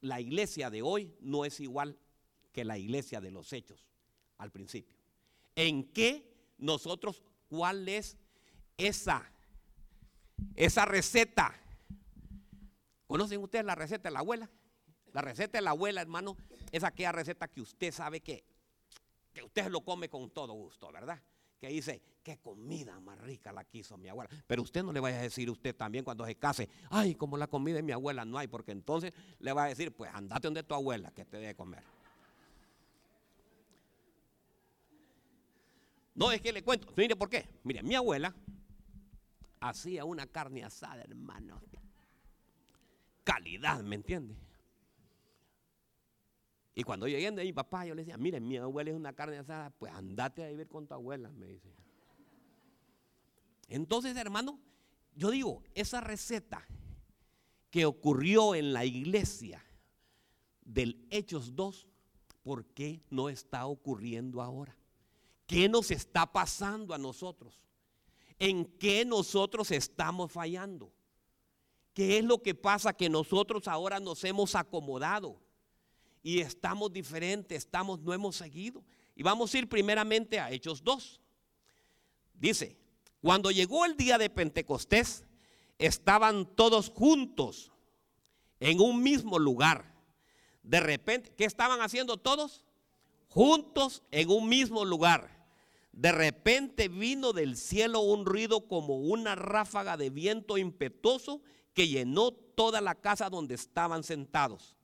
la 0.01 0.19
iglesia 0.19 0.71
de 0.71 0.81
hoy, 0.81 1.13
no 1.19 1.45
es 1.45 1.59
igual 1.59 1.99
que 2.51 2.65
la 2.65 2.79
iglesia 2.79 3.21
de 3.21 3.29
los 3.29 3.53
hechos 3.53 3.85
al 4.39 4.51
principio? 4.51 4.97
¿En 5.55 5.83
qué 5.93 6.33
nosotros, 6.57 7.21
cuál 7.47 7.87
es 7.87 8.17
esa, 8.75 9.31
esa 10.55 10.85
receta? 10.85 11.60
¿Conocen 13.11 13.41
ustedes 13.41 13.65
la 13.65 13.75
receta 13.75 14.07
de 14.07 14.13
la 14.13 14.19
abuela? 14.19 14.49
La 15.11 15.19
receta 15.19 15.57
de 15.57 15.61
la 15.61 15.71
abuela, 15.71 15.99
hermano, 15.99 16.37
es 16.71 16.81
aquella 16.85 17.11
receta 17.11 17.49
que 17.49 17.59
usted 17.59 17.91
sabe 17.91 18.21
que, 18.21 18.45
que 19.33 19.43
usted 19.43 19.67
lo 19.67 19.81
come 19.81 20.07
con 20.07 20.29
todo 20.29 20.53
gusto, 20.53 20.89
¿verdad? 20.93 21.21
Que 21.59 21.67
dice, 21.67 22.01
qué 22.23 22.37
comida 22.37 22.97
más 23.01 23.19
rica 23.19 23.51
la 23.51 23.65
quiso 23.65 23.97
mi 23.97 24.07
abuela. 24.07 24.29
Pero 24.47 24.61
usted 24.61 24.81
no 24.81 24.93
le 24.93 25.01
vaya 25.01 25.19
a 25.19 25.23
decir 25.23 25.49
usted 25.49 25.75
también 25.75 26.05
cuando 26.05 26.25
se 26.25 26.35
case, 26.35 26.69
ay, 26.89 27.15
como 27.15 27.35
la 27.35 27.47
comida 27.47 27.75
de 27.75 27.83
mi 27.83 27.91
abuela 27.91 28.23
no 28.23 28.37
hay, 28.37 28.47
porque 28.47 28.71
entonces 28.71 29.11
le 29.39 29.51
va 29.51 29.65
a 29.65 29.67
decir, 29.67 29.91
pues 29.91 30.09
andate 30.13 30.47
donde 30.47 30.63
tu 30.63 30.73
abuela 30.73 31.11
que 31.11 31.25
te 31.25 31.35
debe 31.35 31.53
comer. 31.53 31.83
No, 36.15 36.31
es 36.31 36.39
que 36.39 36.53
le 36.53 36.63
cuento, 36.63 36.87
mire 36.95 37.17
por 37.17 37.29
qué. 37.29 37.45
Mire, 37.65 37.83
mi 37.83 37.93
abuela 37.93 38.33
hacía 39.59 40.05
una 40.05 40.27
carne 40.27 40.63
asada, 40.63 41.01
hermano. 41.01 41.59
Calidad, 43.31 43.81
¿me 43.81 43.95
entiende? 43.95 44.35
Y 46.75 46.83
cuando 46.83 47.07
yo 47.07 47.17
llegué 47.17 47.31
de 47.31 47.45
mi 47.45 47.53
papá, 47.53 47.85
yo 47.85 47.95
le 47.95 48.01
decía, 48.01 48.17
mire, 48.17 48.41
mi 48.41 48.57
abuela 48.57 48.89
es 48.89 48.95
una 48.97 49.13
carne 49.13 49.37
asada, 49.37 49.69
pues 49.69 49.89
andate 49.93 50.43
a 50.43 50.49
vivir 50.49 50.67
con 50.67 50.85
tu 50.85 50.95
abuela, 50.95 51.29
me 51.29 51.47
dice. 51.47 51.73
Entonces, 53.69 54.17
hermano, 54.17 54.59
yo 55.15 55.31
digo, 55.31 55.63
esa 55.75 56.01
receta 56.01 56.67
que 57.69 57.85
ocurrió 57.85 58.53
en 58.53 58.73
la 58.73 58.83
iglesia 58.83 59.63
del 60.65 61.07
Hechos 61.09 61.55
2, 61.55 61.87
¿por 62.43 62.65
qué 62.65 63.01
no 63.09 63.29
está 63.29 63.65
ocurriendo 63.65 64.41
ahora? 64.41 64.75
¿Qué 65.47 65.69
nos 65.69 65.89
está 65.89 66.29
pasando 66.33 66.93
a 66.93 66.97
nosotros? 66.97 67.65
¿En 68.39 68.65
qué 68.77 69.05
nosotros 69.05 69.71
estamos 69.71 70.33
fallando? 70.33 70.91
¿Qué 71.93 72.17
es 72.17 72.23
lo 72.23 72.41
que 72.41 72.55
pasa 72.55 72.93
que 72.93 73.09
nosotros 73.09 73.67
ahora 73.67 73.99
nos 73.99 74.23
hemos 74.23 74.55
acomodado? 74.55 75.39
y 76.23 76.39
estamos 76.39 76.91
diferentes, 76.93 77.57
estamos, 77.57 77.99
no 77.99 78.13
hemos 78.13 78.35
seguido. 78.35 78.83
Y 79.15 79.23
vamos 79.23 79.53
a 79.53 79.57
ir 79.57 79.67
primeramente 79.67 80.39
a 80.39 80.51
Hechos 80.51 80.83
2. 80.83 81.19
Dice, 82.33 82.77
cuando 83.21 83.51
llegó 83.51 83.85
el 83.85 83.95
día 83.97 84.17
de 84.17 84.29
Pentecostés, 84.29 85.25
estaban 85.77 86.45
todos 86.55 86.89
juntos 86.89 87.71
en 88.59 88.79
un 88.79 89.01
mismo 89.01 89.39
lugar. 89.39 89.95
De 90.63 90.79
repente, 90.79 91.33
¿qué 91.35 91.45
estaban 91.45 91.81
haciendo 91.81 92.17
todos? 92.17 92.65
Juntos 93.27 94.03
en 94.11 94.29
un 94.29 94.47
mismo 94.47 94.85
lugar. 94.85 95.41
De 95.91 96.11
repente 96.11 96.87
vino 96.87 97.33
del 97.33 97.57
cielo 97.57 98.01
un 98.01 98.25
ruido 98.25 98.67
como 98.67 98.97
una 98.97 99.35
ráfaga 99.35 99.97
de 99.97 100.09
viento 100.09 100.57
impetuoso 100.57 101.41
que 101.73 101.87
llenó 101.87 102.31
toda 102.31 102.81
la 102.81 102.95
casa 102.95 103.29
donde 103.29 103.55
estaban 103.55 104.03
sentados. 104.03 104.75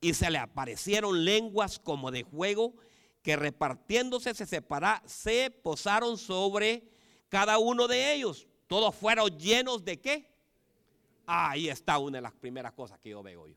Y 0.00 0.14
se 0.14 0.30
le 0.30 0.38
aparecieron 0.38 1.24
lenguas 1.24 1.78
como 1.78 2.10
de 2.10 2.24
fuego 2.24 2.74
que 3.22 3.36
repartiéndose 3.36 4.34
se 4.34 4.46
separa, 4.46 5.02
se 5.06 5.50
posaron 5.50 6.16
sobre 6.16 6.88
cada 7.28 7.58
uno 7.58 7.88
de 7.88 8.14
ellos. 8.14 8.46
Todos 8.66 8.94
fueron 8.94 9.36
llenos 9.38 9.84
de 9.84 10.00
qué? 10.00 10.30
Ahí 11.26 11.68
está 11.68 11.98
una 11.98 12.18
de 12.18 12.22
las 12.22 12.32
primeras 12.32 12.72
cosas 12.72 12.98
que 13.00 13.10
yo 13.10 13.22
veo 13.22 13.46
yo. 13.46 13.56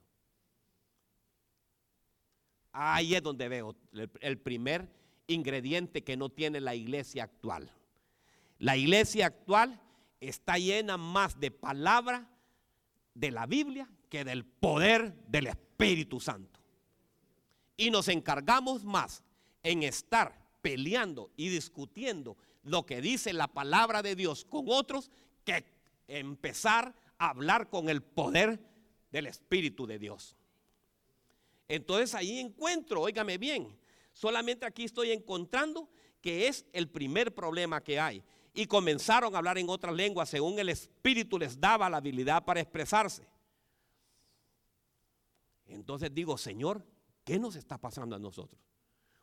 Ahí 2.73 3.15
es 3.15 3.21
donde 3.21 3.49
veo 3.49 3.75
el 4.21 4.39
primer 4.39 4.87
ingrediente 5.27 6.03
que 6.03 6.17
no 6.17 6.29
tiene 6.29 6.61
la 6.61 6.75
iglesia 6.75 7.23
actual. 7.23 7.71
La 8.59 8.77
iglesia 8.77 9.27
actual 9.27 9.81
está 10.19 10.57
llena 10.57 10.97
más 10.97 11.39
de 11.39 11.51
palabra 11.51 12.30
de 13.21 13.31
la 13.31 13.45
Biblia 13.45 13.89
que 14.09 14.25
del 14.25 14.43
poder 14.43 15.13
del 15.27 15.47
Espíritu 15.47 16.19
Santo. 16.19 16.59
Y 17.77 17.89
nos 17.89 18.09
encargamos 18.09 18.83
más 18.83 19.23
en 19.63 19.83
estar 19.83 20.37
peleando 20.61 21.31
y 21.37 21.47
discutiendo 21.47 22.35
lo 22.63 22.85
que 22.85 22.99
dice 22.99 23.31
la 23.31 23.47
palabra 23.47 24.01
de 24.01 24.15
Dios 24.15 24.43
con 24.43 24.65
otros 24.67 25.09
que 25.45 25.63
empezar 26.09 26.93
a 27.17 27.29
hablar 27.29 27.69
con 27.69 27.89
el 27.89 28.03
poder 28.03 28.59
del 29.11 29.27
Espíritu 29.27 29.87
de 29.87 29.97
Dios. 29.97 30.35
Entonces 31.69 32.13
ahí 32.13 32.39
encuentro, 32.39 33.01
óigame 33.01 33.37
bien, 33.37 33.79
Solamente 34.13 34.65
aquí 34.65 34.83
estoy 34.83 35.11
encontrando 35.11 35.89
que 36.21 36.47
es 36.47 36.65
el 36.73 36.89
primer 36.89 37.33
problema 37.33 37.81
que 37.81 37.99
hay. 37.99 38.23
Y 38.53 38.65
comenzaron 38.65 39.33
a 39.33 39.37
hablar 39.37 39.57
en 39.57 39.69
otras 39.69 39.95
lenguas 39.95 40.29
según 40.29 40.59
el 40.59 40.69
Espíritu 40.69 41.39
les 41.39 41.59
daba 41.59 41.89
la 41.89 41.97
habilidad 41.97 42.43
para 42.43 42.59
expresarse. 42.59 43.27
Entonces 45.67 46.13
digo, 46.13 46.37
Señor, 46.37 46.85
¿qué 47.23 47.39
nos 47.39 47.55
está 47.55 47.77
pasando 47.77 48.15
a 48.15 48.19
nosotros? 48.19 48.61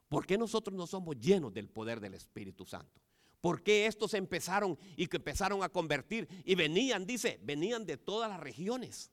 ¿Por 0.08 0.26
qué 0.26 0.38
nosotros 0.38 0.74
no 0.74 0.86
somos 0.86 1.18
llenos 1.18 1.52
del 1.52 1.68
poder 1.68 2.00
del 2.00 2.14
Espíritu 2.14 2.64
Santo? 2.64 3.00
¿Por 3.40 3.62
qué 3.62 3.86
estos 3.86 4.14
empezaron 4.14 4.78
y 4.96 5.14
empezaron 5.14 5.62
a 5.62 5.68
convertir? 5.68 6.26
Y 6.44 6.54
venían, 6.54 7.06
dice, 7.06 7.38
venían 7.42 7.86
de 7.86 7.96
todas 7.96 8.30
las 8.30 8.40
regiones. 8.40 9.12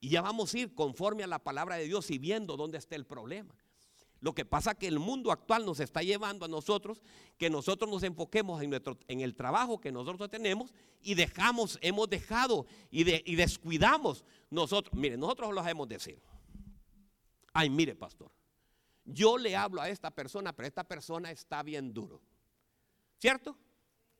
Y 0.00 0.08
ya 0.08 0.22
vamos 0.22 0.52
a 0.52 0.58
ir 0.58 0.74
conforme 0.74 1.22
a 1.22 1.26
la 1.26 1.38
palabra 1.38 1.76
de 1.76 1.84
Dios 1.84 2.10
y 2.10 2.18
viendo 2.18 2.56
dónde 2.56 2.78
está 2.78 2.96
el 2.96 3.06
problema. 3.06 3.54
Lo 4.24 4.34
que 4.34 4.46
pasa 4.46 4.70
es 4.70 4.78
que 4.78 4.86
el 4.88 4.98
mundo 4.98 5.30
actual 5.30 5.66
nos 5.66 5.80
está 5.80 6.02
llevando 6.02 6.46
a 6.46 6.48
nosotros 6.48 7.02
que 7.36 7.50
nosotros 7.50 7.90
nos 7.90 8.02
enfoquemos 8.04 8.62
en, 8.62 8.70
nuestro, 8.70 8.98
en 9.06 9.20
el 9.20 9.34
trabajo 9.34 9.82
que 9.82 9.92
nosotros 9.92 10.30
tenemos 10.30 10.72
y 11.02 11.12
dejamos, 11.14 11.78
hemos 11.82 12.08
dejado 12.08 12.64
y, 12.90 13.02
y 13.30 13.36
descuidamos 13.36 14.24
nosotros. 14.48 14.94
Mire, 14.94 15.18
nosotros 15.18 15.52
lo 15.52 15.68
hemos 15.68 15.86
decir. 15.90 16.22
Ay, 17.52 17.68
mire, 17.68 17.94
pastor, 17.94 18.32
yo 19.04 19.36
le 19.36 19.54
hablo 19.56 19.82
a 19.82 19.90
esta 19.90 20.10
persona, 20.10 20.54
pero 20.54 20.68
esta 20.68 20.84
persona 20.84 21.30
está 21.30 21.62
bien 21.62 21.92
duro. 21.92 22.22
¿Cierto? 23.18 23.58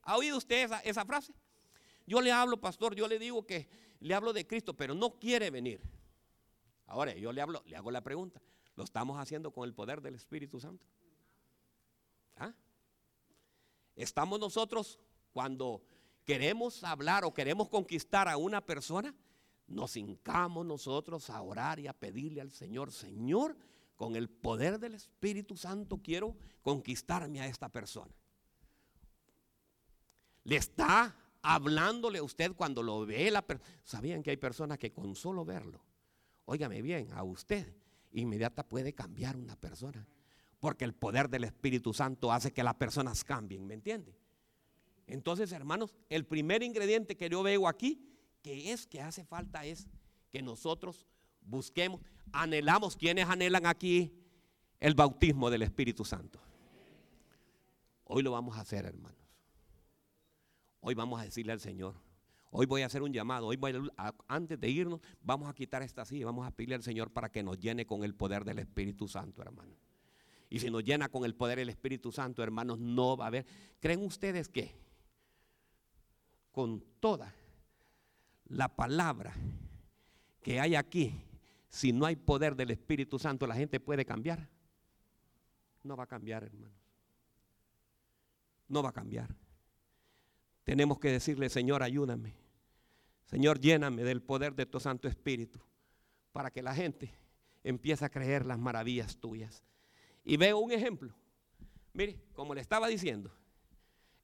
¿Ha 0.03 0.17
oído 0.17 0.37
usted 0.37 0.65
esa, 0.65 0.81
esa 0.81 1.03
frase? 1.03 1.33
Yo 2.05 2.21
le 2.21 2.31
hablo, 2.31 2.61
pastor, 2.61 2.93
yo 2.93 3.07
le 3.07 3.17
digo 3.17 3.47
que 3.47 3.67
le 4.01 4.13
hablo 4.13 4.33
de 4.33 4.45
Cristo, 4.45 4.75
pero 4.75 4.93
no 4.93 5.17
quiere 5.17 5.49
venir. 5.49 5.81
Ahora, 6.85 7.15
yo 7.15 7.33
le 7.33 7.41
hablo, 7.41 7.63
le 7.65 7.75
hago 7.75 7.89
la 7.89 8.01
pregunta. 8.01 8.39
¿Lo 8.75 8.83
estamos 8.83 9.17
haciendo 9.17 9.51
con 9.51 9.65
el 9.65 9.73
poder 9.73 10.01
del 10.01 10.15
Espíritu 10.15 10.59
Santo? 10.59 10.85
¿Ah? 12.35 12.53
Estamos 13.95 14.39
nosotros 14.39 14.99
cuando 15.31 15.81
queremos 16.25 16.83
hablar 16.83 17.23
o 17.23 17.33
queremos 17.33 17.69
conquistar 17.69 18.27
a 18.27 18.37
una 18.37 18.65
persona, 18.65 19.13
nos 19.67 19.95
hincamos 19.95 20.65
nosotros 20.65 21.29
a 21.29 21.41
orar 21.41 21.79
y 21.79 21.87
a 21.87 21.93
pedirle 21.93 22.41
al 22.41 22.51
Señor, 22.51 22.91
Señor, 22.91 23.55
con 23.95 24.15
el 24.15 24.29
poder 24.29 24.79
del 24.79 24.95
Espíritu 24.95 25.55
Santo 25.55 26.01
quiero 26.03 26.35
conquistarme 26.61 27.39
a 27.41 27.47
esta 27.47 27.69
persona. 27.69 28.13
Le 30.43 30.57
está 30.57 31.15
hablándole 31.41 32.19
a 32.19 32.23
usted 32.23 32.53
cuando 32.55 32.83
lo 32.83 33.05
ve 33.05 33.31
la 33.31 33.41
persona. 33.41 33.69
¿Sabían 33.83 34.21
que 34.21 34.31
hay 34.31 34.37
personas 34.37 34.77
que 34.77 34.91
con 34.91 35.15
solo 35.15 35.45
verlo, 35.45 35.81
óigame 36.45 36.81
bien, 36.81 37.11
a 37.13 37.23
usted 37.23 37.73
inmediata 38.21 38.67
puede 38.67 38.93
cambiar 38.93 39.37
una 39.37 39.55
persona. 39.55 40.07
Porque 40.59 40.85
el 40.85 40.93
poder 40.93 41.29
del 41.29 41.43
Espíritu 41.43 41.93
Santo 41.93 42.31
hace 42.31 42.51
que 42.51 42.63
las 42.63 42.75
personas 42.75 43.23
cambien, 43.23 43.67
¿me 43.67 43.73
entiende? 43.73 44.17
Entonces, 45.07 45.51
hermanos, 45.51 45.93
el 46.09 46.25
primer 46.25 46.63
ingrediente 46.63 47.15
que 47.15 47.29
yo 47.29 47.43
veo 47.43 47.67
aquí, 47.67 48.09
que 48.41 48.71
es 48.71 48.87
que 48.87 49.01
hace 49.01 49.23
falta, 49.25 49.65
es 49.65 49.87
que 50.31 50.41
nosotros 50.41 51.05
busquemos, 51.41 52.01
anhelamos, 52.31 52.95
quienes 52.95 53.27
anhelan 53.27 53.65
aquí 53.65 54.11
el 54.79 54.95
bautismo 54.95 55.49
del 55.49 55.61
Espíritu 55.61 56.03
Santo. 56.03 56.39
Hoy 58.05 58.23
lo 58.23 58.31
vamos 58.31 58.57
a 58.57 58.61
hacer, 58.61 58.85
hermanos. 58.85 59.19
Hoy 60.79 60.93
vamos 60.93 61.19
a 61.19 61.23
decirle 61.23 61.51
al 61.51 61.59
Señor, 61.59 61.95
Hoy 62.57 62.67
voy 62.67 62.83
a 62.83 62.85
hacer 62.85 63.03
un 63.03 63.11
llamado. 63.11 63.47
Hoy 63.47 63.59
antes 64.29 64.57
de 64.57 64.69
irnos, 64.69 65.01
vamos 65.21 65.49
a 65.49 65.53
quitar 65.53 65.83
esta 65.83 66.05
silla 66.05 66.25
vamos 66.25 66.47
a 66.47 66.51
pedirle 66.51 66.75
al 66.75 66.83
Señor 66.83 67.11
para 67.11 67.29
que 67.29 67.43
nos 67.43 67.59
llene 67.59 67.85
con 67.85 68.05
el 68.05 68.15
poder 68.15 68.45
del 68.45 68.59
Espíritu 68.59 69.09
Santo, 69.09 69.41
hermano. 69.41 69.75
Y 70.49 70.59
si 70.59 70.69
nos 70.69 70.81
llena 70.85 71.09
con 71.09 71.25
el 71.25 71.35
poder 71.35 71.57
del 71.57 71.67
Espíritu 71.67 72.13
Santo, 72.13 72.41
hermanos, 72.41 72.79
no 72.79 73.17
va 73.17 73.25
a 73.25 73.27
haber. 73.27 73.45
¿Creen 73.81 74.05
ustedes 74.05 74.47
que 74.47 74.73
con 76.53 76.81
toda 77.01 77.35
la 78.45 78.73
palabra 78.73 79.33
que 80.41 80.61
hay 80.61 80.75
aquí, 80.75 81.13
si 81.67 81.91
no 81.91 82.05
hay 82.05 82.15
poder 82.15 82.55
del 82.55 82.71
Espíritu 82.71 83.19
Santo, 83.19 83.47
la 83.47 83.55
gente 83.55 83.81
puede 83.81 84.05
cambiar? 84.05 84.47
No 85.83 85.97
va 85.97 86.05
a 86.05 86.07
cambiar, 86.07 86.45
hermanos. 86.45 86.79
No 88.69 88.81
va 88.81 88.91
a 88.91 88.93
cambiar. 88.93 89.35
Tenemos 90.63 90.99
que 90.99 91.11
decirle, 91.11 91.49
Señor, 91.49 91.83
ayúdame. 91.83 92.44
Señor, 93.25 93.59
lléname 93.59 94.03
del 94.03 94.21
poder 94.21 94.55
de 94.55 94.65
tu 94.65 94.79
Santo 94.79 95.07
Espíritu 95.07 95.59
para 96.31 96.51
que 96.51 96.61
la 96.61 96.75
gente 96.75 97.11
empiece 97.63 98.05
a 98.05 98.09
creer 98.09 98.45
las 98.45 98.59
maravillas 98.59 99.17
tuyas. 99.17 99.63
Y 100.23 100.37
veo 100.37 100.59
un 100.59 100.71
ejemplo. 100.71 101.13
Mire, 101.93 102.19
como 102.33 102.53
le 102.53 102.61
estaba 102.61 102.87
diciendo, 102.87 103.31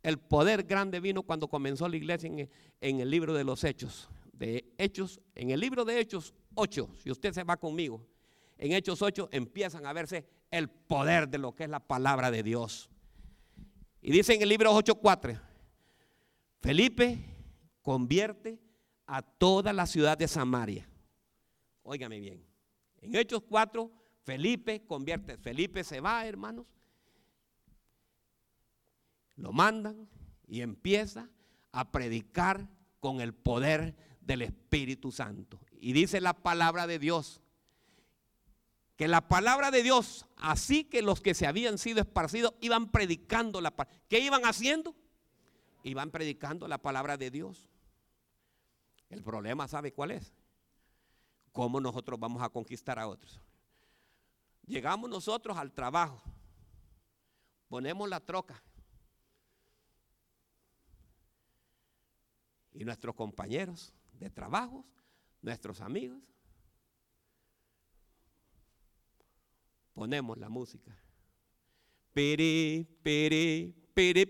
el 0.03 0.17
poder 0.17 0.63
grande 0.63 0.99
vino 0.99 1.23
cuando 1.23 1.47
comenzó 1.47 1.87
la 1.87 1.95
iglesia 1.95 2.29
en, 2.29 2.99
el 2.99 3.09
libro 3.09 3.33
de 3.33 3.43
los 3.43 3.63
Hechos. 3.63 4.09
De 4.33 4.73
Hechos, 4.77 5.21
en 5.35 5.51
el 5.51 5.59
libro 5.59 5.85
de 5.85 5.99
Hechos 5.99 6.33
8, 6.55 6.89
si 6.97 7.11
usted 7.11 7.33
se 7.33 7.43
va 7.43 7.57
conmigo, 7.57 8.05
en 8.57 8.73
Hechos 8.73 9.01
8 9.01 9.29
empiezan 9.31 9.85
a 9.85 9.93
verse 9.93 10.25
el 10.49 10.69
poder 10.69 11.29
de 11.29 11.37
lo 11.37 11.55
que 11.55 11.63
es 11.63 11.69
la 11.69 11.79
palabra 11.79 12.31
de 12.31 12.43
Dios. 12.43 12.89
Y 14.01 14.11
dice 14.11 14.33
en 14.33 14.41
el 14.41 14.49
libro 14.49 14.71
8.4, 14.73 15.39
Felipe 16.59 17.23
convierte 17.81 18.59
a 19.11 19.21
toda 19.21 19.73
la 19.73 19.85
ciudad 19.87 20.17
de 20.17 20.25
Samaria. 20.25 20.87
Óigame 21.83 22.21
bien. 22.21 22.41
En 23.01 23.13
Hechos 23.13 23.43
4, 23.43 23.91
Felipe 24.23 24.85
convierte. 24.85 25.37
Felipe 25.37 25.83
se 25.83 25.99
va, 25.99 26.25
hermanos. 26.25 26.65
Lo 29.35 29.51
mandan 29.51 30.07
y 30.47 30.61
empieza 30.61 31.29
a 31.73 31.91
predicar 31.91 32.69
con 33.01 33.19
el 33.19 33.33
poder 33.33 33.97
del 34.21 34.43
Espíritu 34.43 35.11
Santo. 35.11 35.59
Y 35.81 35.91
dice 35.91 36.21
la 36.21 36.33
palabra 36.33 36.87
de 36.87 36.97
Dios. 36.97 37.41
Que 38.95 39.09
la 39.09 39.27
palabra 39.27 39.71
de 39.71 39.83
Dios, 39.83 40.25
así 40.37 40.85
que 40.85 41.01
los 41.01 41.19
que 41.19 41.33
se 41.33 41.47
habían 41.47 41.77
sido 41.77 41.99
esparcidos 41.99 42.53
iban 42.61 42.89
predicando 42.89 43.59
la 43.59 43.71
palabra. 43.71 43.99
¿Qué 44.07 44.19
iban 44.19 44.43
haciendo? 44.45 44.95
Iban 45.83 46.11
predicando 46.11 46.65
la 46.69 46.77
palabra 46.77 47.17
de 47.17 47.29
Dios. 47.29 47.70
El 49.11 49.21
problema, 49.21 49.67
¿sabe 49.67 49.91
cuál 49.91 50.11
es? 50.11 50.33
¿Cómo 51.51 51.81
nosotros 51.81 52.17
vamos 52.17 52.41
a 52.41 52.49
conquistar 52.49 52.97
a 52.97 53.07
otros? 53.07 53.39
Llegamos 54.65 55.09
nosotros 55.09 55.57
al 55.57 55.73
trabajo, 55.73 56.21
ponemos 57.67 58.07
la 58.07 58.21
troca 58.21 58.63
y 62.71 62.85
nuestros 62.85 63.13
compañeros 63.13 63.93
de 64.13 64.29
trabajo, 64.29 64.85
nuestros 65.41 65.81
amigos, 65.81 66.21
ponemos 69.93 70.37
la 70.37 70.47
música. 70.47 70.97
Pere, 72.13 72.87
pere, 73.03 73.75
pere, 73.93 74.25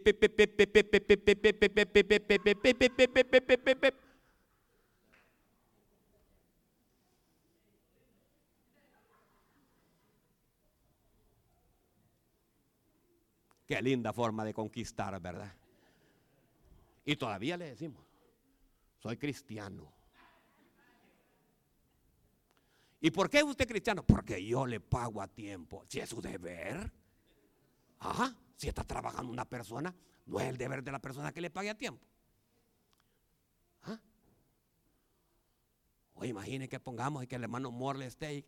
Qué 13.72 13.82
linda 13.82 14.12
forma 14.12 14.44
de 14.44 14.54
conquistar, 14.54 15.18
¿verdad? 15.22 15.56
Y 17.06 17.16
todavía 17.16 17.56
le 17.56 17.70
decimos, 17.70 18.06
soy 18.98 19.16
cristiano. 19.16 19.90
¿Y 23.00 23.12
por 23.12 23.30
qué 23.30 23.38
es 23.38 23.44
usted 23.46 23.66
cristiano? 23.66 24.04
Porque 24.06 24.46
yo 24.46 24.66
le 24.66 24.82
pago 24.82 25.22
a 25.22 25.28
tiempo. 25.30 25.86
Si 25.88 26.02
es 26.02 26.10
su 26.10 26.22
deber. 26.22 26.92
Ajá. 28.00 28.36
Si 28.58 28.68
está 28.68 28.84
trabajando 28.84 29.32
una 29.32 29.46
persona, 29.46 29.96
no 30.26 30.42
es 30.42 30.50
el 30.50 30.58
deber 30.58 30.84
de 30.84 30.92
la 30.92 31.00
persona 31.00 31.32
que 31.32 31.40
le 31.40 31.50
pague 31.50 31.70
a 31.70 31.78
tiempo. 31.78 32.06
¿Ah? 33.84 33.98
O 36.16 36.26
imagine 36.26 36.68
que 36.68 36.82
pongamos 36.82 37.24
y 37.24 37.28
que 37.28 37.38
el 37.38 37.44
hermano 37.44 37.72
Morley 37.72 38.10
esté 38.10 38.44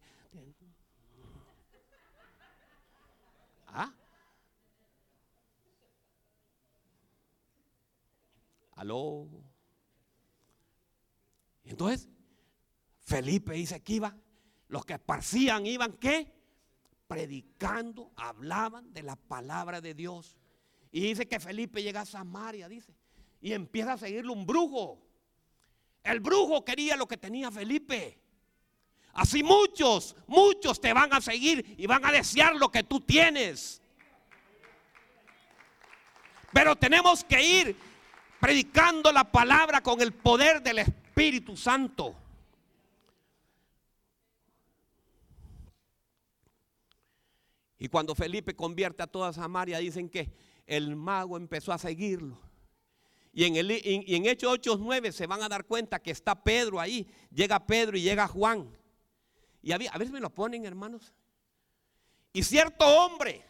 ¿Ah? 3.67 3.93
Aló. 8.83 9.29
Entonces, 11.63 12.09
Felipe 12.99 13.53
dice 13.53 13.81
que 13.81 13.93
iba, 13.93 14.13
los 14.67 14.83
que 14.85 14.95
esparcían 14.95 15.65
iban, 15.65 15.93
¿qué? 15.93 16.29
Predicando, 17.07 18.11
hablaban 18.17 18.91
de 18.91 19.03
la 19.03 19.15
palabra 19.15 19.79
de 19.79 19.93
Dios. 19.93 20.37
Y 20.91 20.99
dice 20.99 21.29
que 21.29 21.39
Felipe 21.39 21.81
llega 21.81 22.01
a 22.01 22.05
Samaria, 22.05 22.67
dice, 22.67 22.93
y 23.39 23.53
empieza 23.53 23.93
a 23.93 23.97
seguirle 23.97 24.33
un 24.33 24.45
brujo. 24.45 25.01
El 26.03 26.19
brujo 26.19 26.65
quería 26.65 26.97
lo 26.97 27.07
que 27.07 27.15
tenía 27.15 27.49
Felipe. 27.51 28.19
Así 29.13 29.43
muchos, 29.43 30.13
muchos 30.27 30.81
te 30.81 30.91
van 30.91 31.13
a 31.13 31.21
seguir 31.21 31.73
y 31.77 31.87
van 31.87 32.05
a 32.05 32.11
desear 32.11 32.53
lo 32.57 32.69
que 32.69 32.83
tú 32.83 32.99
tienes. 32.99 33.81
Pero 36.51 36.75
tenemos 36.75 37.23
que 37.23 37.41
ir 37.41 37.92
predicando 38.43 39.09
la 39.13 39.23
palabra 39.23 39.81
con 39.81 40.01
el 40.01 40.11
poder 40.11 40.61
del 40.61 40.79
Espíritu 40.79 41.55
Santo. 41.55 42.13
Y 47.79 47.87
cuando 47.87 48.13
Felipe 48.13 48.53
convierte 48.53 49.01
a 49.01 49.07
toda 49.07 49.31
Samaria, 49.31 49.77
dicen 49.77 50.09
que 50.09 50.29
el 50.67 50.93
mago 50.97 51.37
empezó 51.37 51.71
a 51.71 51.77
seguirlo. 51.77 52.37
Y 53.31 53.45
en, 53.45 53.55
el, 53.55 53.71
y 53.71 54.13
en 54.13 54.25
Hechos 54.25 54.51
8, 54.51 54.75
9 54.77 55.13
se 55.13 55.25
van 55.25 55.41
a 55.41 55.47
dar 55.47 55.63
cuenta 55.63 55.99
que 55.99 56.11
está 56.11 56.43
Pedro 56.43 56.81
ahí. 56.81 57.07
Llega 57.31 57.65
Pedro 57.65 57.95
y 57.97 58.01
llega 58.01 58.27
Juan. 58.27 58.69
Y 59.61 59.71
a 59.71 59.77
ver 59.77 60.05
si 60.05 60.11
me 60.11 60.19
lo 60.19 60.29
ponen, 60.29 60.65
hermanos. 60.65 61.13
Y 62.33 62.43
cierto 62.43 62.85
hombre 62.85 63.45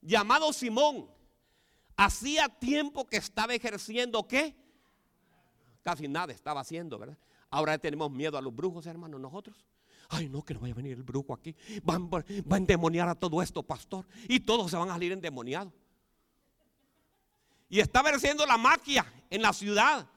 llamado 0.00 0.50
Simón, 0.54 1.10
hacía 1.98 2.48
tiempo 2.48 3.06
que 3.06 3.16
estaba 3.16 3.52
ejerciendo 3.52 4.26
qué? 4.26 4.54
Casi 5.82 6.08
nada 6.08 6.32
estaba 6.32 6.60
haciendo, 6.60 6.98
¿verdad? 6.98 7.18
Ahora 7.50 7.76
tenemos 7.76 8.10
miedo 8.10 8.38
a 8.38 8.40
los 8.40 8.54
brujos, 8.54 8.86
hermanos, 8.86 9.20
nosotros. 9.20 9.66
Ay, 10.08 10.28
no, 10.28 10.42
que 10.42 10.54
no 10.54 10.60
vaya 10.60 10.72
a 10.72 10.76
venir 10.76 10.92
el 10.92 11.02
brujo 11.02 11.34
aquí. 11.34 11.54
Va, 11.88 11.98
va 11.98 12.22
a 12.50 12.56
endemoniar 12.56 13.08
a 13.08 13.14
todo 13.14 13.42
esto, 13.42 13.62
pastor. 13.62 14.06
Y 14.28 14.40
todos 14.40 14.70
se 14.70 14.76
van 14.76 14.88
a 14.88 14.92
salir 14.92 15.12
endemoniados. 15.12 15.72
Y 17.68 17.80
estaba 17.80 18.08
ejerciendo 18.08 18.46
la 18.46 18.56
magia 18.56 19.04
en 19.28 19.42
la 19.42 19.52
ciudad. 19.52 20.08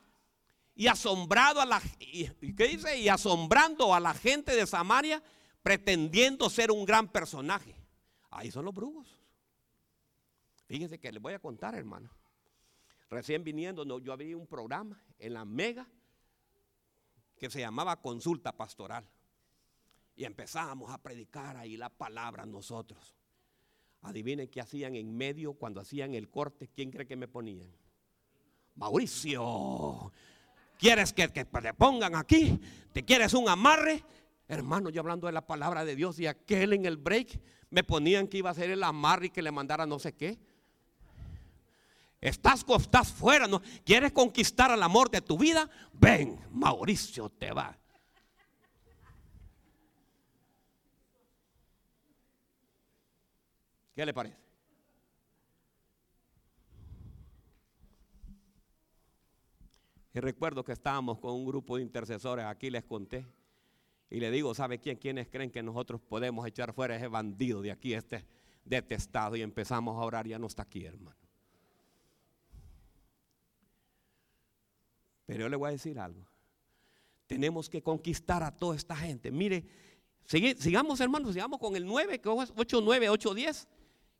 Y 0.75 0.87
asombrado 0.87 1.59
a 1.59 1.65
la 1.65 1.81
¿qué 1.99 2.67
dice? 2.67 2.97
Y 2.99 3.09
asombrando 3.09 3.93
a 3.93 3.99
la 3.99 4.13
gente 4.13 4.55
de 4.55 4.65
Samaria, 4.65 5.21
pretendiendo 5.63 6.49
ser 6.49 6.71
un 6.71 6.85
gran 6.85 7.07
personaje. 7.09 7.75
Ahí 8.29 8.51
son 8.51 8.65
los 8.65 8.73
brujos. 8.73 9.20
Fíjense 10.71 10.99
que 11.01 11.11
les 11.11 11.21
voy 11.21 11.33
a 11.33 11.39
contar, 11.39 11.75
hermano. 11.75 12.09
Recién 13.09 13.43
viniendo, 13.43 13.83
yo 13.99 14.13
había 14.13 14.37
un 14.37 14.47
programa 14.47 15.03
en 15.19 15.33
la 15.33 15.43
Mega 15.43 15.85
que 17.37 17.49
se 17.49 17.59
llamaba 17.59 18.01
Consulta 18.01 18.55
Pastoral. 18.55 19.05
Y 20.15 20.23
empezábamos 20.23 20.89
a 20.89 20.97
predicar 20.97 21.57
ahí 21.57 21.75
la 21.75 21.89
palabra 21.89 22.45
nosotros. 22.45 23.17
Adivinen 24.03 24.47
qué 24.47 24.61
hacían 24.61 24.95
en 24.95 25.13
medio 25.13 25.55
cuando 25.55 25.81
hacían 25.81 26.13
el 26.13 26.29
corte. 26.29 26.69
¿Quién 26.69 26.89
cree 26.89 27.05
que 27.05 27.17
me 27.17 27.27
ponían? 27.27 27.69
Mauricio. 28.75 30.13
¿Quieres 30.79 31.11
que, 31.11 31.27
te 31.27 31.73
pongan 31.73 32.15
aquí? 32.15 32.61
¿Te 32.93 33.03
quieres 33.03 33.33
un 33.33 33.49
amarre? 33.49 34.05
Hermano, 34.47 34.89
yo 34.89 35.01
hablando 35.01 35.27
de 35.27 35.33
la 35.33 35.45
palabra 35.45 35.83
de 35.83 35.97
Dios 35.97 36.17
y 36.21 36.27
aquel 36.27 36.71
en 36.71 36.85
el 36.85 36.95
break 36.95 37.41
me 37.69 37.83
ponían 37.83 38.29
que 38.29 38.37
iba 38.37 38.47
a 38.47 38.53
hacer 38.53 38.69
el 38.69 38.83
amarre 38.83 39.25
y 39.25 39.29
que 39.31 39.41
le 39.41 39.51
mandara 39.51 39.85
no 39.85 39.99
sé 39.99 40.13
qué. 40.13 40.39
Estás, 42.21 42.63
estás 42.79 43.11
fuera, 43.11 43.47
¿no? 43.47 43.63
¿Quieres 43.83 44.11
conquistar 44.11 44.69
el 44.69 44.83
amor 44.83 45.09
de 45.09 45.21
tu 45.21 45.39
vida? 45.39 45.67
Ven, 45.91 46.39
Mauricio 46.51 47.29
te 47.29 47.51
va. 47.51 47.75
¿Qué 53.95 54.05
le 54.05 54.13
parece? 54.13 54.37
Y 60.13 60.19
recuerdo 60.19 60.63
que 60.63 60.73
estábamos 60.73 61.19
con 61.19 61.33
un 61.33 61.45
grupo 61.45 61.77
de 61.77 61.83
intercesores, 61.83 62.45
aquí 62.45 62.69
les 62.69 62.83
conté. 62.83 63.25
Y 64.11 64.19
le 64.19 64.29
digo, 64.29 64.53
¿sabe 64.53 64.77
quién? 64.77 64.97
¿Quiénes 64.97 65.27
creen 65.27 65.49
que 65.49 65.63
nosotros 65.63 66.01
podemos 66.01 66.45
echar 66.45 66.73
fuera 66.73 66.95
ese 66.95 67.07
bandido 67.07 67.61
de 67.61 67.71
aquí, 67.71 67.93
este 67.93 68.25
detestado? 68.63 69.35
Y 69.37 69.41
empezamos 69.41 69.95
a 69.95 70.05
orar, 70.05 70.27
ya 70.27 70.37
no 70.37 70.47
está 70.47 70.63
aquí, 70.63 70.85
hermano. 70.85 71.20
Pero 75.31 75.45
yo 75.45 75.49
le 75.49 75.55
voy 75.55 75.69
a 75.69 75.71
decir 75.71 75.97
algo. 75.97 76.27
Tenemos 77.25 77.69
que 77.69 77.81
conquistar 77.81 78.43
a 78.43 78.51
toda 78.51 78.75
esta 78.75 78.97
gente. 78.97 79.31
Mire, 79.31 79.65
sigamos 80.25 80.99
hermanos, 80.99 81.31
sigamos 81.31 81.57
con 81.57 81.77
el 81.77 81.85
9, 81.85 82.19
que 82.19 82.29
es 82.29 82.53
8, 82.53 82.81
9, 82.83 83.09
8, 83.09 83.33
10 83.33 83.67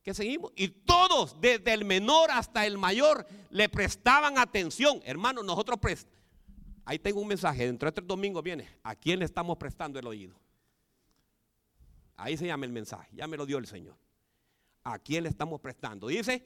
que 0.02 0.14
seguimos. 0.14 0.54
Y 0.56 0.70
todos, 0.70 1.36
desde 1.42 1.74
el 1.74 1.84
menor 1.84 2.32
hasta 2.32 2.66
el 2.66 2.78
mayor, 2.78 3.28
le 3.50 3.68
prestaban 3.68 4.38
atención. 4.38 5.02
Hermano, 5.04 5.44
nosotros 5.44 5.80
prestamos. 5.80 6.18
Ahí 6.86 6.98
tengo 6.98 7.20
un 7.20 7.28
mensaje, 7.28 7.66
dentro 7.66 7.88
de 7.88 7.92
tres 7.92 8.08
domingos 8.08 8.42
viene. 8.42 8.70
¿A 8.82 8.96
quién 8.96 9.20
le 9.20 9.26
estamos 9.26 9.58
prestando 9.58 10.00
el 10.00 10.08
oído? 10.08 10.40
Ahí 12.16 12.38
se 12.38 12.48
llama 12.48 12.66
el 12.66 12.72
mensaje, 12.72 13.10
ya 13.14 13.28
me 13.28 13.36
lo 13.36 13.46
dio 13.46 13.58
el 13.58 13.68
Señor. 13.68 13.98
¿A 14.86 14.98
quién 14.98 15.24
le 15.24 15.30
estamos 15.30 15.60
prestando? 15.60 16.08
Dice, 16.08 16.42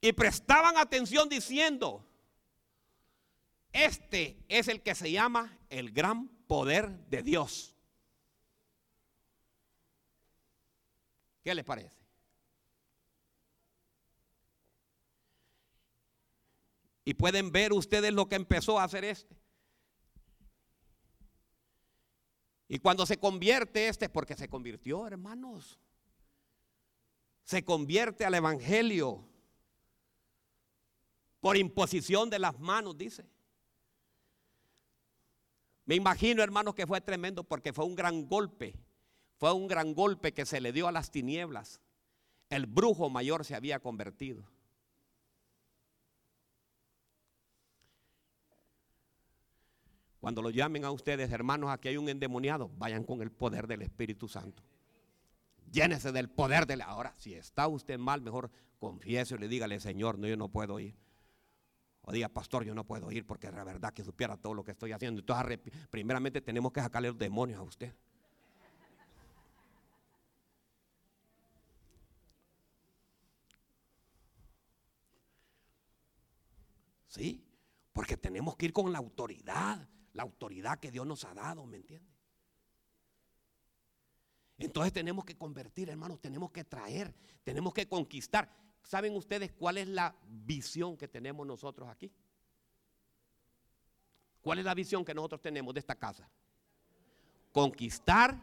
y 0.00 0.12
prestaban 0.12 0.78
atención 0.78 1.28
diciendo, 1.28 2.08
este 3.84 4.44
es 4.48 4.68
el 4.68 4.82
que 4.82 4.94
se 4.94 5.10
llama 5.10 5.58
el 5.70 5.92
gran 5.92 6.28
poder 6.46 6.90
de 7.08 7.22
Dios. 7.22 7.74
¿Qué 11.42 11.54
les 11.54 11.64
parece? 11.64 11.96
Y 17.04 17.14
pueden 17.14 17.50
ver 17.50 17.72
ustedes 17.72 18.12
lo 18.12 18.28
que 18.28 18.34
empezó 18.34 18.78
a 18.78 18.84
hacer 18.84 19.04
este. 19.04 19.34
Y 22.68 22.78
cuando 22.78 23.06
se 23.06 23.18
convierte 23.18 23.88
este, 23.88 24.10
porque 24.10 24.34
se 24.34 24.48
convirtió, 24.48 25.06
hermanos, 25.06 25.80
se 27.44 27.64
convierte 27.64 28.26
al 28.26 28.34
Evangelio 28.34 29.26
por 31.40 31.56
imposición 31.56 32.28
de 32.28 32.38
las 32.38 32.58
manos, 32.58 32.98
dice. 32.98 33.24
Me 35.88 35.94
imagino, 35.94 36.42
hermanos, 36.42 36.74
que 36.74 36.86
fue 36.86 37.00
tremendo 37.00 37.44
porque 37.44 37.72
fue 37.72 37.86
un 37.86 37.94
gran 37.94 38.28
golpe. 38.28 38.74
Fue 39.38 39.54
un 39.54 39.66
gran 39.66 39.94
golpe 39.94 40.34
que 40.34 40.44
se 40.44 40.60
le 40.60 40.70
dio 40.70 40.86
a 40.86 40.92
las 40.92 41.10
tinieblas. 41.10 41.80
El 42.50 42.66
brujo 42.66 43.08
mayor 43.08 43.42
se 43.46 43.54
había 43.54 43.78
convertido. 43.78 44.44
Cuando 50.20 50.42
lo 50.42 50.50
llamen 50.50 50.84
a 50.84 50.90
ustedes, 50.90 51.32
hermanos, 51.32 51.70
aquí 51.70 51.88
hay 51.88 51.96
un 51.96 52.10
endemoniado, 52.10 52.70
vayan 52.76 53.02
con 53.02 53.22
el 53.22 53.30
poder 53.30 53.66
del 53.66 53.80
Espíritu 53.80 54.28
Santo. 54.28 54.62
Llénese 55.72 56.12
del 56.12 56.28
poder 56.28 56.66
de. 56.66 56.82
Ahora, 56.82 57.14
si 57.16 57.32
está 57.32 57.66
usted 57.66 57.98
mal, 57.98 58.20
mejor 58.20 58.50
confiese 58.78 59.36
y 59.36 59.38
le 59.38 59.48
dígale, 59.48 59.80
Señor, 59.80 60.18
no, 60.18 60.28
yo 60.28 60.36
no 60.36 60.50
puedo 60.50 60.80
ir. 60.80 60.94
O 62.08 62.12
diga, 62.12 62.30
pastor, 62.30 62.64
yo 62.64 62.74
no 62.74 62.84
puedo 62.84 63.12
ir 63.12 63.26
porque 63.26 63.50
la 63.50 63.64
verdad 63.64 63.92
que 63.92 64.02
supiera 64.02 64.38
todo 64.38 64.54
lo 64.54 64.64
que 64.64 64.70
estoy 64.70 64.92
haciendo. 64.92 65.20
Entonces, 65.20 65.60
primeramente 65.90 66.40
tenemos 66.40 66.72
que 66.72 66.80
sacarle 66.80 67.08
los 67.08 67.18
demonios 67.18 67.60
a 67.60 67.62
usted. 67.62 67.94
Sí, 77.08 77.44
porque 77.92 78.16
tenemos 78.16 78.56
que 78.56 78.66
ir 78.66 78.72
con 78.72 78.90
la 78.90 78.98
autoridad 78.98 79.86
la 80.18 80.24
autoridad 80.24 80.80
que 80.80 80.90
Dios 80.90 81.06
nos 81.06 81.24
ha 81.24 81.32
dado, 81.32 81.64
¿me 81.64 81.76
entiende? 81.76 82.10
Entonces 84.58 84.92
tenemos 84.92 85.24
que 85.24 85.36
convertir, 85.36 85.88
hermanos, 85.90 86.20
tenemos 86.20 86.50
que 86.50 86.64
traer, 86.64 87.14
tenemos 87.44 87.72
que 87.72 87.86
conquistar. 87.86 88.50
¿Saben 88.82 89.14
ustedes 89.16 89.52
cuál 89.52 89.78
es 89.78 89.88
la 89.88 90.14
visión 90.26 90.96
que 90.96 91.08
tenemos 91.08 91.46
nosotros 91.46 91.88
aquí? 91.88 92.12
¿Cuál 94.40 94.60
es 94.60 94.64
la 94.64 94.74
visión 94.74 95.04
que 95.04 95.14
nosotros 95.14 95.40
tenemos 95.40 95.74
de 95.74 95.80
esta 95.80 95.94
casa? 95.94 96.28
Conquistar 97.52 98.40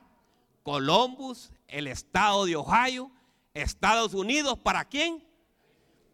Columbus, 0.66 1.52
el 1.68 1.88
estado 1.88 2.46
de 2.46 2.56
Ohio, 2.56 3.12
Estados 3.54 4.14
Unidos, 4.14 4.58
¿para 4.58 4.86
quién? 4.86 5.24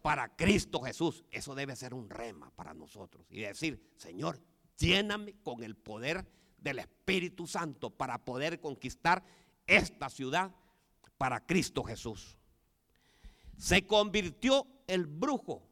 Para 0.02 0.28
Cristo 0.36 0.80
Jesús. 0.80 1.24
Eso 1.30 1.54
debe 1.54 1.74
ser 1.74 1.94
un 1.94 2.10
rema 2.10 2.50
para 2.50 2.74
nosotros. 2.74 3.26
Y 3.30 3.40
decir, 3.40 3.92
Señor, 3.96 4.38
lléname 4.76 5.34
con 5.42 5.62
el 5.62 5.74
poder 5.74 6.26
del 6.58 6.80
Espíritu 6.80 7.46
Santo 7.46 7.90
para 7.90 8.18
poder 8.24 8.60
conquistar 8.60 9.24
esta 9.66 10.10
ciudad 10.10 10.54
para 11.16 11.40
Cristo 11.44 11.82
Jesús. 11.82 12.36
Se 13.62 13.86
convirtió 13.86 14.66
el 14.88 15.06
brujo. 15.06 15.62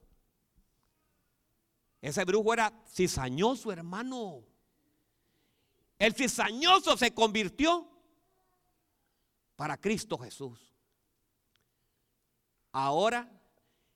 Ese 2.00 2.24
brujo 2.24 2.54
era 2.54 2.72
cizañoso, 2.86 3.72
hermano. 3.72 4.44
El 5.98 6.14
cizañoso 6.14 6.96
se 6.96 7.12
convirtió 7.12 7.90
para 9.56 9.76
Cristo 9.76 10.16
Jesús. 10.18 10.72
Ahora 12.70 13.28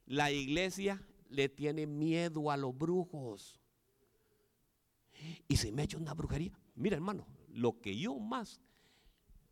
la 0.06 0.32
iglesia 0.32 1.00
le 1.28 1.48
tiene 1.48 1.86
miedo 1.86 2.50
a 2.50 2.56
los 2.56 2.76
brujos. 2.76 3.60
Y 5.46 5.56
si 5.56 5.70
me 5.70 5.84
echo 5.84 5.98
una 5.98 6.14
brujería, 6.14 6.50
mira 6.74 6.96
hermano, 6.96 7.28
lo 7.46 7.80
que 7.80 7.96
yo 7.96 8.18
más 8.18 8.60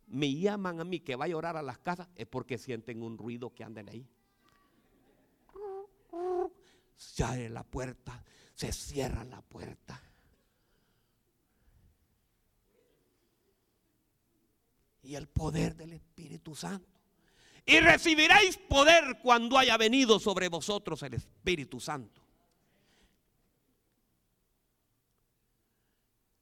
me 0.05 0.35
llaman 0.35 0.81
a 0.81 0.83
mí 0.83 0.99
que 0.99 1.15
vaya 1.15 1.33
a 1.33 1.37
orar 1.37 1.55
a 1.55 1.61
las 1.61 1.77
casas 1.77 2.09
es 2.15 2.27
porque 2.27 2.57
sienten 2.57 3.03
un 3.03 3.17
ruido 3.17 3.53
que 3.53 3.63
anden 3.63 3.87
ahí. 3.87 4.05
Se 6.95 7.23
abre 7.23 7.49
la 7.49 7.63
puerta, 7.63 8.23
se 8.53 8.71
cierra 8.71 9.23
la 9.23 9.41
puerta. 9.41 10.01
Y 15.01 15.15
el 15.15 15.27
poder 15.27 15.75
del 15.75 15.93
Espíritu 15.93 16.55
Santo. 16.55 16.87
Y 17.65 17.79
recibiréis 17.79 18.57
poder 18.57 19.19
cuando 19.21 19.57
haya 19.57 19.77
venido 19.77 20.19
sobre 20.19 20.49
vosotros 20.49 21.01
el 21.03 21.13
Espíritu 21.13 21.79
Santo. 21.79 22.21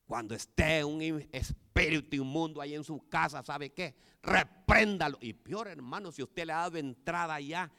Cuando 0.06 0.36
esté 0.36 0.84
un 0.84 1.02
espíritu 1.32 2.18
inmundo 2.18 2.60
ahí 2.60 2.76
en 2.76 2.84
su 2.84 3.08
casa, 3.08 3.44
¿sabe 3.44 3.72
qué? 3.72 3.96
Repréndalo. 4.22 5.18
Y 5.22 5.34
peor, 5.34 5.70
hermano, 5.70 6.12
si 6.12 6.22
usted 6.22 6.46
le 6.46 6.54
ha 6.54 6.58
dado 6.58 6.78
entrada 6.78 7.36
allá. 7.36 7.72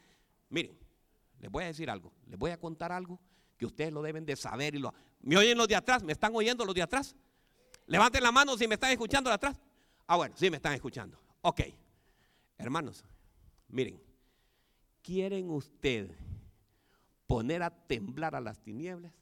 Miren, 0.48 0.78
les 1.42 1.50
voy 1.50 1.64
a 1.64 1.66
decir 1.66 1.90
algo. 1.90 2.12
Les 2.28 2.38
voy 2.38 2.52
a 2.52 2.56
contar 2.58 2.92
algo 2.92 3.20
que 3.58 3.66
ustedes 3.66 3.92
lo 3.92 4.00
deben 4.00 4.24
de 4.24 4.36
saber. 4.36 4.76
Y 4.76 4.78
lo, 4.78 4.94
¿Me 5.20 5.36
oyen 5.36 5.58
los 5.58 5.66
de 5.66 5.74
atrás? 5.74 6.02
¿Me 6.04 6.12
están 6.12 6.34
oyendo 6.36 6.64
los 6.64 6.74
de 6.74 6.82
atrás? 6.82 7.16
Levanten 7.86 8.22
la 8.22 8.30
mano 8.30 8.56
si 8.56 8.68
me 8.68 8.74
están 8.74 8.92
escuchando 8.92 9.28
de 9.28 9.34
atrás. 9.34 9.60
Ah, 10.06 10.16
bueno, 10.16 10.36
sí 10.36 10.48
me 10.48 10.56
están 10.56 10.72
escuchando. 10.72 11.20
Ok. 11.42 11.62
Hermanos, 12.56 13.04
miren. 13.68 14.00
¿Quieren 15.02 15.50
ustedes 15.50 16.16
poner 17.26 17.64
a 17.64 17.70
temblar 17.70 18.36
a 18.36 18.40
las 18.40 18.62
tinieblas? 18.62 19.12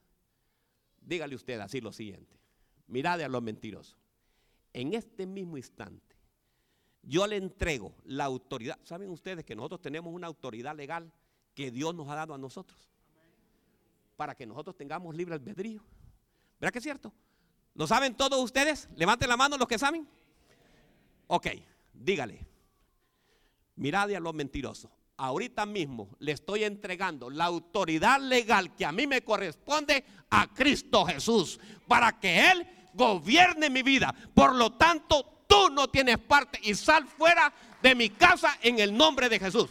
Dígale 1.01 1.35
usted 1.35 1.59
así 1.59 1.81
lo 1.81 1.91
siguiente. 1.91 2.39
Mirad 2.87 3.23
a 3.23 3.29
los 3.29 3.43
mentirosos. 3.43 3.97
En 4.75 4.93
este 4.93 5.27
mismo 5.27 5.57
instante, 5.57 6.17
yo 7.03 7.27
le 7.27 7.37
entrego 7.37 7.95
la 8.05 8.27
autoridad. 8.27 8.79
¿Saben 8.83 9.09
ustedes 9.09 9.43
que 9.43 9.57
nosotros 9.57 9.81
tenemos 9.81 10.13
una 10.13 10.27
autoridad 10.27 10.77
legal 10.77 11.11
que 11.55 11.71
Dios 11.71 11.95
nos 11.95 12.09
ha 12.09 12.15
dado 12.15 12.35
a 12.35 12.39
nosotros? 12.39 12.89
Para 14.17 14.35
que 14.35 14.47
nosotros 14.47 14.77
tengamos 14.77 15.15
libre 15.15 15.35
albedrío. 15.35 15.83
¿Verdad 16.61 16.73
que 16.73 16.79
es 16.79 16.85
cierto? 16.85 17.13
¿Lo 17.75 17.87
saben 17.87 18.15
todos 18.15 18.43
ustedes? 18.43 18.89
Levanten 18.97 19.29
la 19.29 19.37
mano 19.37 19.57
los 19.57 19.69
que 19.69 19.79
saben. 19.79 20.07
Ok, 21.27 21.47
dígale. 21.93 22.47
Mirad 23.77 24.11
a 24.11 24.21
los 24.21 24.35
mentirosos. 24.35 24.91
Ahorita 25.17 25.67
mismo 25.67 26.09
le 26.19 26.33
estoy 26.33 26.65
entregando 26.65 27.31
la 27.31 27.45
autoridad 27.45 28.21
legal 28.21 28.75
que 28.75 28.85
a 28.85 28.93
mí 28.93 29.07
me 29.07 29.23
corresponde 29.23 30.05
a 30.31 30.53
Cristo 30.53 31.05
Jesús 31.05 31.61
para 31.87 32.19
que 32.19 32.51
Él 32.51 32.67
gobierne 32.95 33.71
mi 33.71 33.83
vida. 33.83 34.15
Por 34.35 34.55
lo 34.55 34.73
tanto, 34.73 35.45
tú 35.47 35.71
no 35.71 35.89
tienes 35.89 36.19
parte 36.19 36.59
y 36.63 36.75
sal 36.75 37.07
fuera 37.07 37.53
de 37.83 37.95
mi 37.95 38.11
casa 38.11 38.59
en 38.63 38.79
el 38.79 38.97
nombre 38.97 39.29
de 39.29 39.39
Jesús. 39.39 39.71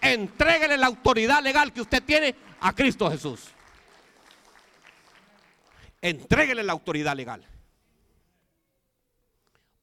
Entréguele 0.00 0.76
la 0.76 0.86
autoridad 0.86 1.42
legal 1.42 1.72
que 1.72 1.80
usted 1.80 2.02
tiene 2.02 2.34
a 2.60 2.72
Cristo 2.72 3.10
Jesús. 3.10 3.48
Entréguele 6.00 6.62
la 6.62 6.72
autoridad 6.72 7.16
legal. 7.16 7.44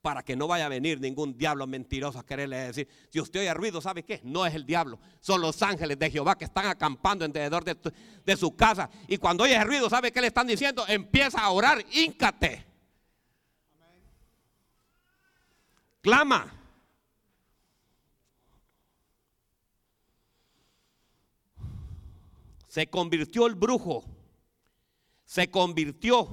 Para 0.01 0.23
que 0.23 0.35
no 0.35 0.47
vaya 0.47 0.67
a 0.67 0.69
venir 0.69 1.01
ningún 1.01 1.35
diablo 1.35 1.65
mentiroso 1.65 2.19
a 2.19 2.25
quererle 2.25 2.57
decir, 2.57 2.87
si 3.09 3.19
usted 3.19 3.39
oye 3.39 3.53
ruido, 3.53 3.81
¿sabe 3.81 4.03
qué? 4.03 4.21
No 4.23 4.45
es 4.45 4.53
el 4.53 4.65
diablo, 4.65 4.99
son 5.19 5.41
los 5.41 5.61
ángeles 5.63 5.97
de 5.97 6.11
Jehová 6.11 6.37
que 6.37 6.45
están 6.45 6.67
acampando 6.67 7.25
alrededor 7.25 7.63
de, 7.63 8.37
su 8.37 8.55
casa. 8.55 8.89
Y 9.07 9.17
cuando 9.17 9.43
oye 9.43 9.61
ruido, 9.63 9.89
¿sabe 9.89 10.11
qué 10.11 10.21
le 10.21 10.27
están 10.27 10.47
diciendo? 10.47 10.85
Empieza 10.87 11.41
a 11.41 11.49
orar, 11.49 11.83
íncate. 11.91 12.65
clama. 16.01 16.54
Se 22.75 22.89
convirtió 22.89 23.47
el 23.47 23.55
brujo. 23.55 24.03
Se 25.23 25.49
convirtió. 25.49 26.27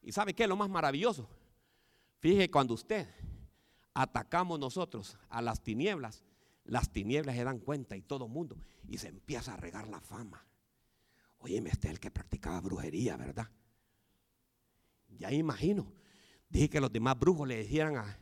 ¿Y 0.00 0.12
sabe 0.12 0.32
qué 0.32 0.44
es 0.44 0.48
lo 0.48 0.54
más 0.54 0.70
maravilloso? 0.70 1.28
Fíjese 2.20 2.52
cuando 2.52 2.74
usted 2.74 3.08
atacamos 3.94 4.60
nosotros 4.60 5.18
a 5.28 5.42
las 5.42 5.60
tinieblas, 5.60 6.22
las 6.62 6.92
tinieblas 6.92 7.34
se 7.34 7.42
dan 7.42 7.58
cuenta 7.58 7.96
y 7.96 8.02
todo 8.02 8.26
el 8.26 8.30
mundo 8.30 8.56
y 8.86 8.98
se 8.98 9.08
empieza 9.08 9.54
a 9.54 9.56
regar 9.56 9.88
la 9.88 10.00
fama. 10.00 10.46
Oye, 11.38 11.58
este 11.66 11.88
es 11.88 11.94
el 11.94 11.98
que 11.98 12.12
practicaba 12.12 12.60
brujería, 12.60 13.16
¿verdad? 13.16 13.50
Ya 15.18 15.32
imagino. 15.32 15.92
Dije 16.48 16.70
que 16.70 16.80
los 16.80 16.92
demás 16.92 17.18
brujos 17.18 17.48
le 17.48 17.64
dijeran 17.64 17.96
a, 17.96 18.20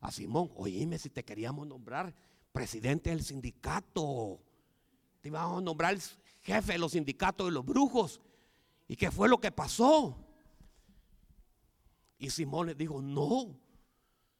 a 0.00 0.10
Simón, 0.10 0.50
oíme 0.54 0.96
si 0.96 1.10
te 1.10 1.26
queríamos 1.26 1.66
nombrar 1.66 2.14
presidente 2.52 3.10
del 3.10 3.22
sindicato. 3.22 4.40
Te 5.20 5.28
íbamos 5.28 5.58
a 5.58 5.64
nombrar 5.64 5.96
jefe 6.42 6.72
de 6.72 6.78
los 6.78 6.92
sindicatos 6.92 7.46
de 7.46 7.52
los 7.52 7.64
brujos. 7.64 8.20
¿Y 8.86 8.96
qué 8.96 9.10
fue 9.10 9.28
lo 9.28 9.38
que 9.38 9.52
pasó? 9.52 10.16
Y 12.18 12.30
Simón 12.30 12.68
le 12.68 12.74
dijo, 12.74 13.00
no, 13.00 13.58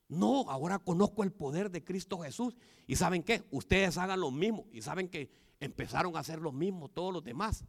no, 0.08 0.50
ahora 0.50 0.78
conozco 0.78 1.22
el 1.22 1.32
poder 1.32 1.70
de 1.70 1.84
Cristo 1.84 2.18
Jesús. 2.18 2.56
¿Y 2.86 2.96
saben 2.96 3.22
qué? 3.22 3.44
Ustedes 3.50 3.98
hagan 3.98 4.20
lo 4.20 4.30
mismo. 4.30 4.66
Y 4.72 4.82
saben 4.82 5.08
que 5.08 5.30
empezaron 5.60 6.16
a 6.16 6.20
hacer 6.20 6.40
lo 6.40 6.50
mismo 6.50 6.88
todos 6.88 7.12
los 7.12 7.22
demás. 7.22 7.64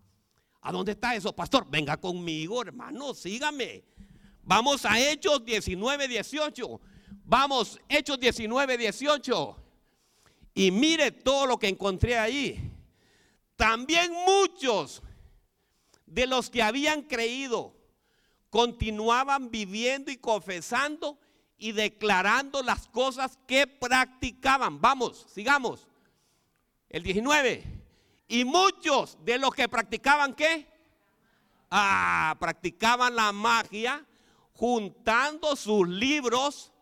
¿A 0.61 0.71
dónde 0.71 0.93
está 0.93 1.15
eso, 1.15 1.35
pastor? 1.35 1.67
Venga 1.69 1.97
conmigo, 1.97 2.61
hermano, 2.61 3.13
sígame. 3.13 3.83
Vamos 4.43 4.85
a 4.85 4.99
Hechos 4.99 5.45
19, 5.45 6.07
18. 6.07 6.81
Vamos, 7.25 7.79
Hechos 7.87 8.19
19, 8.19 8.77
18. 8.77 9.68
Y 10.59 10.71
mire 10.71 11.13
todo 11.13 11.45
lo 11.45 11.57
que 11.57 11.69
encontré 11.69 12.17
ahí. 12.17 12.69
También 13.55 14.11
muchos 14.11 15.01
de 16.05 16.27
los 16.27 16.49
que 16.49 16.61
habían 16.61 17.03
creído 17.03 17.73
continuaban 18.49 19.51
viviendo 19.51 20.11
y 20.11 20.17
confesando 20.17 21.17
y 21.57 21.71
declarando 21.71 22.61
las 22.61 22.89
cosas 22.89 23.39
que 23.47 23.67
practicaban. 23.67 24.81
Vamos, 24.81 25.27
sigamos. 25.33 25.87
El 26.89 27.03
19. 27.03 27.63
Y 28.27 28.43
muchos 28.43 29.17
de 29.23 29.37
los 29.37 29.51
que 29.51 29.69
practicaban 29.69 30.33
qué? 30.33 30.67
Ah, 31.71 32.35
practicaban 32.37 33.15
la 33.15 33.31
magia 33.31 34.05
juntando 34.55 35.55
sus 35.55 35.87
libros, 35.87 36.73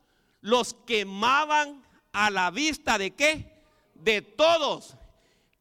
los 0.41 0.73
quemaban 0.73 1.83
a 2.11 2.31
la 2.31 2.49
vista 2.49 2.97
de 2.97 3.11
qué? 3.11 3.56
De 4.03 4.21
todos. 4.21 4.95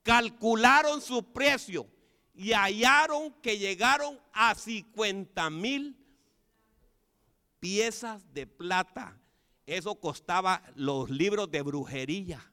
Calcularon 0.03 1.01
su 1.01 1.33
precio 1.33 1.87
y 2.35 2.53
hallaron 2.53 3.33
que 3.43 3.59
llegaron 3.59 4.21
a 4.33 4.55
50 4.55 5.51
mil 5.51 5.97
piezas 7.59 8.33
de 8.33 8.47
plata. 8.47 9.19
Eso 9.65 9.97
costaba 9.97 10.63
los 10.77 11.11
libros 11.11 11.51
de 11.51 11.63
brujería. 11.63 12.53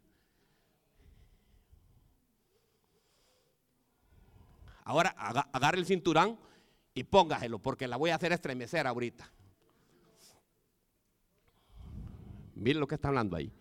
Ahora 4.85 5.09
agarre 5.11 5.77
el 5.77 5.85
cinturón 5.85 6.37
y 6.93 7.03
póngaselo 7.03 7.59
porque 7.59 7.87
la 7.87 7.97
voy 7.97 8.09
a 8.09 8.15
hacer 8.15 8.33
estremecer 8.33 8.87
ahorita. 8.87 9.29
Miren 12.55 12.79
lo 12.79 12.87
que 12.87 12.95
está 12.95 13.09
hablando 13.09 13.35
ahí. 13.35 13.51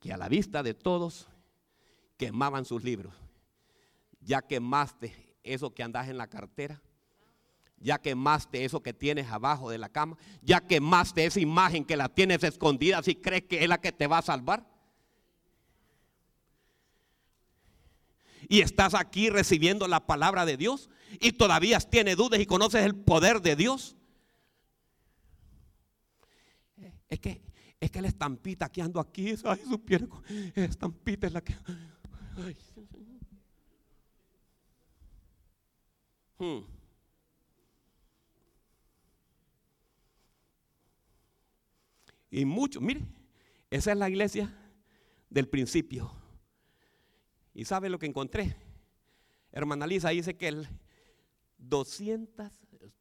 que 0.00 0.12
a 0.12 0.16
la 0.16 0.28
vista 0.28 0.62
de 0.62 0.74
todos 0.74 1.28
quemaban 2.18 2.66
sus 2.66 2.84
libros. 2.84 3.14
Ya 4.20 4.42
quemaste 4.42 5.36
eso 5.42 5.72
que 5.72 5.82
andas 5.82 6.08
en 6.08 6.18
la 6.18 6.26
cartera. 6.26 6.82
Ya 7.80 7.98
quemaste 7.98 8.64
eso 8.64 8.82
que 8.82 8.92
tienes 8.92 9.28
abajo 9.28 9.70
de 9.70 9.78
la 9.78 9.88
cama. 9.88 10.18
Ya 10.42 10.60
quemaste 10.60 11.24
esa 11.24 11.40
imagen 11.40 11.84
que 11.84 11.96
la 11.96 12.08
tienes 12.08 12.42
escondida 12.42 13.02
si 13.02 13.14
crees 13.14 13.44
que 13.44 13.62
es 13.62 13.68
la 13.68 13.80
que 13.80 13.92
te 13.92 14.06
va 14.06 14.18
a 14.18 14.22
salvar. 14.22 14.66
Y 18.48 18.60
estás 18.60 18.94
aquí 18.94 19.30
recibiendo 19.30 19.86
la 19.86 20.06
palabra 20.06 20.44
de 20.44 20.56
Dios 20.56 20.90
y 21.20 21.32
todavía 21.32 21.78
tienes 21.80 22.16
dudas 22.16 22.40
y 22.40 22.46
conoces 22.46 22.84
el 22.84 22.96
poder 22.96 23.40
de 23.40 23.56
Dios. 23.56 23.96
Es 27.08 27.20
que, 27.20 27.42
es 27.80 27.90
que 27.90 28.02
la 28.02 28.08
estampita 28.08 28.68
que 28.70 28.82
ando 28.82 29.00
aquí, 29.00 29.34
ay, 29.44 29.60
su 29.68 29.82
piel, 29.84 30.08
estampita 30.54 31.26
es 31.26 31.32
la 31.32 31.42
que... 31.42 31.54
Hmm. 36.38 36.60
Y 42.30 42.44
mucho, 42.44 42.80
mire, 42.80 43.00
esa 43.70 43.92
es 43.92 43.98
la 43.98 44.08
iglesia 44.08 44.54
del 45.30 45.48
principio. 45.48 46.12
¿Y 47.54 47.64
sabe 47.64 47.88
lo 47.88 47.98
que 47.98 48.06
encontré? 48.06 48.54
Hermana 49.50 49.86
Lisa 49.86 50.10
dice 50.10 50.36
que 50.36 50.48
el 50.48 50.68
200, 51.58 52.52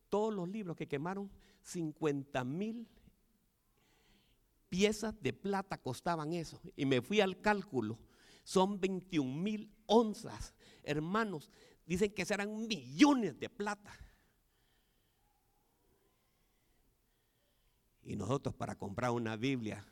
todos 0.09 0.33
los 0.33 0.49
libros 0.49 0.75
que 0.75 0.87
quemaron, 0.87 1.29
50 1.61 2.43
mil 2.43 2.87
piezas 4.69 5.13
de 5.21 5.33
plata 5.33 5.77
costaban 5.77 6.33
eso. 6.33 6.59
Y 6.75 6.85
me 6.85 7.01
fui 7.01 7.21
al 7.21 7.39
cálculo. 7.39 7.99
Son 8.47 8.79
21 8.79 9.29
mil 9.29 9.69
onzas. 9.87 10.53
Hermanos, 10.81 11.51
dicen 11.85 12.13
que 12.13 12.23
serán 12.23 12.65
millones 12.65 13.37
de 13.37 13.49
plata. 13.49 13.93
Y 18.03 18.15
nosotros 18.15 18.55
para 18.55 18.77
comprar 18.77 19.11
una 19.11 19.35
Biblia, 19.35 19.85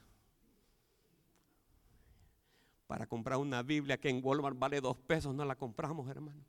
para 2.88 3.06
comprar 3.06 3.39
una 3.39 3.62
Biblia 3.62 3.97
que 3.97 4.08
en 4.08 4.22
Walmart 4.24 4.58
vale 4.58 4.80
dos 4.80 4.95
pesos, 4.99 5.36
no 5.36 5.43
la 5.43 5.58
compramos, 5.58 6.08
hermano. 6.08 6.45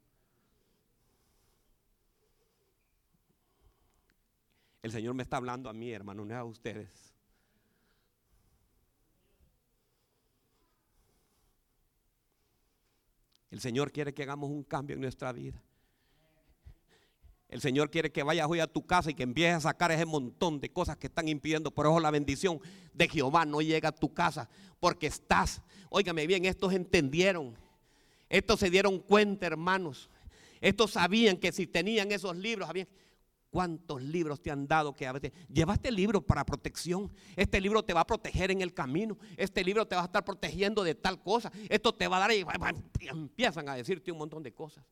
El 4.81 4.93
Señor 4.93 5.13
me 5.15 5.25
está 5.25 5.39
hablando 5.39 5.69
a 5.69 5.73
mí, 5.73 5.91
hermano, 5.91 6.25
no 6.25 6.37
a 6.37 6.45
ustedes. 6.45 7.16
El 13.51 13.61
Señor 13.61 13.93
quiere 13.93 14.13
que 14.13 14.23
hagamos 14.23 14.51
un 14.51 14.63
cambio 14.65 14.95
en 14.95 15.01
nuestra 15.01 15.33
vida. 15.33 15.63
El 17.49 17.61
Señor 17.61 17.91
quiere 17.91 18.11
que 18.11 18.25
vayas 18.25 18.49
hoy 18.49 18.59
a 18.59 18.67
tu 18.67 18.85
casa 18.87 19.11
y 19.11 19.15
que 19.15 19.23
empieces 19.23 19.57
a 19.57 19.61
sacar 19.61 19.93
ese 19.93 20.05
montón 20.05 20.61
de 20.61 20.71
cosas 20.71 20.97
que 20.97 21.07
están 21.07 21.29
impidiendo. 21.29 21.71
Por 21.71 21.87
eso 21.87 22.01
la 22.01 22.11
bendición 22.11 22.61
de 22.93 23.09
Jehová 23.09 23.45
no 23.45 23.61
llega 23.61 23.91
a 23.91 23.93
tu 23.93 24.13
casa 24.13 24.49
porque 24.81 25.07
estás. 25.07 25.63
Óigame 25.89 26.27
bien, 26.27 26.45
estos 26.45 26.73
entendieron. 26.73 27.57
Estos 28.29 28.59
se 28.59 28.69
dieron 28.69 28.99
cuenta, 28.99 29.47
hermanos. 29.47 30.11
Estos 30.61 30.93
sabían 30.93 31.37
que 31.37 31.53
si 31.53 31.69
tenían 31.69 32.11
esos 32.11 32.37
libros, 32.37 32.69
habían, 32.69 32.89
¿Cuántos 33.57 34.03
libros 34.03 34.43
te 34.43 34.51
han 34.51 34.69
dado 34.69 34.95
que 34.95 35.07
a 35.07 35.13
veces 35.13 35.33
llevaste 35.49 35.91
libro 35.91 36.21
para 36.21 36.45
protección? 36.45 37.11
Este 37.37 37.59
libro 37.59 37.83
te 37.83 37.95
va 37.95 38.03
a 38.03 38.07
proteger 38.07 38.51
en 38.51 38.61
el 38.61 38.75
camino. 38.75 39.17
Este 39.35 39.65
libro 39.65 39.89
te 39.89 39.97
va 39.97 40.03
a 40.03 40.05
estar 40.05 40.23
protegiendo 40.23 40.85
de 40.85 40.95
tal 40.95 41.23
cosa. 41.23 41.51
Esto 41.71 41.95
te 41.95 42.07
va 42.07 42.19
a 42.19 42.21
dar 42.21 42.33
y 42.33 42.45
empiezan 43.09 43.67
a 43.71 43.75
decirte 43.75 44.13
un 44.13 44.19
montón 44.19 44.43
de 44.43 44.53
cosas. 44.53 44.85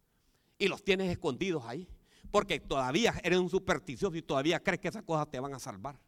Y 0.57 0.67
los 0.67 0.83
tienes 0.83 1.11
escondidos 1.11 1.62
ahí. 1.67 1.87
Porque 2.31 2.59
todavía 2.59 3.12
eres 3.23 3.39
un 3.39 3.51
supersticioso 3.51 4.17
y 4.17 4.23
todavía 4.23 4.59
crees 4.61 4.81
que 4.81 4.89
esas 4.89 5.03
cosas 5.03 5.31
te 5.31 5.39
van 5.39 5.53
a 5.53 5.59
salvar. 5.59 6.01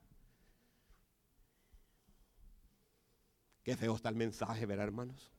Qué 3.63 3.77
feo 3.77 3.97
está 3.97 4.09
el 4.09 4.17
mensaje, 4.17 4.65
¿verdad, 4.65 4.87
hermanos? 4.87 5.31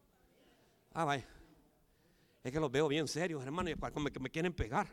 Ah, 0.94 1.04
vaya. 1.04 1.26
Es 2.44 2.52
que 2.52 2.60
los 2.60 2.72
veo 2.72 2.88
bien 2.88 3.08
serios, 3.08 3.44
hermanos, 3.44 3.74
y 3.74 4.12
que 4.12 4.20
me 4.20 4.30
quieren 4.30 4.54
pegar. 4.54 4.88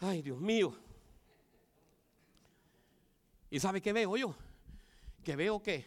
Ay, 0.00 0.20
Dios 0.20 0.38
mío. 0.38 0.76
¿Y 3.54 3.60
sabe 3.60 3.80
qué 3.80 3.92
veo 3.92 4.16
yo? 4.16 4.34
Que 5.22 5.36
veo 5.36 5.62
que 5.62 5.86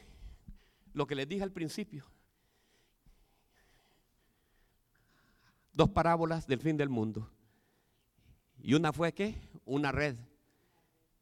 lo 0.93 1.05
que 1.05 1.15
les 1.15 1.27
dije 1.27 1.43
al 1.43 1.51
principio, 1.51 2.05
dos 5.73 5.89
parábolas 5.89 6.47
del 6.47 6.61
fin 6.61 6.77
del 6.77 6.87
mundo. 6.87 7.29
Y 8.63 8.73
una 8.73 8.93
fue 8.93 9.11
que 9.11 9.35
una 9.65 9.91
red. 9.91 10.15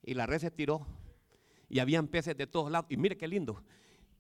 Y 0.04 0.14
la 0.14 0.28
red 0.28 0.38
se 0.38 0.52
tiró. 0.52 0.86
Y 1.68 1.80
habían 1.80 2.08
peces 2.08 2.38
de 2.38 2.46
todos 2.46 2.70
lados. 2.70 2.92
Y 2.92 2.98
mire 2.98 3.18
qué 3.18 3.28
lindo. 3.28 3.64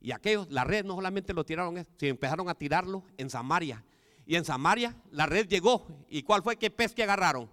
Y 0.01 0.11
aquellos, 0.11 0.49
la 0.49 0.63
red 0.63 0.83
no 0.83 0.95
solamente 0.95 1.31
lo 1.31 1.45
tiraron, 1.45 1.85
sino 1.95 2.09
empezaron 2.09 2.49
a 2.49 2.55
tirarlo 2.55 3.03
en 3.17 3.29
Samaria. 3.29 3.85
Y 4.25 4.35
en 4.35 4.45
Samaria 4.45 4.95
la 5.11 5.27
red 5.27 5.47
llegó. 5.47 5.85
¿Y 6.09 6.23
cuál 6.23 6.41
fue 6.41 6.57
qué 6.57 6.71
pez 6.71 6.95
que 6.95 7.03
agarraron? 7.03 7.47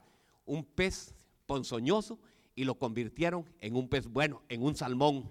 Un 0.46 0.64
pez 0.64 1.14
ponzoñoso 1.44 2.18
y 2.54 2.64
lo 2.64 2.78
convirtieron 2.78 3.44
en 3.60 3.76
un 3.76 3.88
pez 3.88 4.06
bueno, 4.06 4.42
en 4.48 4.62
un 4.62 4.76
salmón. 4.76 5.30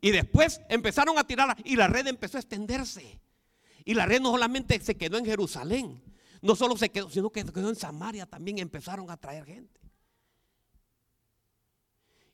Y 0.00 0.10
después 0.10 0.60
empezaron 0.68 1.18
a 1.18 1.26
tirar 1.26 1.56
y 1.64 1.76
la 1.76 1.88
red 1.88 2.06
empezó 2.06 2.38
a 2.38 2.40
extenderse. 2.40 3.20
Y 3.84 3.94
la 3.94 4.06
red 4.06 4.20
no 4.20 4.30
solamente 4.30 4.78
se 4.80 4.96
quedó 4.96 5.18
en 5.18 5.24
Jerusalén, 5.24 6.02
no 6.40 6.56
solo 6.56 6.76
se 6.76 6.90
quedó, 6.90 7.10
sino 7.10 7.30
que 7.30 7.44
quedó 7.44 7.68
en 7.68 7.76
Samaria 7.76 8.26
también 8.26 8.58
empezaron 8.58 9.10
a 9.10 9.16
traer 9.16 9.44
gente. 9.44 9.80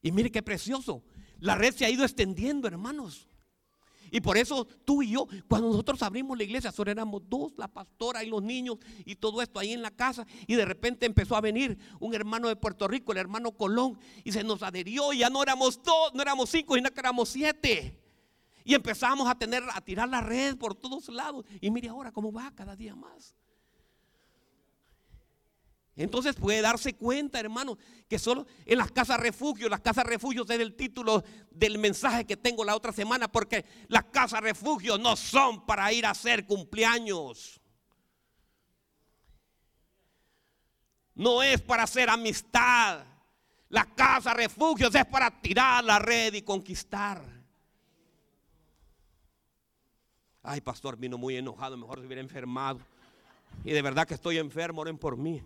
Y 0.02 0.12
mire 0.12 0.30
qué 0.30 0.42
precioso, 0.42 1.02
la 1.40 1.54
red 1.54 1.74
se 1.74 1.84
ha 1.84 1.90
ido 1.90 2.04
extendiendo, 2.04 2.68
hermanos. 2.68 3.28
Y 4.10 4.20
por 4.20 4.36
eso 4.36 4.66
tú 4.84 5.02
y 5.02 5.10
yo, 5.10 5.26
cuando 5.48 5.68
nosotros 5.68 6.02
abrimos 6.02 6.36
la 6.36 6.44
iglesia, 6.44 6.72
solo 6.72 6.90
éramos 6.90 7.22
dos, 7.28 7.52
la 7.56 7.68
pastora 7.68 8.24
y 8.24 8.28
los 8.28 8.42
niños 8.42 8.78
y 9.04 9.16
todo 9.16 9.42
esto 9.42 9.58
ahí 9.58 9.72
en 9.72 9.82
la 9.82 9.90
casa. 9.90 10.26
Y 10.46 10.54
de 10.54 10.64
repente 10.64 11.06
empezó 11.06 11.36
a 11.36 11.40
venir 11.40 11.78
un 12.00 12.14
hermano 12.14 12.48
de 12.48 12.56
Puerto 12.56 12.88
Rico, 12.88 13.12
el 13.12 13.18
hermano 13.18 13.52
Colón, 13.52 13.98
y 14.24 14.32
se 14.32 14.44
nos 14.44 14.62
adherió. 14.62 15.12
Y 15.12 15.18
ya 15.18 15.30
no 15.30 15.42
éramos 15.42 15.82
dos, 15.82 16.14
no 16.14 16.22
éramos 16.22 16.50
cinco, 16.50 16.74
sino 16.74 16.90
que 16.90 17.00
éramos 17.00 17.28
siete. 17.28 17.98
Y 18.64 18.74
empezamos 18.74 19.28
a 19.28 19.34
tener, 19.34 19.62
a 19.72 19.80
tirar 19.80 20.08
la 20.08 20.20
red 20.20 20.56
por 20.56 20.74
todos 20.74 21.08
lados. 21.08 21.46
Y 21.60 21.70
mire 21.70 21.88
ahora 21.88 22.12
cómo 22.12 22.32
va 22.32 22.52
cada 22.54 22.76
día 22.76 22.94
más. 22.94 23.34
Entonces 25.98 26.36
puede 26.36 26.60
darse 26.60 26.94
cuenta, 26.94 27.40
hermano, 27.40 27.76
que 28.08 28.20
solo 28.20 28.46
en 28.64 28.78
las 28.78 28.92
casas 28.92 29.18
refugio, 29.18 29.68
las 29.68 29.80
casas 29.80 30.06
refugio 30.06 30.44
es 30.44 30.50
el 30.50 30.76
título 30.76 31.24
del 31.50 31.76
mensaje 31.78 32.24
que 32.24 32.36
tengo 32.36 32.64
la 32.64 32.76
otra 32.76 32.92
semana, 32.92 33.26
porque 33.26 33.64
las 33.88 34.04
casas 34.04 34.40
refugio 34.40 34.96
no 34.96 35.16
son 35.16 35.66
para 35.66 35.92
ir 35.92 36.06
a 36.06 36.10
hacer 36.10 36.46
cumpleaños. 36.46 37.60
No 41.16 41.42
es 41.42 41.60
para 41.60 41.82
hacer 41.82 42.08
amistad. 42.08 43.04
La 43.68 43.84
casa 43.84 44.32
refugio 44.34 44.86
es 44.86 45.06
para 45.06 45.32
tirar 45.40 45.82
la 45.82 45.98
red 45.98 46.32
y 46.32 46.42
conquistar. 46.42 47.24
Ay, 50.44 50.60
pastor, 50.60 50.96
vino 50.96 51.18
muy 51.18 51.36
enojado, 51.36 51.76
mejor 51.76 51.98
se 51.98 52.06
hubiera 52.06 52.22
enfermado. 52.22 52.78
Y 53.64 53.72
de 53.72 53.82
verdad 53.82 54.06
que 54.06 54.14
estoy 54.14 54.38
enfermo, 54.38 54.82
oren 54.82 54.96
por 54.96 55.16
mí. 55.16 55.42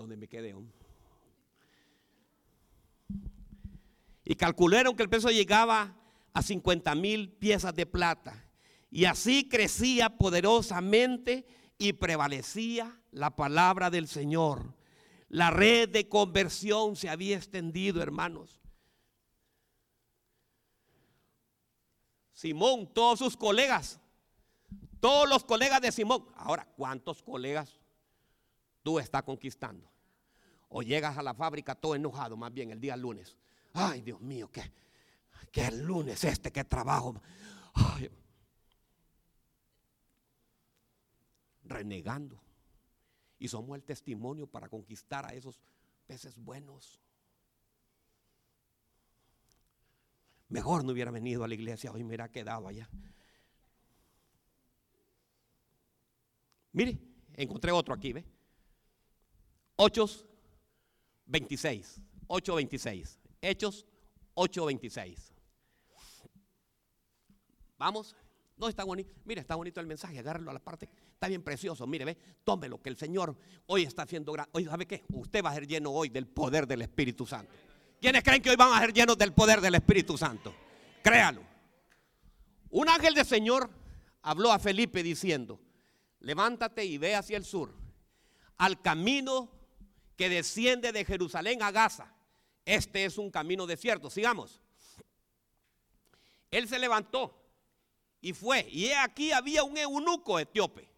Donde 0.00 0.16
me 0.16 0.28
quedé. 0.28 0.54
Y 4.24 4.34
calcularon 4.34 4.96
que 4.96 5.02
el 5.02 5.10
peso 5.10 5.28
llegaba 5.28 5.94
a 6.32 6.42
50 6.42 6.94
mil 6.94 7.30
piezas 7.30 7.74
de 7.74 7.84
plata. 7.84 8.48
Y 8.90 9.04
así 9.04 9.46
crecía 9.48 10.16
poderosamente 10.16 11.46
y 11.76 11.92
prevalecía 11.92 12.98
la 13.10 13.36
palabra 13.36 13.90
del 13.90 14.08
Señor. 14.08 14.74
La 15.28 15.50
red 15.50 15.90
de 15.90 16.08
conversión 16.08 16.96
se 16.96 17.10
había 17.10 17.36
extendido, 17.36 18.02
hermanos. 18.02 18.58
Simón, 22.32 22.90
todos 22.94 23.18
sus 23.18 23.36
colegas, 23.36 24.00
todos 24.98 25.28
los 25.28 25.44
colegas 25.44 25.82
de 25.82 25.92
Simón. 25.92 26.26
Ahora, 26.36 26.66
¿cuántos 26.74 27.22
colegas 27.22 27.78
tú 28.82 28.98
estás 28.98 29.22
conquistando? 29.24 29.89
O 30.70 30.82
llegas 30.82 31.18
a 31.18 31.22
la 31.22 31.34
fábrica 31.34 31.74
todo 31.74 31.94
enojado, 31.94 32.36
más 32.36 32.52
bien 32.52 32.70
el 32.70 32.80
día 32.80 32.96
lunes. 32.96 33.36
Ay, 33.74 34.00
Dios 34.00 34.20
mío, 34.20 34.50
qué, 34.50 34.72
qué 35.52 35.70
lunes 35.70 36.24
este, 36.24 36.50
qué 36.50 36.64
trabajo. 36.64 37.20
renegando. 41.70 42.42
Y 43.38 43.48
somos 43.48 43.76
el 43.76 43.84
testimonio 43.84 44.46
para 44.46 44.68
conquistar 44.68 45.24
a 45.24 45.34
esos 45.34 45.60
peces 46.06 46.36
buenos. 46.36 47.00
Mejor 50.48 50.84
no 50.84 50.92
hubiera 50.92 51.10
venido 51.10 51.44
a 51.44 51.48
la 51.48 51.54
iglesia, 51.54 51.92
hoy 51.92 52.00
me 52.02 52.08
hubiera 52.08 52.30
quedado 52.30 52.66
allá. 52.66 52.90
Mire, 56.72 56.98
encontré 57.34 57.72
otro 57.72 57.94
aquí, 57.94 58.12
¿ve? 58.12 58.24
8, 59.76 60.29
26. 61.30 62.00
8, 62.26 62.54
26. 62.54 63.18
Hechos 63.40 63.86
8, 64.34 64.66
26. 64.66 65.32
Vamos. 67.78 68.14
No 68.56 68.68
está 68.68 68.84
bonito. 68.84 69.14
Mire, 69.24 69.40
está 69.40 69.54
bonito 69.54 69.80
el 69.80 69.86
mensaje. 69.86 70.18
Agárralo 70.18 70.50
a 70.50 70.54
la 70.54 70.60
parte. 70.60 70.90
Está 71.14 71.28
bien 71.28 71.42
precioso. 71.42 71.86
Mire, 71.86 72.04
ve. 72.04 72.18
Tómelo, 72.44 72.82
que 72.82 72.90
el 72.90 72.96
Señor 72.96 73.34
hoy 73.66 73.84
está 73.84 74.02
haciendo 74.02 74.32
gran. 74.32 74.46
Hoy, 74.52 74.66
¿sabe 74.66 74.86
qué? 74.86 75.04
Usted 75.12 75.42
va 75.42 75.50
a 75.50 75.54
ser 75.54 75.66
lleno 75.66 75.90
hoy 75.90 76.10
del 76.10 76.26
poder 76.26 76.66
del 76.66 76.82
Espíritu 76.82 77.24
Santo. 77.24 77.52
¿Quiénes 78.00 78.22
creen 78.22 78.42
que 78.42 78.50
hoy 78.50 78.56
van 78.56 78.72
a 78.72 78.80
ser 78.80 78.92
llenos 78.92 79.16
del 79.16 79.32
poder 79.32 79.60
del 79.60 79.76
Espíritu 79.76 80.18
Santo? 80.18 80.54
Créalo. 81.02 81.42
Un 82.70 82.88
ángel 82.88 83.14
del 83.14 83.26
Señor 83.26 83.70
habló 84.22 84.52
a 84.52 84.58
Felipe 84.58 85.02
diciendo: 85.02 85.60
Levántate 86.20 86.84
y 86.84 86.98
ve 86.98 87.14
hacia 87.14 87.36
el 87.36 87.44
sur, 87.44 87.74
al 88.58 88.82
camino 88.82 89.59
que 90.20 90.28
desciende 90.28 90.92
de 90.92 91.02
Jerusalén 91.02 91.62
a 91.62 91.70
Gaza. 91.70 92.12
Este 92.66 93.06
es 93.06 93.16
un 93.16 93.30
camino 93.30 93.66
desierto. 93.66 94.10
Sigamos. 94.10 94.60
Él 96.50 96.68
se 96.68 96.78
levantó 96.78 97.42
y 98.20 98.34
fue. 98.34 98.68
Y 98.68 98.90
aquí 98.90 99.32
había 99.32 99.64
un 99.64 99.78
eunuco 99.78 100.38
etíope, 100.38 100.92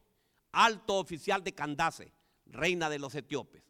alto 0.51 0.99
oficial 0.99 1.45
de 1.45 1.55
Candace, 1.55 2.13
reina 2.47 2.91
de 2.91 2.99
los 2.99 3.15
etíopes, 3.15 3.63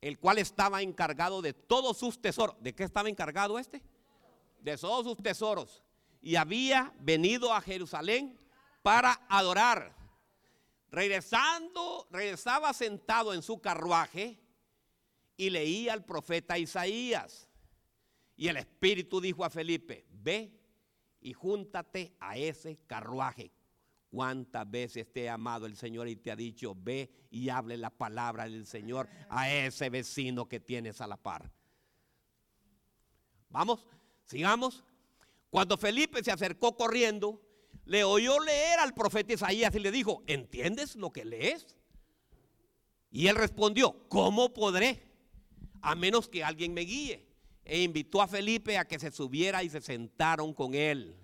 el 0.00 0.16
cual 0.20 0.38
estaba 0.38 0.80
encargado 0.80 1.42
de 1.42 1.54
todos 1.54 1.98
sus 1.98 2.22
tesoros. 2.22 2.54
¿De 2.60 2.72
qué 2.72 2.84
estaba 2.84 3.08
encargado 3.08 3.58
este? 3.58 3.82
De 4.60 4.78
todos 4.78 5.04
sus 5.04 5.20
tesoros. 5.20 5.82
Y 6.22 6.36
había 6.36 6.94
venido 7.00 7.52
a 7.52 7.60
Jerusalén 7.60 8.38
para 8.80 9.20
adorar. 9.28 9.92
Regresando, 10.92 12.06
regresaba 12.12 12.72
sentado 12.72 13.34
en 13.34 13.42
su 13.42 13.60
carruaje 13.60 14.38
y 15.40 15.48
leía 15.48 15.94
al 15.94 16.04
profeta 16.04 16.58
Isaías. 16.58 17.48
Y 18.36 18.48
el 18.48 18.58
Espíritu 18.58 19.22
dijo 19.22 19.42
a 19.42 19.48
Felipe, 19.48 20.04
ve 20.10 20.52
y 21.22 21.32
júntate 21.32 22.14
a 22.20 22.36
ese 22.36 22.76
carruaje. 22.86 23.50
¿Cuántas 24.10 24.70
veces 24.70 25.10
te 25.10 25.30
ha 25.30 25.34
amado 25.34 25.64
el 25.64 25.76
Señor 25.76 26.08
y 26.08 26.16
te 26.16 26.30
ha 26.30 26.36
dicho, 26.36 26.76
ve 26.76 27.10
y 27.30 27.48
hable 27.48 27.78
la 27.78 27.88
palabra 27.88 28.44
del 28.44 28.66
Señor 28.66 29.08
a 29.30 29.50
ese 29.50 29.88
vecino 29.88 30.46
que 30.46 30.60
tienes 30.60 31.00
a 31.00 31.06
la 31.06 31.16
par? 31.16 31.50
Vamos, 33.48 33.88
sigamos. 34.26 34.84
Cuando 35.48 35.78
Felipe 35.78 36.22
se 36.22 36.32
acercó 36.32 36.76
corriendo, 36.76 37.40
le 37.86 38.04
oyó 38.04 38.38
leer 38.40 38.78
al 38.80 38.92
profeta 38.92 39.32
Isaías 39.32 39.74
y 39.74 39.78
le 39.78 39.90
dijo, 39.90 40.22
¿entiendes 40.26 40.96
lo 40.96 41.10
que 41.10 41.24
lees? 41.24 41.78
Y 43.10 43.28
él 43.28 43.36
respondió, 43.36 44.06
¿cómo 44.10 44.52
podré? 44.52 45.09
A 45.82 45.94
menos 45.94 46.28
que 46.28 46.44
alguien 46.44 46.74
me 46.74 46.82
guíe. 46.82 47.26
E 47.64 47.82
invitó 47.82 48.22
a 48.22 48.28
Felipe 48.28 48.78
a 48.78 48.86
que 48.86 48.98
se 48.98 49.10
subiera 49.10 49.62
y 49.62 49.70
se 49.70 49.80
sentaron 49.80 50.52
con 50.54 50.74
él. 50.74 51.16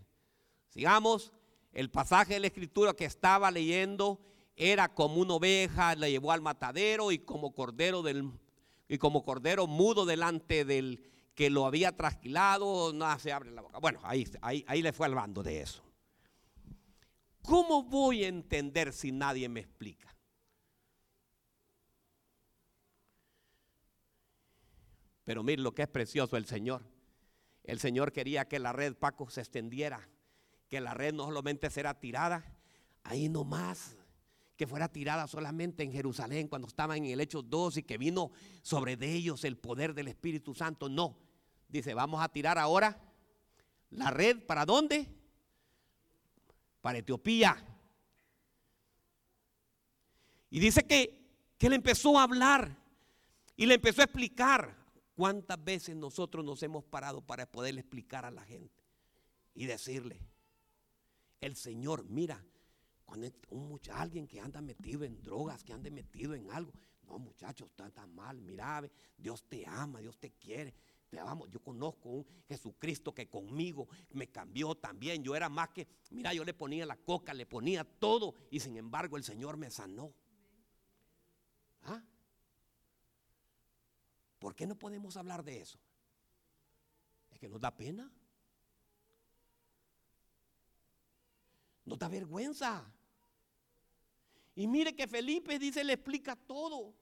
Sigamos, 0.69 1.33
el 1.73 1.91
pasaje 1.91 2.35
de 2.35 2.41
la 2.41 2.47
escritura 2.47 2.95
que 2.95 3.05
estaba 3.05 3.51
leyendo 3.51 4.21
era 4.55 4.95
como 4.95 5.17
una 5.21 5.35
oveja, 5.35 5.95
la 5.97 6.09
llevó 6.09 6.33
al 6.33 6.41
matadero 6.41 7.13
y 7.13 7.19
como 7.19 7.53
cordero 7.53 8.03
del 8.03 8.31
y 8.89 8.99
como 8.99 9.25
cordero 9.25 9.67
mudo 9.67 10.07
delante 10.07 10.65
del 10.65 11.03
que 11.35 11.51
lo 11.51 11.67
había 11.67 11.95
trasquilado, 11.95 12.93
no 12.93 13.19
se 13.19 13.33
abre 13.33 13.51
la 13.51 13.61
boca. 13.61 13.79
Bueno, 13.79 14.01
ahí, 14.05 14.27
ahí, 14.41 14.65
ahí 14.67 14.81
le 14.81 14.93
fue 14.93 15.07
al 15.07 15.15
bando 15.15 15.43
de 15.43 15.61
eso. 15.61 15.83
¿Cómo 17.43 17.83
voy 17.83 18.25
a 18.25 18.29
entender 18.29 18.93
si 18.93 19.13
nadie 19.13 19.49
me 19.49 19.61
explica? 19.61 20.16
Pero 25.27 25.43
mire 25.43 25.61
lo 25.61 25.75
que 25.75 25.83
es 25.83 25.89
precioso 25.89 26.37
el 26.37 26.47
Señor. 26.47 26.85
El 27.65 27.81
Señor 27.81 28.13
quería 28.13 28.47
que 28.47 28.61
la 28.61 28.73
red, 28.73 28.95
Paco, 28.95 29.29
se 29.29 29.41
extendiera. 29.41 30.09
Que 30.69 30.81
la 30.81 30.95
red 30.95 31.13
no 31.13 31.25
solamente 31.25 31.69
será 31.69 31.99
tirada 31.99 32.57
ahí 33.03 33.29
nomás. 33.29 33.97
Que 34.57 34.69
fuera 34.69 34.89
tirada 34.89 35.27
solamente 35.27 35.83
en 35.83 35.91
Jerusalén 35.91 36.47
cuando 36.47 36.69
estaban 36.69 36.99
en 36.99 37.07
el 37.07 37.21
Hechos 37.21 37.51
2 37.51 37.79
y 37.79 37.83
que 37.83 37.99
vino 37.99 38.31
sobre 38.63 38.97
de 38.97 39.13
ellos 39.13 39.43
el 39.43 39.59
poder 39.59 39.95
del 39.95 40.07
Espíritu 40.07 40.55
Santo. 40.55 40.89
No. 40.89 41.19
Dice, 41.69 41.93
vamos 41.93 42.23
a 42.23 42.29
tirar 42.29 42.57
ahora 42.57 42.97
la 43.91 44.13
red. 44.13 44.39
¿Para 44.47 44.65
dónde? 44.65 45.09
Para 46.81 46.99
Etiopía. 46.99 47.57
Y 50.51 50.61
dice 50.61 50.87
que, 50.87 51.21
que 51.59 51.69
le 51.69 51.75
empezó 51.75 52.17
a 52.17 52.23
hablar 52.23 52.79
y 53.57 53.67
le 53.67 53.75
empezó 53.75 54.03
a 54.03 54.05
explicar 54.05 54.86
¿Cuántas 55.17 55.65
veces 55.65 55.97
nosotros 55.97 56.45
nos 56.45 56.63
hemos 56.63 56.85
parado 56.85 57.23
para 57.23 57.51
poderle 57.51 57.81
explicar 57.81 58.27
a 58.27 58.31
la 58.31 58.45
gente 58.45 58.85
y 59.55 59.65
decirle, 59.65 60.21
el 61.41 61.57
Señor, 61.57 62.05
mira, 62.05 62.45
cuando 63.07 63.27
un 63.49 63.81
alguien 63.93 64.29
que 64.29 64.41
anda 64.41 64.61
metido 64.61 65.05
en 65.05 65.23
drogas, 65.23 65.65
que 65.65 65.73
anda 65.73 65.89
metido 65.91 66.35
en 66.35 66.51
algo, 66.51 66.71
no 67.07 67.19
muchachos, 67.19 67.69
está 67.71 67.91
tan 67.91 68.15
mal, 68.15 68.43
mira, 68.43 68.83
Dios 69.17 69.43
te 69.49 69.67
ama, 69.67 70.01
Dios 70.01 70.19
te 70.19 70.33
quiere, 70.33 70.75
te 71.09 71.19
amo. 71.19 71.47
Yo 71.47 71.61
conozco 71.61 72.11
un 72.11 72.27
Jesucristo 72.47 73.15
que 73.15 73.27
conmigo 73.27 73.89
me 74.13 74.27
cambió 74.27 74.75
también. 74.75 75.23
Yo 75.23 75.35
era 75.35 75.49
más 75.49 75.71
que, 75.71 75.89
mira, 76.11 76.35
yo 76.35 76.45
le 76.45 76.53
ponía 76.53 76.85
la 76.85 76.97
coca, 76.97 77.33
le 77.33 77.47
ponía 77.47 77.85
todo 77.85 78.35
y 78.51 78.61
sin 78.61 78.77
embargo 78.77 79.17
el 79.17 79.25
Señor 79.25 79.57
me 79.57 79.71
sanó. 79.71 80.13
¿Ah? 81.85 82.03
¿Por 84.47 84.55
qué 84.55 84.65
no 84.65 84.79
podemos 84.79 85.17
hablar 85.17 85.43
de 85.43 85.61
eso? 85.61 85.77
Es 87.33 87.39
que 87.41 87.49
nos 87.49 87.61
da 87.61 87.77
pena. 87.77 88.09
Nos 91.85 91.99
da 91.99 92.07
vergüenza. 92.07 92.89
Y 94.55 94.69
mire 94.69 94.95
que 94.95 95.09
Felipe 95.09 95.59
dice, 95.59 95.83
le 95.83 95.95
explica 95.95 96.37
todo. 96.37 96.95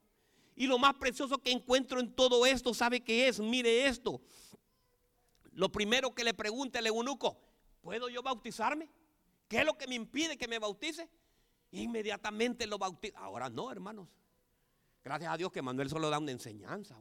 Y 0.57 0.67
lo 0.67 0.79
más 0.79 0.95
precioso 0.95 1.37
que 1.37 1.53
encuentro 1.53 2.01
en 2.01 2.15
todo 2.15 2.47
esto, 2.47 2.73
¿sabe 2.73 3.03
qué 3.03 3.29
es? 3.29 3.39
Mire 3.41 3.89
esto. 3.89 4.23
Lo 5.53 5.71
primero 5.71 6.15
que 6.15 6.25
le 6.25 6.33
pregunta 6.33 6.79
el 6.79 6.87
eunuco, 6.87 7.39
¿puedo 7.83 8.09
yo 8.09 8.23
bautizarme? 8.23 8.89
¿Qué 9.49 9.59
es 9.59 9.67
lo 9.67 9.77
que 9.77 9.87
me 9.87 9.97
impide 9.97 10.39
que 10.39 10.49
me 10.49 10.59
bautice? 10.59 11.11
Inmediatamente 11.73 12.67
lo 12.67 12.79
bautiza. 12.79 13.19
Ahora 13.19 13.51
no, 13.51 13.71
hermanos. 13.71 14.09
Gracias 15.05 15.31
a 15.31 15.37
Dios 15.37 15.53
que 15.53 15.61
Manuel 15.61 15.91
solo 15.91 16.09
da 16.09 16.19
una 16.19 16.33
enseñanza. 16.33 16.97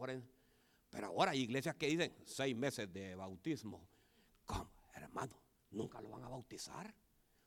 pero 0.89 1.07
ahora 1.07 1.31
hay 1.31 1.41
iglesias 1.41 1.75
que 1.75 1.87
dicen 1.87 2.13
seis 2.25 2.55
meses 2.55 2.91
de 2.91 3.15
bautismo. 3.15 3.87
¿Cómo? 4.45 4.69
Hermano, 4.93 5.39
nunca 5.71 6.01
lo 6.01 6.09
van 6.09 6.23
a 6.25 6.27
bautizar. 6.27 6.93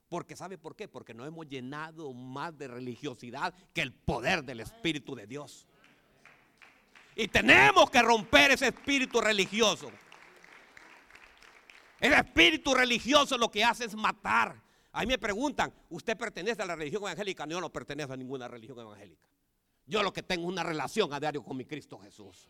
Porque 0.09 0.35
¿sabe 0.35 0.57
por 0.57 0.75
qué? 0.75 0.89
Porque 0.89 1.13
no 1.13 1.27
hemos 1.27 1.47
llenado 1.47 2.13
más 2.13 2.57
de 2.57 2.69
religiosidad 2.69 3.53
que 3.75 3.83
el 3.83 3.93
poder 3.93 4.45
del 4.45 4.61
Espíritu 4.61 5.15
de 5.15 5.27
Dios. 5.27 5.67
Y 7.15 7.29
tenemos 7.29 7.91
que 7.91 8.01
romper 8.03 8.53
ese 8.53 8.69
espíritu 8.69 9.21
religioso. 9.21 9.91
El 12.01 12.13
espíritu 12.13 12.75
religioso 12.75 13.37
lo 13.37 13.51
que 13.51 13.65
hace 13.65 13.87
es 13.87 13.95
matar. 13.95 14.63
A 14.93 15.01
mí 15.01 15.07
me 15.07 15.19
preguntan, 15.19 15.73
¿usted 15.91 16.17
pertenece 16.17 16.63
a 16.63 16.67
la 16.67 16.77
religión 16.77 17.03
evangélica? 17.03 17.47
No, 17.47 17.61
no 17.61 17.71
pertenezco 17.71 18.13
a 18.13 18.17
ninguna 18.17 18.49
religión 18.49 18.79
evangélica. 18.79 19.27
Yo 19.87 20.03
lo 20.03 20.13
que 20.13 20.23
tengo 20.23 20.43
es 20.43 20.53
una 20.53 20.65
relación 20.65 21.13
a 21.13 21.21
diario 21.21 21.43
con 21.43 21.57
mi 21.57 21.65
Cristo 21.65 21.99
Jesús. 21.99 22.49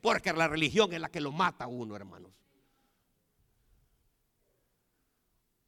Porque 0.00 0.32
la 0.32 0.48
religión 0.48 0.92
es 0.92 1.00
la 1.00 1.10
que 1.10 1.20
lo 1.20 1.32
mata 1.32 1.64
a 1.64 1.68
uno, 1.68 1.94
hermanos. 1.94 2.32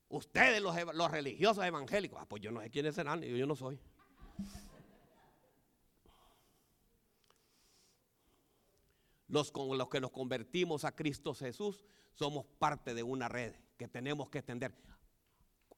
Ustedes, 0.08 0.60
los, 0.60 0.74
los 0.94 1.10
religiosos 1.10 1.64
evangélicos, 1.64 2.18
ah, 2.20 2.26
pues 2.26 2.42
yo 2.42 2.50
no 2.50 2.60
sé 2.60 2.70
quiénes 2.70 2.94
serán, 2.94 3.22
yo, 3.22 3.36
yo 3.36 3.46
no 3.46 3.54
soy. 3.54 3.78
Los 9.28 9.52
con 9.52 9.78
los 9.78 9.88
que 9.88 10.00
nos 10.00 10.10
convertimos 10.10 10.84
a 10.84 10.90
Cristo 10.90 11.32
Jesús 11.34 11.84
somos 12.12 12.44
parte 12.58 12.94
de 12.94 13.04
una 13.04 13.28
red 13.28 13.54
que 13.76 13.86
tenemos 13.86 14.28
que 14.28 14.38
extender. 14.38 14.74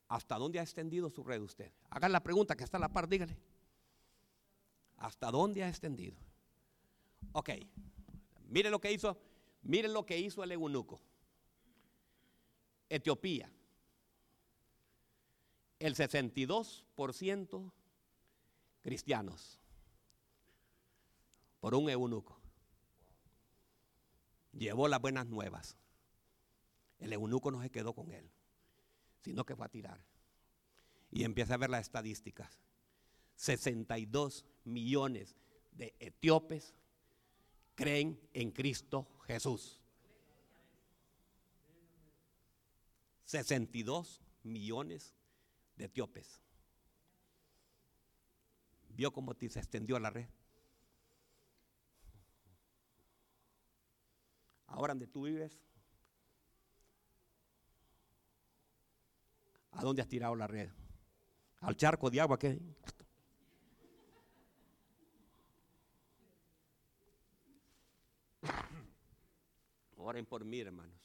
¿Hasta 0.09 0.37
dónde 0.37 0.59
ha 0.59 0.63
extendido 0.63 1.11
su 1.11 1.23
red 1.23 1.43
usted? 1.43 1.71
Haga 1.91 2.09
la 2.09 2.23
pregunta 2.23 2.57
que 2.57 2.65
está 2.65 2.79
a 2.79 2.81
la 2.81 2.89
par, 2.89 3.09
dígale. 3.09 3.37
¿Hasta 5.03 5.33
dónde 5.33 5.65
ha 5.65 5.69
extendido? 5.69 6.17
Ok, 7.33 7.51
mire 8.49 8.71
lo 8.71 8.81
que 8.81 8.93
hizo, 8.93 9.19
mire 9.63 9.89
lo 9.89 10.07
que 10.07 10.17
hizo 10.17 10.45
el 10.45 10.53
eunuco. 10.53 11.01
Etiopía. 12.89 13.51
El 15.81 15.97
62% 15.97 17.73
cristianos. 18.81 19.59
por 21.59 21.75
un 21.75 21.91
eunuco. 21.91 22.41
Llevó 24.53 24.87
las 24.87 25.01
buenas 25.01 25.27
nuevas. 25.27 25.77
El 27.01 27.13
eunuco 27.13 27.51
no 27.51 27.61
se 27.61 27.71
quedó 27.71 27.93
con 27.93 28.13
él, 28.13 28.31
sino 29.21 29.45
que 29.45 29.57
fue 29.57 29.67
a 29.67 29.69
tirar. 29.69 30.05
Y 31.11 31.25
empieza 31.25 31.55
a 31.55 31.57
ver 31.57 31.71
las 31.71 31.83
estadísticas. 31.83 32.61
62 33.35 34.45
millones 34.65 35.37
de 35.73 35.95
etíopes 35.99 36.75
creen 37.75 38.21
en 38.33 38.51
Cristo 38.51 39.07
Jesús. 39.27 39.81
62 43.25 44.21
millones 44.43 45.15
de 45.77 45.87
etíopes. 45.87 46.41
¿Vio 48.91 49.13
cómo 49.13 49.35
se 49.35 49.59
extendió 49.59 49.99
la 49.99 50.11
red? 50.11 50.29
Ahora 54.67 54.93
donde 54.93 55.07
tú 55.07 55.23
vives, 55.23 55.59
¿a 59.71 59.83
dónde 59.83 60.03
has 60.03 60.09
tirado 60.09 60.35
la 60.35 60.47
red? 60.47 60.71
Al 61.61 61.77
charco 61.77 62.11
de 62.11 62.21
agua 62.21 62.39
que 62.39 62.59
Oren 70.03 70.27
por 70.27 70.45
mí, 70.45 70.61
hermanos. 70.61 70.99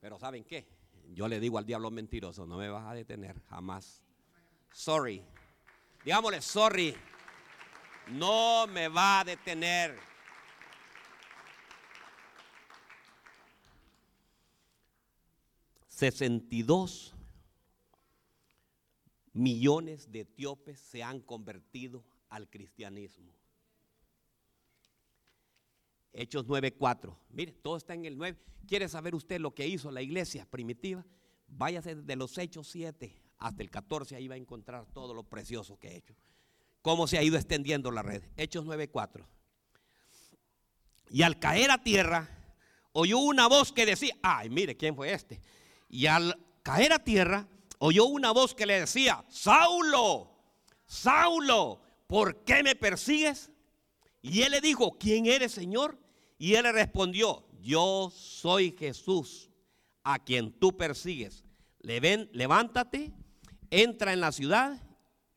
Pero 0.00 0.18
¿saben 0.18 0.44
qué? 0.44 0.66
Yo 1.12 1.28
le 1.28 1.40
digo 1.40 1.58
al 1.58 1.66
diablo 1.66 1.90
mentiroso, 1.90 2.46
no 2.46 2.56
me 2.56 2.68
vas 2.68 2.86
a 2.86 2.94
detener 2.94 3.40
jamás. 3.48 4.02
Sorry. 4.72 5.24
Digámosle, 6.04 6.40
sorry. 6.40 6.94
No 8.08 8.66
me 8.66 8.88
va 8.88 9.20
a 9.20 9.24
detener. 9.24 9.98
¿62 15.88 17.12
millones 19.32 20.10
de 20.10 20.20
etíopes 20.20 20.80
se 20.80 21.02
han 21.02 21.20
convertido 21.20 22.04
al 22.30 22.48
cristianismo. 22.48 23.39
Hechos 26.12 26.46
9:4. 26.46 27.16
Mire, 27.30 27.52
todo 27.52 27.76
está 27.76 27.94
en 27.94 28.04
el 28.04 28.16
9. 28.16 28.38
¿Quiere 28.66 28.88
saber 28.88 29.14
usted 29.14 29.40
lo 29.40 29.54
que 29.54 29.66
hizo 29.66 29.90
la 29.90 30.02
iglesia 30.02 30.46
primitiva? 30.46 31.04
Váyase 31.46 31.96
desde 31.96 32.16
los 32.16 32.36
Hechos 32.38 32.68
7 32.68 33.14
hasta 33.38 33.62
el 33.62 33.70
14, 33.70 34.16
ahí 34.16 34.28
va 34.28 34.34
a 34.34 34.38
encontrar 34.38 34.86
todo 34.92 35.14
lo 35.14 35.24
precioso 35.24 35.78
que 35.78 35.88
he 35.88 35.96
hecho. 35.96 36.14
Cómo 36.82 37.06
se 37.06 37.18
ha 37.18 37.22
ido 37.22 37.36
extendiendo 37.36 37.90
la 37.90 38.02
red. 38.02 38.22
Hechos 38.36 38.64
9:4. 38.64 39.26
Y 41.10 41.22
al 41.22 41.38
caer 41.38 41.70
a 41.70 41.82
tierra, 41.82 42.28
oyó 42.92 43.18
una 43.18 43.48
voz 43.48 43.72
que 43.72 43.86
decía, 43.86 44.14
ay, 44.22 44.48
mire, 44.50 44.76
¿quién 44.76 44.94
fue 44.94 45.12
este? 45.12 45.40
Y 45.88 46.06
al 46.06 46.38
caer 46.62 46.92
a 46.92 47.02
tierra, 47.02 47.48
oyó 47.78 48.04
una 48.04 48.30
voz 48.30 48.54
que 48.54 48.66
le 48.66 48.80
decía, 48.80 49.24
Saulo, 49.28 50.30
Saulo, 50.86 51.82
¿por 52.06 52.44
qué 52.44 52.62
me 52.62 52.76
persigues? 52.76 53.50
Y 54.22 54.42
él 54.42 54.52
le 54.52 54.60
dijo, 54.60 54.98
¿quién 54.98 55.26
eres, 55.26 55.52
Señor? 55.52 55.98
Y 56.40 56.54
él 56.54 56.62
le 56.62 56.72
respondió, 56.72 57.46
yo 57.60 58.10
soy 58.10 58.74
Jesús, 58.78 59.50
a 60.02 60.18
quien 60.18 60.50
tú 60.58 60.74
persigues. 60.74 61.44
Levántate, 61.80 63.12
entra 63.68 64.14
en 64.14 64.22
la 64.22 64.32
ciudad 64.32 64.80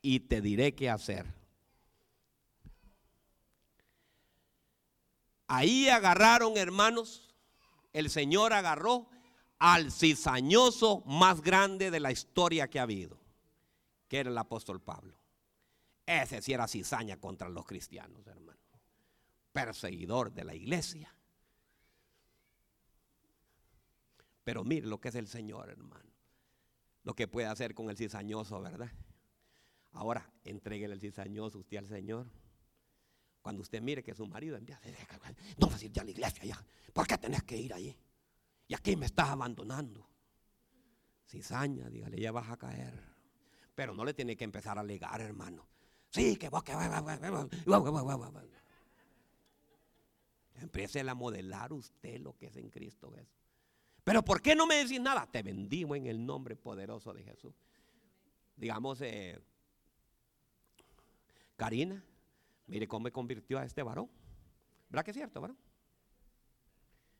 y 0.01 0.21
te 0.21 0.39
diré 0.39 0.73
qué 0.73 0.89
hacer. 0.89 1.25
Ahí 5.47 5.89
agarraron, 5.89 6.55
hermanos, 6.55 7.35
el 7.91 8.09
Señor 8.09 8.53
agarró 8.53 9.09
al 9.59 9.91
cizañoso 9.91 11.03
más 11.05 11.41
grande 11.41 11.91
de 11.91 11.99
la 11.99 12.13
historia 12.13 12.69
que 12.69 12.79
ha 12.79 12.83
habido, 12.83 13.19
que 14.07 14.19
era 14.19 14.29
el 14.29 14.37
apóstol 14.37 14.81
Pablo. 14.81 15.17
Ese 16.05 16.41
sí 16.41 16.53
era 16.53 16.65
cizaña 16.65 17.19
contra 17.19 17.49
los 17.49 17.65
cristianos, 17.65 18.25
hermano. 18.25 18.62
Perseguidor 19.53 20.33
de 20.33 20.43
la 20.43 20.55
iglesia. 20.55 21.15
Pero 24.43 24.63
mire 24.63 24.87
lo 24.87 24.99
que 24.99 25.09
es 25.09 25.15
el 25.15 25.27
Señor, 25.27 25.69
hermano. 25.69 26.11
Lo 27.03 27.15
que 27.15 27.27
puede 27.27 27.47
hacer 27.47 27.73
con 27.73 27.89
el 27.89 27.97
cizañoso, 27.97 28.61
¿verdad? 28.61 28.91
Ahora, 29.91 30.29
entregue 30.43 30.85
el 30.85 30.99
cizañoso 30.99 31.59
usted 31.59 31.77
al 31.77 31.87
Señor. 31.87 32.27
Cuando 33.41 33.61
usted 33.61 33.81
mire 33.81 34.03
que 34.03 34.15
su 34.15 34.25
marido 34.25 34.57
envía, 34.57 34.79
no 35.57 35.67
vas 35.67 35.81
a 35.81 35.85
ir 35.85 35.91
ya 35.91 36.01
a 36.01 36.05
la 36.05 36.11
iglesia 36.11 36.45
ya. 36.45 36.65
¿Por 36.93 37.05
qué 37.05 37.17
tenés 37.17 37.43
que 37.43 37.57
ir 37.57 37.73
allí? 37.73 37.95
Y 38.67 38.73
aquí 38.73 38.95
me 38.95 39.05
estás 39.05 39.29
abandonando. 39.29 40.09
Cizaña, 41.25 41.89
dígale, 41.89 42.19
ya 42.19 42.31
vas 42.31 42.49
a 42.49 42.57
caer. 42.57 43.13
Pero 43.75 43.93
no 43.93 44.05
le 44.05 44.13
tiene 44.13 44.35
que 44.37 44.43
empezar 44.43 44.77
a 44.77 44.81
alegar, 44.81 45.19
hermano. 45.21 45.67
Sí, 46.09 46.37
que 46.37 46.49
vos 46.49 46.63
que 46.63 46.73
Empiece 50.55 50.99
a 50.99 51.13
modelar 51.13 51.73
usted 51.73 52.19
lo 52.19 52.35
que 52.37 52.47
es 52.47 52.55
en 52.57 52.69
Cristo 52.69 53.11
Jesús. 53.11 53.43
Pero 54.03 54.23
¿por 54.23 54.41
qué 54.41 54.55
no 54.55 54.67
me 54.67 54.75
decís 54.75 54.99
nada? 54.99 55.25
Te 55.31 55.41
bendigo 55.41 55.95
en 55.95 56.07
el 56.07 56.25
nombre 56.25 56.55
poderoso 56.55 57.13
de 57.13 57.23
Jesús. 57.23 57.53
Digamos, 58.55 59.01
eh, 59.01 59.39
Karina, 61.55 62.03
mire 62.67 62.87
cómo 62.87 63.05
me 63.05 63.11
convirtió 63.11 63.59
a 63.59 63.63
este 63.65 63.81
varón. 63.81 64.09
¿Verdad 64.89 65.05
que 65.05 65.11
es 65.11 65.17
cierto, 65.17 65.41
varón? 65.41 65.57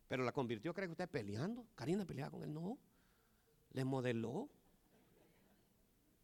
Pero 0.08 0.24
la 0.24 0.32
convirtió, 0.32 0.74
¿cree 0.74 0.88
que 0.88 0.92
usted 0.92 1.10
peleando? 1.10 1.66
Karina 1.76 2.06
peleaba 2.06 2.32
con 2.32 2.44
él, 2.44 2.54
no. 2.54 2.78
Le 3.72 3.86
modeló. 3.86 4.50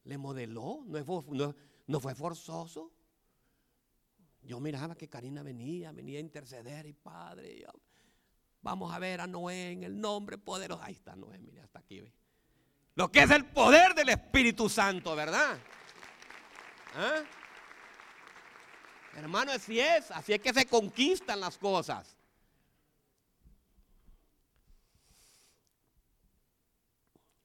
Le 0.04 0.18
modeló. 0.18 0.84
No, 0.86 1.24
no, 1.32 1.56
no 1.88 2.00
fue 2.00 2.14
forzoso. 2.14 2.92
Yo 4.42 4.60
miraba 4.60 4.96
que 4.96 5.08
Karina 5.08 5.44
venía, 5.44 5.92
venía 5.92 6.18
a 6.18 6.22
interceder 6.22 6.86
y 6.86 6.94
padre, 6.94 7.66
vamos 8.62 8.94
a 8.94 9.00
ver 9.00 9.22
a 9.22 9.28
Noé 9.28 9.72
en 9.72 9.84
el 9.84 10.00
nombre 10.00 10.38
poderoso. 10.38 10.82
Ahí 10.82 10.94
está 10.94 11.16
Noé, 11.16 11.38
mire, 11.38 11.62
hasta 11.62 11.80
aquí. 11.80 12.02
Lo 12.96 13.12
que 13.12 13.24
es 13.24 13.32
el 13.32 13.46
poder 13.46 13.94
del 13.94 14.10
Espíritu 14.10 14.68
Santo, 14.70 15.16
¿verdad? 15.16 15.58
¿Ah? 16.96 17.24
Hermano, 19.16 19.52
así 19.52 19.80
es, 19.80 20.12
así 20.12 20.34
es 20.34 20.42
que 20.42 20.54
se 20.54 20.66
conquistan 20.66 21.40
las 21.40 21.58
cosas. 21.58 22.18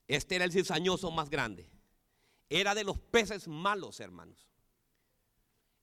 Este 0.06 0.36
era 0.36 0.44
el 0.44 0.52
cizañoso 0.52 1.10
más 1.10 1.30
grande. 1.30 1.70
Era 2.48 2.74
de 2.74 2.84
los 2.84 2.98
peces 2.98 3.48
malos, 3.48 4.00
hermanos. 4.00 4.46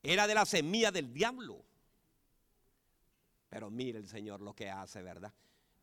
Era 0.04 0.28
de 0.28 0.34
la 0.34 0.45
semilla 0.45 0.91
del 0.91 1.14
diablo. 1.14 1.64
Pero 3.49 3.70
mire 3.70 3.99
el 3.99 4.08
Señor 4.08 4.41
lo 4.41 4.54
que 4.54 4.70
hace, 4.70 5.02
¿verdad? 5.02 5.34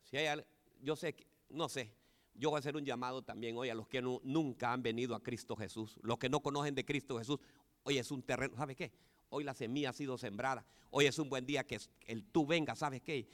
Si 0.03 0.17
hay, 0.17 0.43
yo 0.81 0.95
sé, 0.95 1.15
no 1.49 1.69
sé, 1.69 1.93
yo 2.33 2.49
voy 2.49 2.57
a 2.57 2.59
hacer 2.59 2.75
un 2.75 2.85
llamado 2.85 3.21
también 3.21 3.55
hoy 3.57 3.69
a 3.69 3.75
los 3.75 3.87
que 3.87 4.01
nunca 4.01 4.73
han 4.73 4.81
venido 4.81 5.13
a 5.15 5.21
Cristo 5.21 5.55
Jesús, 5.55 5.99
los 6.01 6.17
que 6.17 6.29
no 6.29 6.39
conocen 6.39 6.73
de 6.73 6.85
Cristo 6.85 7.17
Jesús. 7.17 7.39
Hoy 7.83 7.97
es 7.97 8.11
un 8.11 8.23
terreno, 8.23 8.55
¿sabe 8.55 8.75
qué? 8.75 8.91
Hoy 9.29 9.43
la 9.43 9.53
semilla 9.53 9.91
ha 9.91 9.93
sido 9.93 10.17
sembrada. 10.17 10.65
Hoy 10.89 11.05
es 11.05 11.19
un 11.19 11.29
buen 11.29 11.45
día 11.45 11.63
que 11.65 11.79
el 12.07 12.23
tú 12.25 12.47
venga, 12.47 12.75
¿sabes 12.75 13.01
qué? 13.01 13.27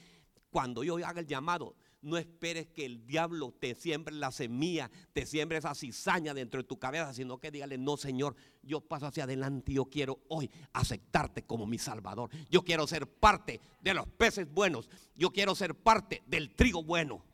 Cuando 0.50 0.84
yo 0.84 0.96
haga 0.96 1.20
el 1.20 1.26
llamado, 1.26 1.74
no 2.06 2.16
esperes 2.16 2.68
que 2.68 2.86
el 2.86 3.04
diablo 3.04 3.52
te 3.58 3.74
siembre 3.74 4.14
la 4.14 4.30
semilla, 4.30 4.88
te 5.12 5.26
siembre 5.26 5.58
esa 5.58 5.74
cizaña 5.74 6.32
dentro 6.34 6.62
de 6.62 6.68
tu 6.68 6.78
cabeza, 6.78 7.12
sino 7.12 7.38
que 7.38 7.50
dígale, 7.50 7.78
no 7.78 7.96
Señor, 7.96 8.36
yo 8.62 8.80
paso 8.80 9.06
hacia 9.06 9.24
adelante 9.24 9.72
y 9.72 9.74
yo 9.74 9.86
quiero 9.86 10.20
hoy 10.28 10.48
aceptarte 10.72 11.42
como 11.42 11.66
mi 11.66 11.78
Salvador. 11.78 12.30
Yo 12.48 12.62
quiero 12.62 12.86
ser 12.86 13.08
parte 13.08 13.60
de 13.80 13.92
los 13.92 14.06
peces 14.06 14.48
buenos, 14.48 14.88
yo 15.16 15.32
quiero 15.32 15.56
ser 15.56 15.74
parte 15.74 16.22
del 16.26 16.54
trigo 16.54 16.84
bueno. 16.84 17.24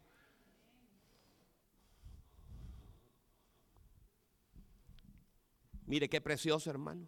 Mire 5.84 6.08
qué 6.08 6.22
precioso 6.22 6.70
hermano. 6.70 7.06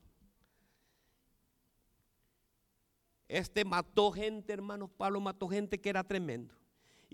Este 3.27 3.65
mató 3.65 4.13
gente, 4.13 4.53
hermanos. 4.53 4.91
Pablo 4.99 5.19
mató 5.19 5.49
gente 5.49 5.81
que 5.81 5.89
era 5.89 6.05
tremendo. 6.05 6.55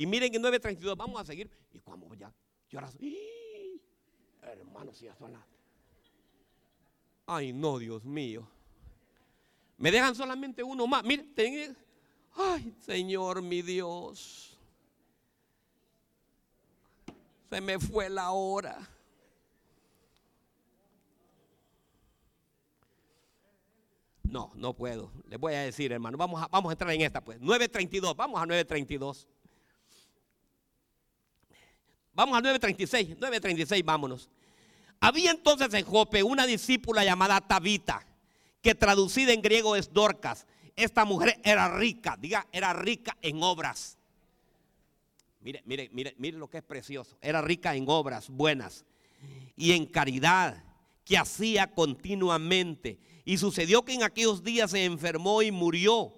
Y 0.01 0.07
miren 0.07 0.35
en 0.35 0.43
9.32, 0.43 0.97
vamos 0.97 1.21
a 1.21 1.27
seguir. 1.27 1.51
Y 1.75 1.79
cuando 1.79 2.15
ya, 2.15 2.33
yo 2.71 2.79
ahora 2.79 2.91
hermanos, 4.51 4.97
si 4.97 5.05
ya 5.05 5.15
son. 5.15 5.37
Ay, 7.27 7.53
no, 7.53 7.79
Dios 7.79 8.03
mío. 8.03 8.49
Me 9.77 9.91
dejan 9.91 10.15
solamente 10.15 10.63
uno 10.63 10.87
más. 10.87 11.05
Miren, 11.05 11.77
ay, 12.35 12.75
Señor, 12.81 13.43
mi 13.43 13.61
Dios. 13.61 14.59
Se 17.51 17.61
me 17.61 17.79
fue 17.79 18.09
la 18.09 18.31
hora. 18.31 18.79
No, 24.23 24.51
no 24.55 24.73
puedo. 24.73 25.13
Les 25.29 25.39
voy 25.39 25.53
a 25.53 25.61
decir, 25.61 25.93
hermano. 25.93 26.17
Vamos 26.17 26.43
a, 26.43 26.49
vamos 26.49 26.71
a 26.71 26.73
entrar 26.73 26.91
en 26.91 27.03
esta, 27.03 27.23
pues. 27.23 27.39
9.32. 27.39 28.17
Vamos 28.17 28.41
a 28.41 28.47
9.32. 28.47 29.27
Vamos 32.21 32.37
a 32.37 32.43
9.36. 32.43 33.17
9.36, 33.17 33.83
vámonos. 33.83 34.29
Había 35.01 35.31
entonces 35.31 35.73
en 35.73 35.87
Jope 35.87 36.23
una 36.23 36.45
discípula 36.45 37.03
llamada 37.03 37.41
Tabita, 37.41 38.07
que 38.61 38.75
traducida 38.75 39.33
en 39.33 39.41
griego 39.41 39.75
es 39.75 39.91
Dorcas. 39.91 40.47
Esta 40.77 41.07
mujer 41.07 41.41
era 41.43 41.79
rica, 41.79 42.19
diga, 42.21 42.47
era 42.53 42.75
rica 42.75 43.17
en 43.23 43.43
obras. 43.43 43.97
Mire, 45.41 45.63
mire, 45.65 45.89
mire, 45.95 46.15
mire 46.19 46.37
lo 46.37 46.51
que 46.51 46.59
es 46.59 46.63
precioso. 46.63 47.17
Era 47.23 47.41
rica 47.41 47.75
en 47.75 47.87
obras 47.89 48.29
buenas 48.29 48.85
y 49.57 49.73
en 49.73 49.87
caridad 49.87 50.63
que 51.07 51.17
hacía 51.17 51.69
continuamente. 51.69 52.99
Y 53.25 53.39
sucedió 53.39 53.83
que 53.83 53.95
en 53.95 54.03
aquellos 54.03 54.45
días 54.45 54.73
se 54.73 54.85
enfermó 54.85 55.41
y 55.41 55.53
murió. 55.53 56.13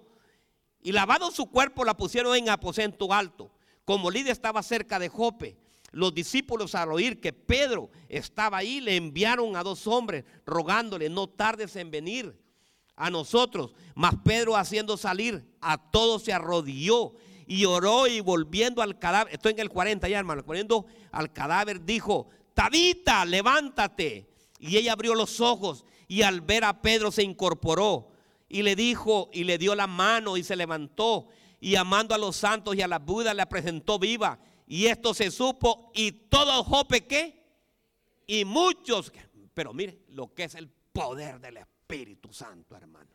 Y 0.81 0.91
lavado 0.91 1.31
su 1.31 1.45
cuerpo 1.45 1.85
la 1.85 1.95
pusieron 1.95 2.35
en 2.35 2.49
aposento 2.49 3.13
alto. 3.13 3.53
Como 3.85 4.11
Lidia 4.11 4.33
estaba 4.33 4.61
cerca 4.63 4.99
de 4.99 5.07
Jope, 5.07 5.62
los 5.93 6.13
discípulos 6.13 6.75
al 6.75 6.91
oír 6.91 7.21
que 7.21 7.31
Pedro 7.31 7.89
estaba 8.09 8.57
ahí 8.57 8.81
le 8.81 8.95
enviaron 8.95 9.55
a 9.55 9.63
dos 9.63 9.87
hombres 9.87 10.25
rogándole, 10.45 11.07
no 11.09 11.27
tardes 11.27 11.75
en 11.75 11.91
venir 11.91 12.37
a 12.95 13.09
nosotros. 13.09 13.73
Mas 13.95 14.15
Pedro 14.25 14.57
haciendo 14.57 14.97
salir 14.97 15.45
a 15.61 15.77
todos 15.91 16.23
se 16.23 16.33
arrodilló 16.33 17.13
y 17.45 17.65
oró 17.65 18.07
y 18.07 18.19
volviendo 18.19 18.81
al 18.81 18.97
cadáver, 18.97 19.33
estoy 19.33 19.53
en 19.53 19.59
el 19.59 19.69
40 19.69 20.09
ya 20.09 20.19
hermano, 20.19 20.43
poniendo 20.43 20.85
al 21.11 21.31
cadáver 21.31 21.85
dijo, 21.85 22.27
Tabita, 22.53 23.23
levántate. 23.25 24.27
Y 24.59 24.77
ella 24.77 24.93
abrió 24.93 25.13
los 25.13 25.41
ojos 25.41 25.85
y 26.07 26.23
al 26.23 26.41
ver 26.41 26.63
a 26.63 26.81
Pedro 26.81 27.11
se 27.11 27.23
incorporó 27.23 28.09
y 28.49 28.63
le 28.63 28.75
dijo 28.75 29.29
y 29.33 29.43
le 29.43 29.57
dio 29.57 29.75
la 29.75 29.87
mano 29.87 30.37
y 30.37 30.43
se 30.43 30.55
levantó 30.55 31.27
y 31.59 31.75
amando 31.75 32.13
a 32.15 32.17
los 32.17 32.35
santos 32.35 32.75
y 32.75 32.81
a 32.81 32.87
la 32.87 32.99
Buda 32.99 33.33
le 33.33 33.45
presentó 33.45 33.99
viva. 33.99 34.39
Y 34.65 34.85
esto 34.87 35.13
se 35.13 35.29
supo 35.29 35.91
y 35.93 36.11
todo 36.11 36.63
Jope 36.63 37.05
qué? 37.05 37.43
Y 38.25 38.45
muchos, 38.45 39.11
pero 39.53 39.73
mire 39.73 40.03
lo 40.09 40.33
que 40.33 40.45
es 40.45 40.55
el 40.55 40.69
poder 40.69 41.39
del 41.39 41.57
Espíritu 41.57 42.31
Santo, 42.31 42.75
hermano. 42.75 43.09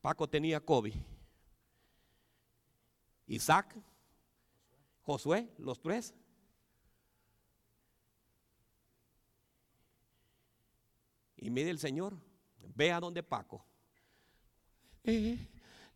Paco 0.00 0.28
tenía 0.28 0.60
COVID. 0.60 0.94
Isaac, 3.26 3.76
Josué, 5.02 5.52
los 5.58 5.80
tres. 5.80 6.14
Y 11.36 11.50
mire 11.50 11.70
el 11.70 11.78
Señor, 11.78 12.16
ve 12.80 12.90
a 12.90 12.98
donde 12.98 13.22
Paco. 13.22 13.62
Eh, 15.04 15.36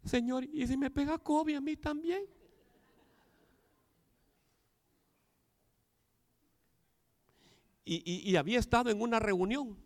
señor, 0.05 0.45
¿y 0.45 0.67
si 0.67 0.77
me 0.77 0.91
pega 0.91 1.17
COVID 1.19 1.57
a 1.57 1.61
mí 1.63 1.77
también? 1.77 2.27
Y, 7.87 8.35
había 8.37 8.59
estado 8.59 8.91
en 8.91 9.01
una 9.01 9.19
reunión 9.19 9.77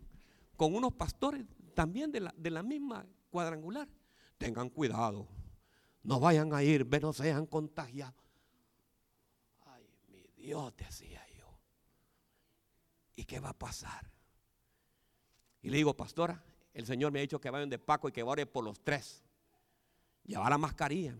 con 0.55 0.73
unos 0.73 0.93
pastores 0.93 1.45
también 1.73 2.11
de 2.11 2.21
la, 2.21 2.33
de 2.37 2.49
la 2.49 2.63
misma 2.63 3.05
cuadrangular 3.29 3.87
tengan 4.37 4.69
cuidado. 4.69 5.27
No 6.03 6.19
vayan 6.19 6.53
a 6.53 6.63
ir, 6.63 6.87
no 7.01 7.11
sean 7.11 7.45
contagiados. 7.45 8.23
Ay, 9.65 9.85
mi 10.07 10.25
Dios, 10.37 10.73
decía 10.77 11.25
yo. 11.37 11.59
¿Y 13.15 13.25
qué 13.25 13.39
va 13.41 13.49
a 13.49 13.57
pasar? 13.57 14.09
Y 15.61 15.69
le 15.69 15.77
digo, 15.77 15.93
pastora, 15.95 16.41
el 16.79 16.85
Señor 16.85 17.11
me 17.11 17.19
ha 17.19 17.21
dicho 17.21 17.41
que 17.41 17.49
vayan 17.49 17.69
de 17.69 17.77
Paco 17.77 18.07
y 18.07 18.13
que 18.13 18.23
ore 18.23 18.45
por 18.45 18.63
los 18.63 18.79
tres. 18.79 19.21
Llevar 20.23 20.49
la 20.49 20.57
mascarilla. 20.57 21.13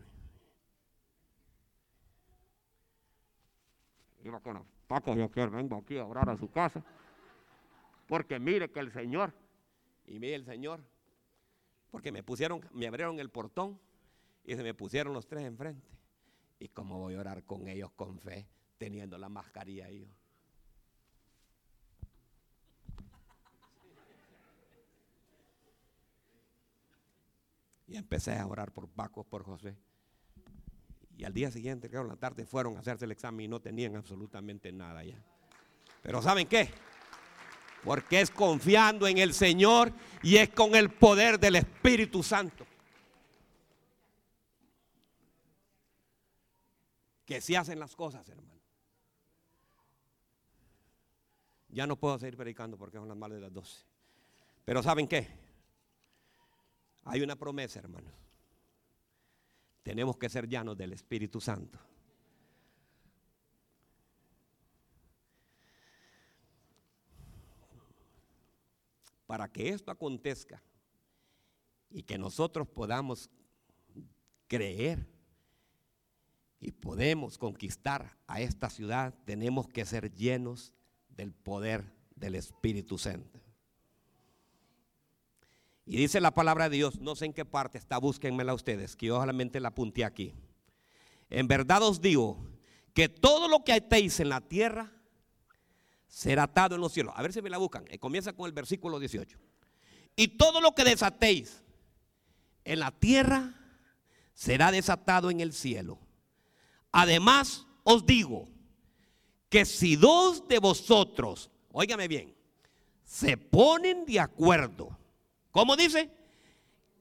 Iba 4.23 4.39
con 4.39 4.65
Paco, 4.87 5.15
yo 5.15 5.29
quiero, 5.29 5.51
vengo 5.51 5.75
aquí 5.75 5.97
a 5.97 6.05
orar 6.05 6.29
a 6.29 6.37
su 6.37 6.49
casa. 6.49 6.81
Porque 8.07 8.39
mire 8.39 8.71
que 8.71 8.79
el 8.79 8.89
Señor, 8.93 9.33
y 10.07 10.17
mire 10.17 10.35
el 10.35 10.45
Señor, 10.45 10.79
porque 11.91 12.13
me 12.13 12.23
pusieron, 12.23 12.61
me 12.71 12.87
abrieron 12.87 13.19
el 13.19 13.29
portón 13.29 13.77
y 14.45 14.55
se 14.55 14.63
me 14.63 14.73
pusieron 14.73 15.13
los 15.13 15.27
tres 15.27 15.43
enfrente. 15.43 15.89
¿Y 16.57 16.69
cómo 16.69 16.99
voy 16.99 17.15
a 17.15 17.19
orar 17.19 17.43
con 17.43 17.67
ellos 17.67 17.91
con 17.97 18.17
fe, 18.17 18.47
teniendo 18.77 19.17
la 19.17 19.27
mascarilla 19.27 19.87
ahí? 19.87 20.09
Y 27.89 27.97
empecé 27.97 28.37
a 28.37 28.45
orar 28.45 28.71
por 28.71 28.87
Paco, 28.87 29.23
por 29.23 29.43
José. 29.43 29.75
Y 31.17 31.23
al 31.23 31.33
día 31.33 31.49
siguiente, 31.49 31.89
creo, 31.89 32.03
en 32.03 32.07
la 32.07 32.15
tarde, 32.15 32.45
fueron 32.45 32.77
a 32.77 32.81
hacerse 32.81 33.05
el 33.05 33.11
examen 33.11 33.45
y 33.45 33.47
no 33.47 33.59
tenían 33.59 33.95
absolutamente 33.95 34.71
nada 34.71 35.03
ya. 35.03 35.19
Pero 36.03 36.21
¿saben 36.21 36.47
qué? 36.47 36.69
Porque 37.83 38.21
es 38.21 38.29
confiando 38.29 39.07
en 39.07 39.17
el 39.17 39.33
Señor 39.33 39.91
y 40.21 40.37
es 40.37 40.49
con 40.49 40.75
el 40.75 40.91
poder 40.91 41.39
del 41.39 41.55
Espíritu 41.55 42.21
Santo. 42.21 42.65
Que 47.25 47.41
se 47.41 47.57
hacen 47.57 47.79
las 47.79 47.95
cosas, 47.95 48.29
hermano. 48.29 48.61
Ya 51.69 51.87
no 51.87 51.95
puedo 51.95 52.19
seguir 52.19 52.37
predicando 52.37 52.77
porque 52.77 52.97
son 52.97 53.07
las 53.07 53.17
más 53.17 53.31
de 53.31 53.39
las 53.39 53.51
12. 53.51 53.83
Pero 54.63 54.83
¿saben 54.83 55.07
qué? 55.07 55.48
Hay 57.09 57.21
una 57.21 57.35
promesa, 57.35 57.79
hermano. 57.79 58.11
Tenemos 59.83 60.17
que 60.17 60.29
ser 60.29 60.47
llanos 60.47 60.77
del 60.77 60.93
Espíritu 60.93 61.41
Santo. 61.41 61.79
para 69.29 69.47
que 69.47 69.69
esto 69.69 69.91
acontezca 69.91 70.59
y 71.91 72.01
que 72.01 72.17
nosotros 72.17 72.67
podamos 72.67 73.29
creer 74.47 75.07
y 76.59 76.71
podemos 76.71 77.37
conquistar 77.37 78.17
a 78.25 78.41
esta 78.41 78.71
ciudad, 78.71 79.13
tenemos 79.25 79.67
que 79.67 79.85
ser 79.85 80.11
llenos 80.15 80.73
del 81.09 81.31
poder 81.31 81.93
del 82.15 82.33
Espíritu 82.33 82.97
Santo. 82.97 83.39
Y 85.91 85.97
dice 85.97 86.21
la 86.21 86.29
palabra 86.29 86.69
de 86.69 86.77
Dios, 86.77 86.99
no 86.99 87.15
sé 87.15 87.25
en 87.25 87.33
qué 87.33 87.45
parte 87.45 87.79
está, 87.79 87.97
búsquenmela 87.97 88.53
ustedes, 88.53 88.95
que 88.95 89.07
yo 89.07 89.19
solamente 89.19 89.59
la 89.59 89.69
apunté 89.69 90.05
aquí. 90.05 90.35
En 91.31 91.47
verdad 91.47 91.81
os 91.81 91.99
digo 91.99 92.47
que 92.93 93.09
todo 93.09 93.47
lo 93.47 93.63
que 93.63 93.73
atéis 93.73 94.19
en 94.19 94.29
la 94.29 94.39
tierra 94.39 94.91
será 96.07 96.43
atado 96.43 96.75
en 96.75 96.81
los 96.81 96.93
cielos. 96.93 97.15
A 97.17 97.23
ver 97.23 97.33
si 97.33 97.41
me 97.41 97.49
la 97.49 97.57
buscan. 97.57 97.85
Eh, 97.89 97.97
comienza 97.97 98.33
con 98.33 98.45
el 98.45 98.51
versículo 98.51 98.99
18. 98.99 99.39
Y 100.15 100.27
todo 100.37 100.61
lo 100.61 100.75
que 100.75 100.83
desatéis 100.83 101.63
en 102.65 102.81
la 102.81 102.91
tierra 102.91 103.55
será 104.35 104.71
desatado 104.71 105.31
en 105.31 105.39
el 105.39 105.53
cielo. 105.53 105.97
Además 106.91 107.65
os 107.83 108.05
digo 108.05 108.47
que 109.49 109.65
si 109.65 109.95
dos 109.95 110.47
de 110.47 110.59
vosotros, 110.59 111.49
óigame 111.71 112.07
bien, 112.07 112.35
se 113.03 113.37
ponen 113.37 114.05
de 114.05 114.19
acuerdo, 114.19 114.98
¿cómo 115.59 115.75
dice? 115.75 116.09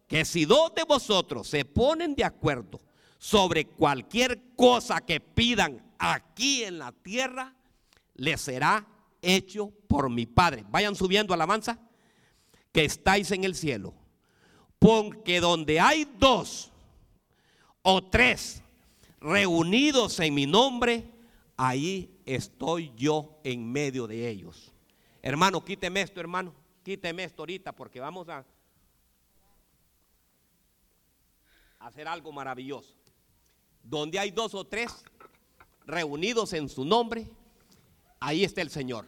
Que 0.09 0.25
si 0.25 0.45
dos 0.45 0.75
de 0.75 0.83
vosotros 0.83 1.47
se 1.47 1.65
ponen 1.65 2.17
de 2.17 2.25
acuerdo 2.25 2.81
sobre 3.17 3.67
cualquier 3.67 4.57
cosa 4.57 5.01
que 5.01 5.21
pidan 5.21 5.81
aquí 5.97 6.65
en 6.65 6.81
la 6.81 6.91
tierra, 6.91 7.55
les 8.15 8.41
será 8.41 8.85
hecho 9.23 9.73
por 9.87 10.11
mi 10.11 10.27
Padre. 10.27 10.65
Vayan 10.71 10.97
subiendo 10.97 11.33
alabanza, 11.33 11.79
que 12.73 12.85
estáis 12.85 13.31
en 13.31 13.45
el 13.45 13.55
cielo. 13.55 13.95
Porque 14.81 15.39
donde 15.39 15.79
hay 15.79 16.09
dos 16.19 16.73
o 17.83 18.03
tres 18.03 18.61
reunidos 19.21 20.19
en 20.19 20.35
mi 20.35 20.47
nombre, 20.47 21.09
ahí 21.57 22.11
estoy 22.27 22.93
yo 22.97 23.39
en 23.45 23.71
medio 23.71 24.09
de 24.09 24.29
ellos. 24.29 24.73
Hermano, 25.23 25.65
quíteme 25.65 26.01
esto, 26.01 26.19
hermano. 26.19 26.53
Quíteme 26.89 27.23
esto 27.25 27.43
ahorita 27.43 27.73
porque 27.73 28.01
vamos 28.01 28.31
a 28.31 28.47
hacer 31.81 32.09
algo 32.09 32.33
maravilloso. 32.33 32.95
Donde 33.83 34.19
hay 34.19 34.31
dos 34.31 34.55
o 34.55 34.65
tres 34.65 35.05
reunidos 35.85 36.55
en 36.55 36.67
su 36.67 36.87
nombre, 36.87 37.29
ahí 38.19 38.43
está 38.43 38.63
el 38.63 38.71
Señor. 38.71 39.05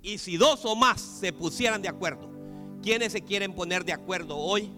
Y 0.00 0.16
si 0.16 0.38
dos 0.38 0.64
o 0.64 0.74
más 0.74 1.02
se 1.02 1.30
pusieran 1.34 1.82
de 1.82 1.88
acuerdo, 1.88 2.30
¿quiénes 2.82 3.12
se 3.12 3.20
quieren 3.20 3.54
poner 3.54 3.84
de 3.84 3.92
acuerdo 3.92 4.38
hoy 4.38 4.72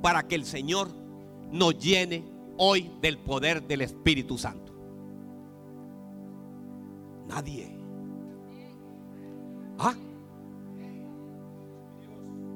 para 0.00 0.28
que 0.28 0.36
el 0.36 0.46
Señor 0.46 0.94
nos 1.50 1.80
llene 1.80 2.24
hoy 2.58 2.92
del 3.00 3.18
poder 3.18 3.60
del 3.64 3.80
Espíritu 3.80 4.38
Santo? 4.38 4.72
Nadie. 7.26 7.76
¿Ah? 9.76 9.96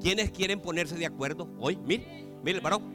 ¿Quiénes 0.05 0.31
quieren 0.33 0.61
ponerse 0.61 0.97
de 0.97 1.07
acuerdo 1.07 1.49
hoy? 1.59 1.79
Mire, 1.79 2.29
mire, 2.43 2.61
varón. 2.61 2.93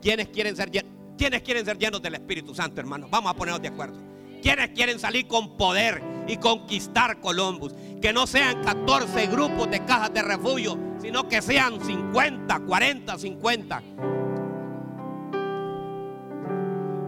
¿Quiénes 0.00 0.26
quieren 0.26 0.56
ser 0.56 0.72
¿Quiénes 1.16 1.42
quieren 1.42 1.64
ser 1.64 1.78
llenos 1.78 2.02
del 2.02 2.14
Espíritu 2.14 2.52
Santo, 2.52 2.80
hermano? 2.80 3.06
Vamos 3.08 3.30
a 3.30 3.36
ponernos 3.36 3.62
de 3.62 3.68
acuerdo. 3.68 3.96
¿Quiénes 4.42 4.70
quieren 4.70 4.98
salir 4.98 5.28
con 5.28 5.56
poder 5.56 6.02
y 6.26 6.38
conquistar 6.38 7.20
Columbus? 7.20 7.72
Que 8.00 8.12
no 8.12 8.26
sean 8.26 8.60
14 8.60 9.28
grupos 9.28 9.70
de 9.70 9.84
cajas 9.84 10.12
de 10.12 10.22
refugio, 10.22 10.76
sino 11.00 11.28
que 11.28 11.40
sean 11.40 11.80
50, 11.80 12.58
40, 12.58 13.18
50. 13.18 13.82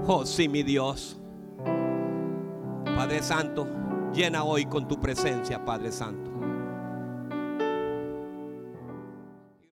Oh, 0.07 0.25
sí, 0.25 0.49
mi 0.49 0.63
Dios. 0.63 1.17
Padre 2.85 3.21
Santo, 3.21 3.67
llena 4.15 4.45
hoy 4.45 4.67
con 4.67 4.87
tu 4.87 5.01
presencia, 5.01 5.65
Padre 5.65 5.91
Santo. 5.91 6.34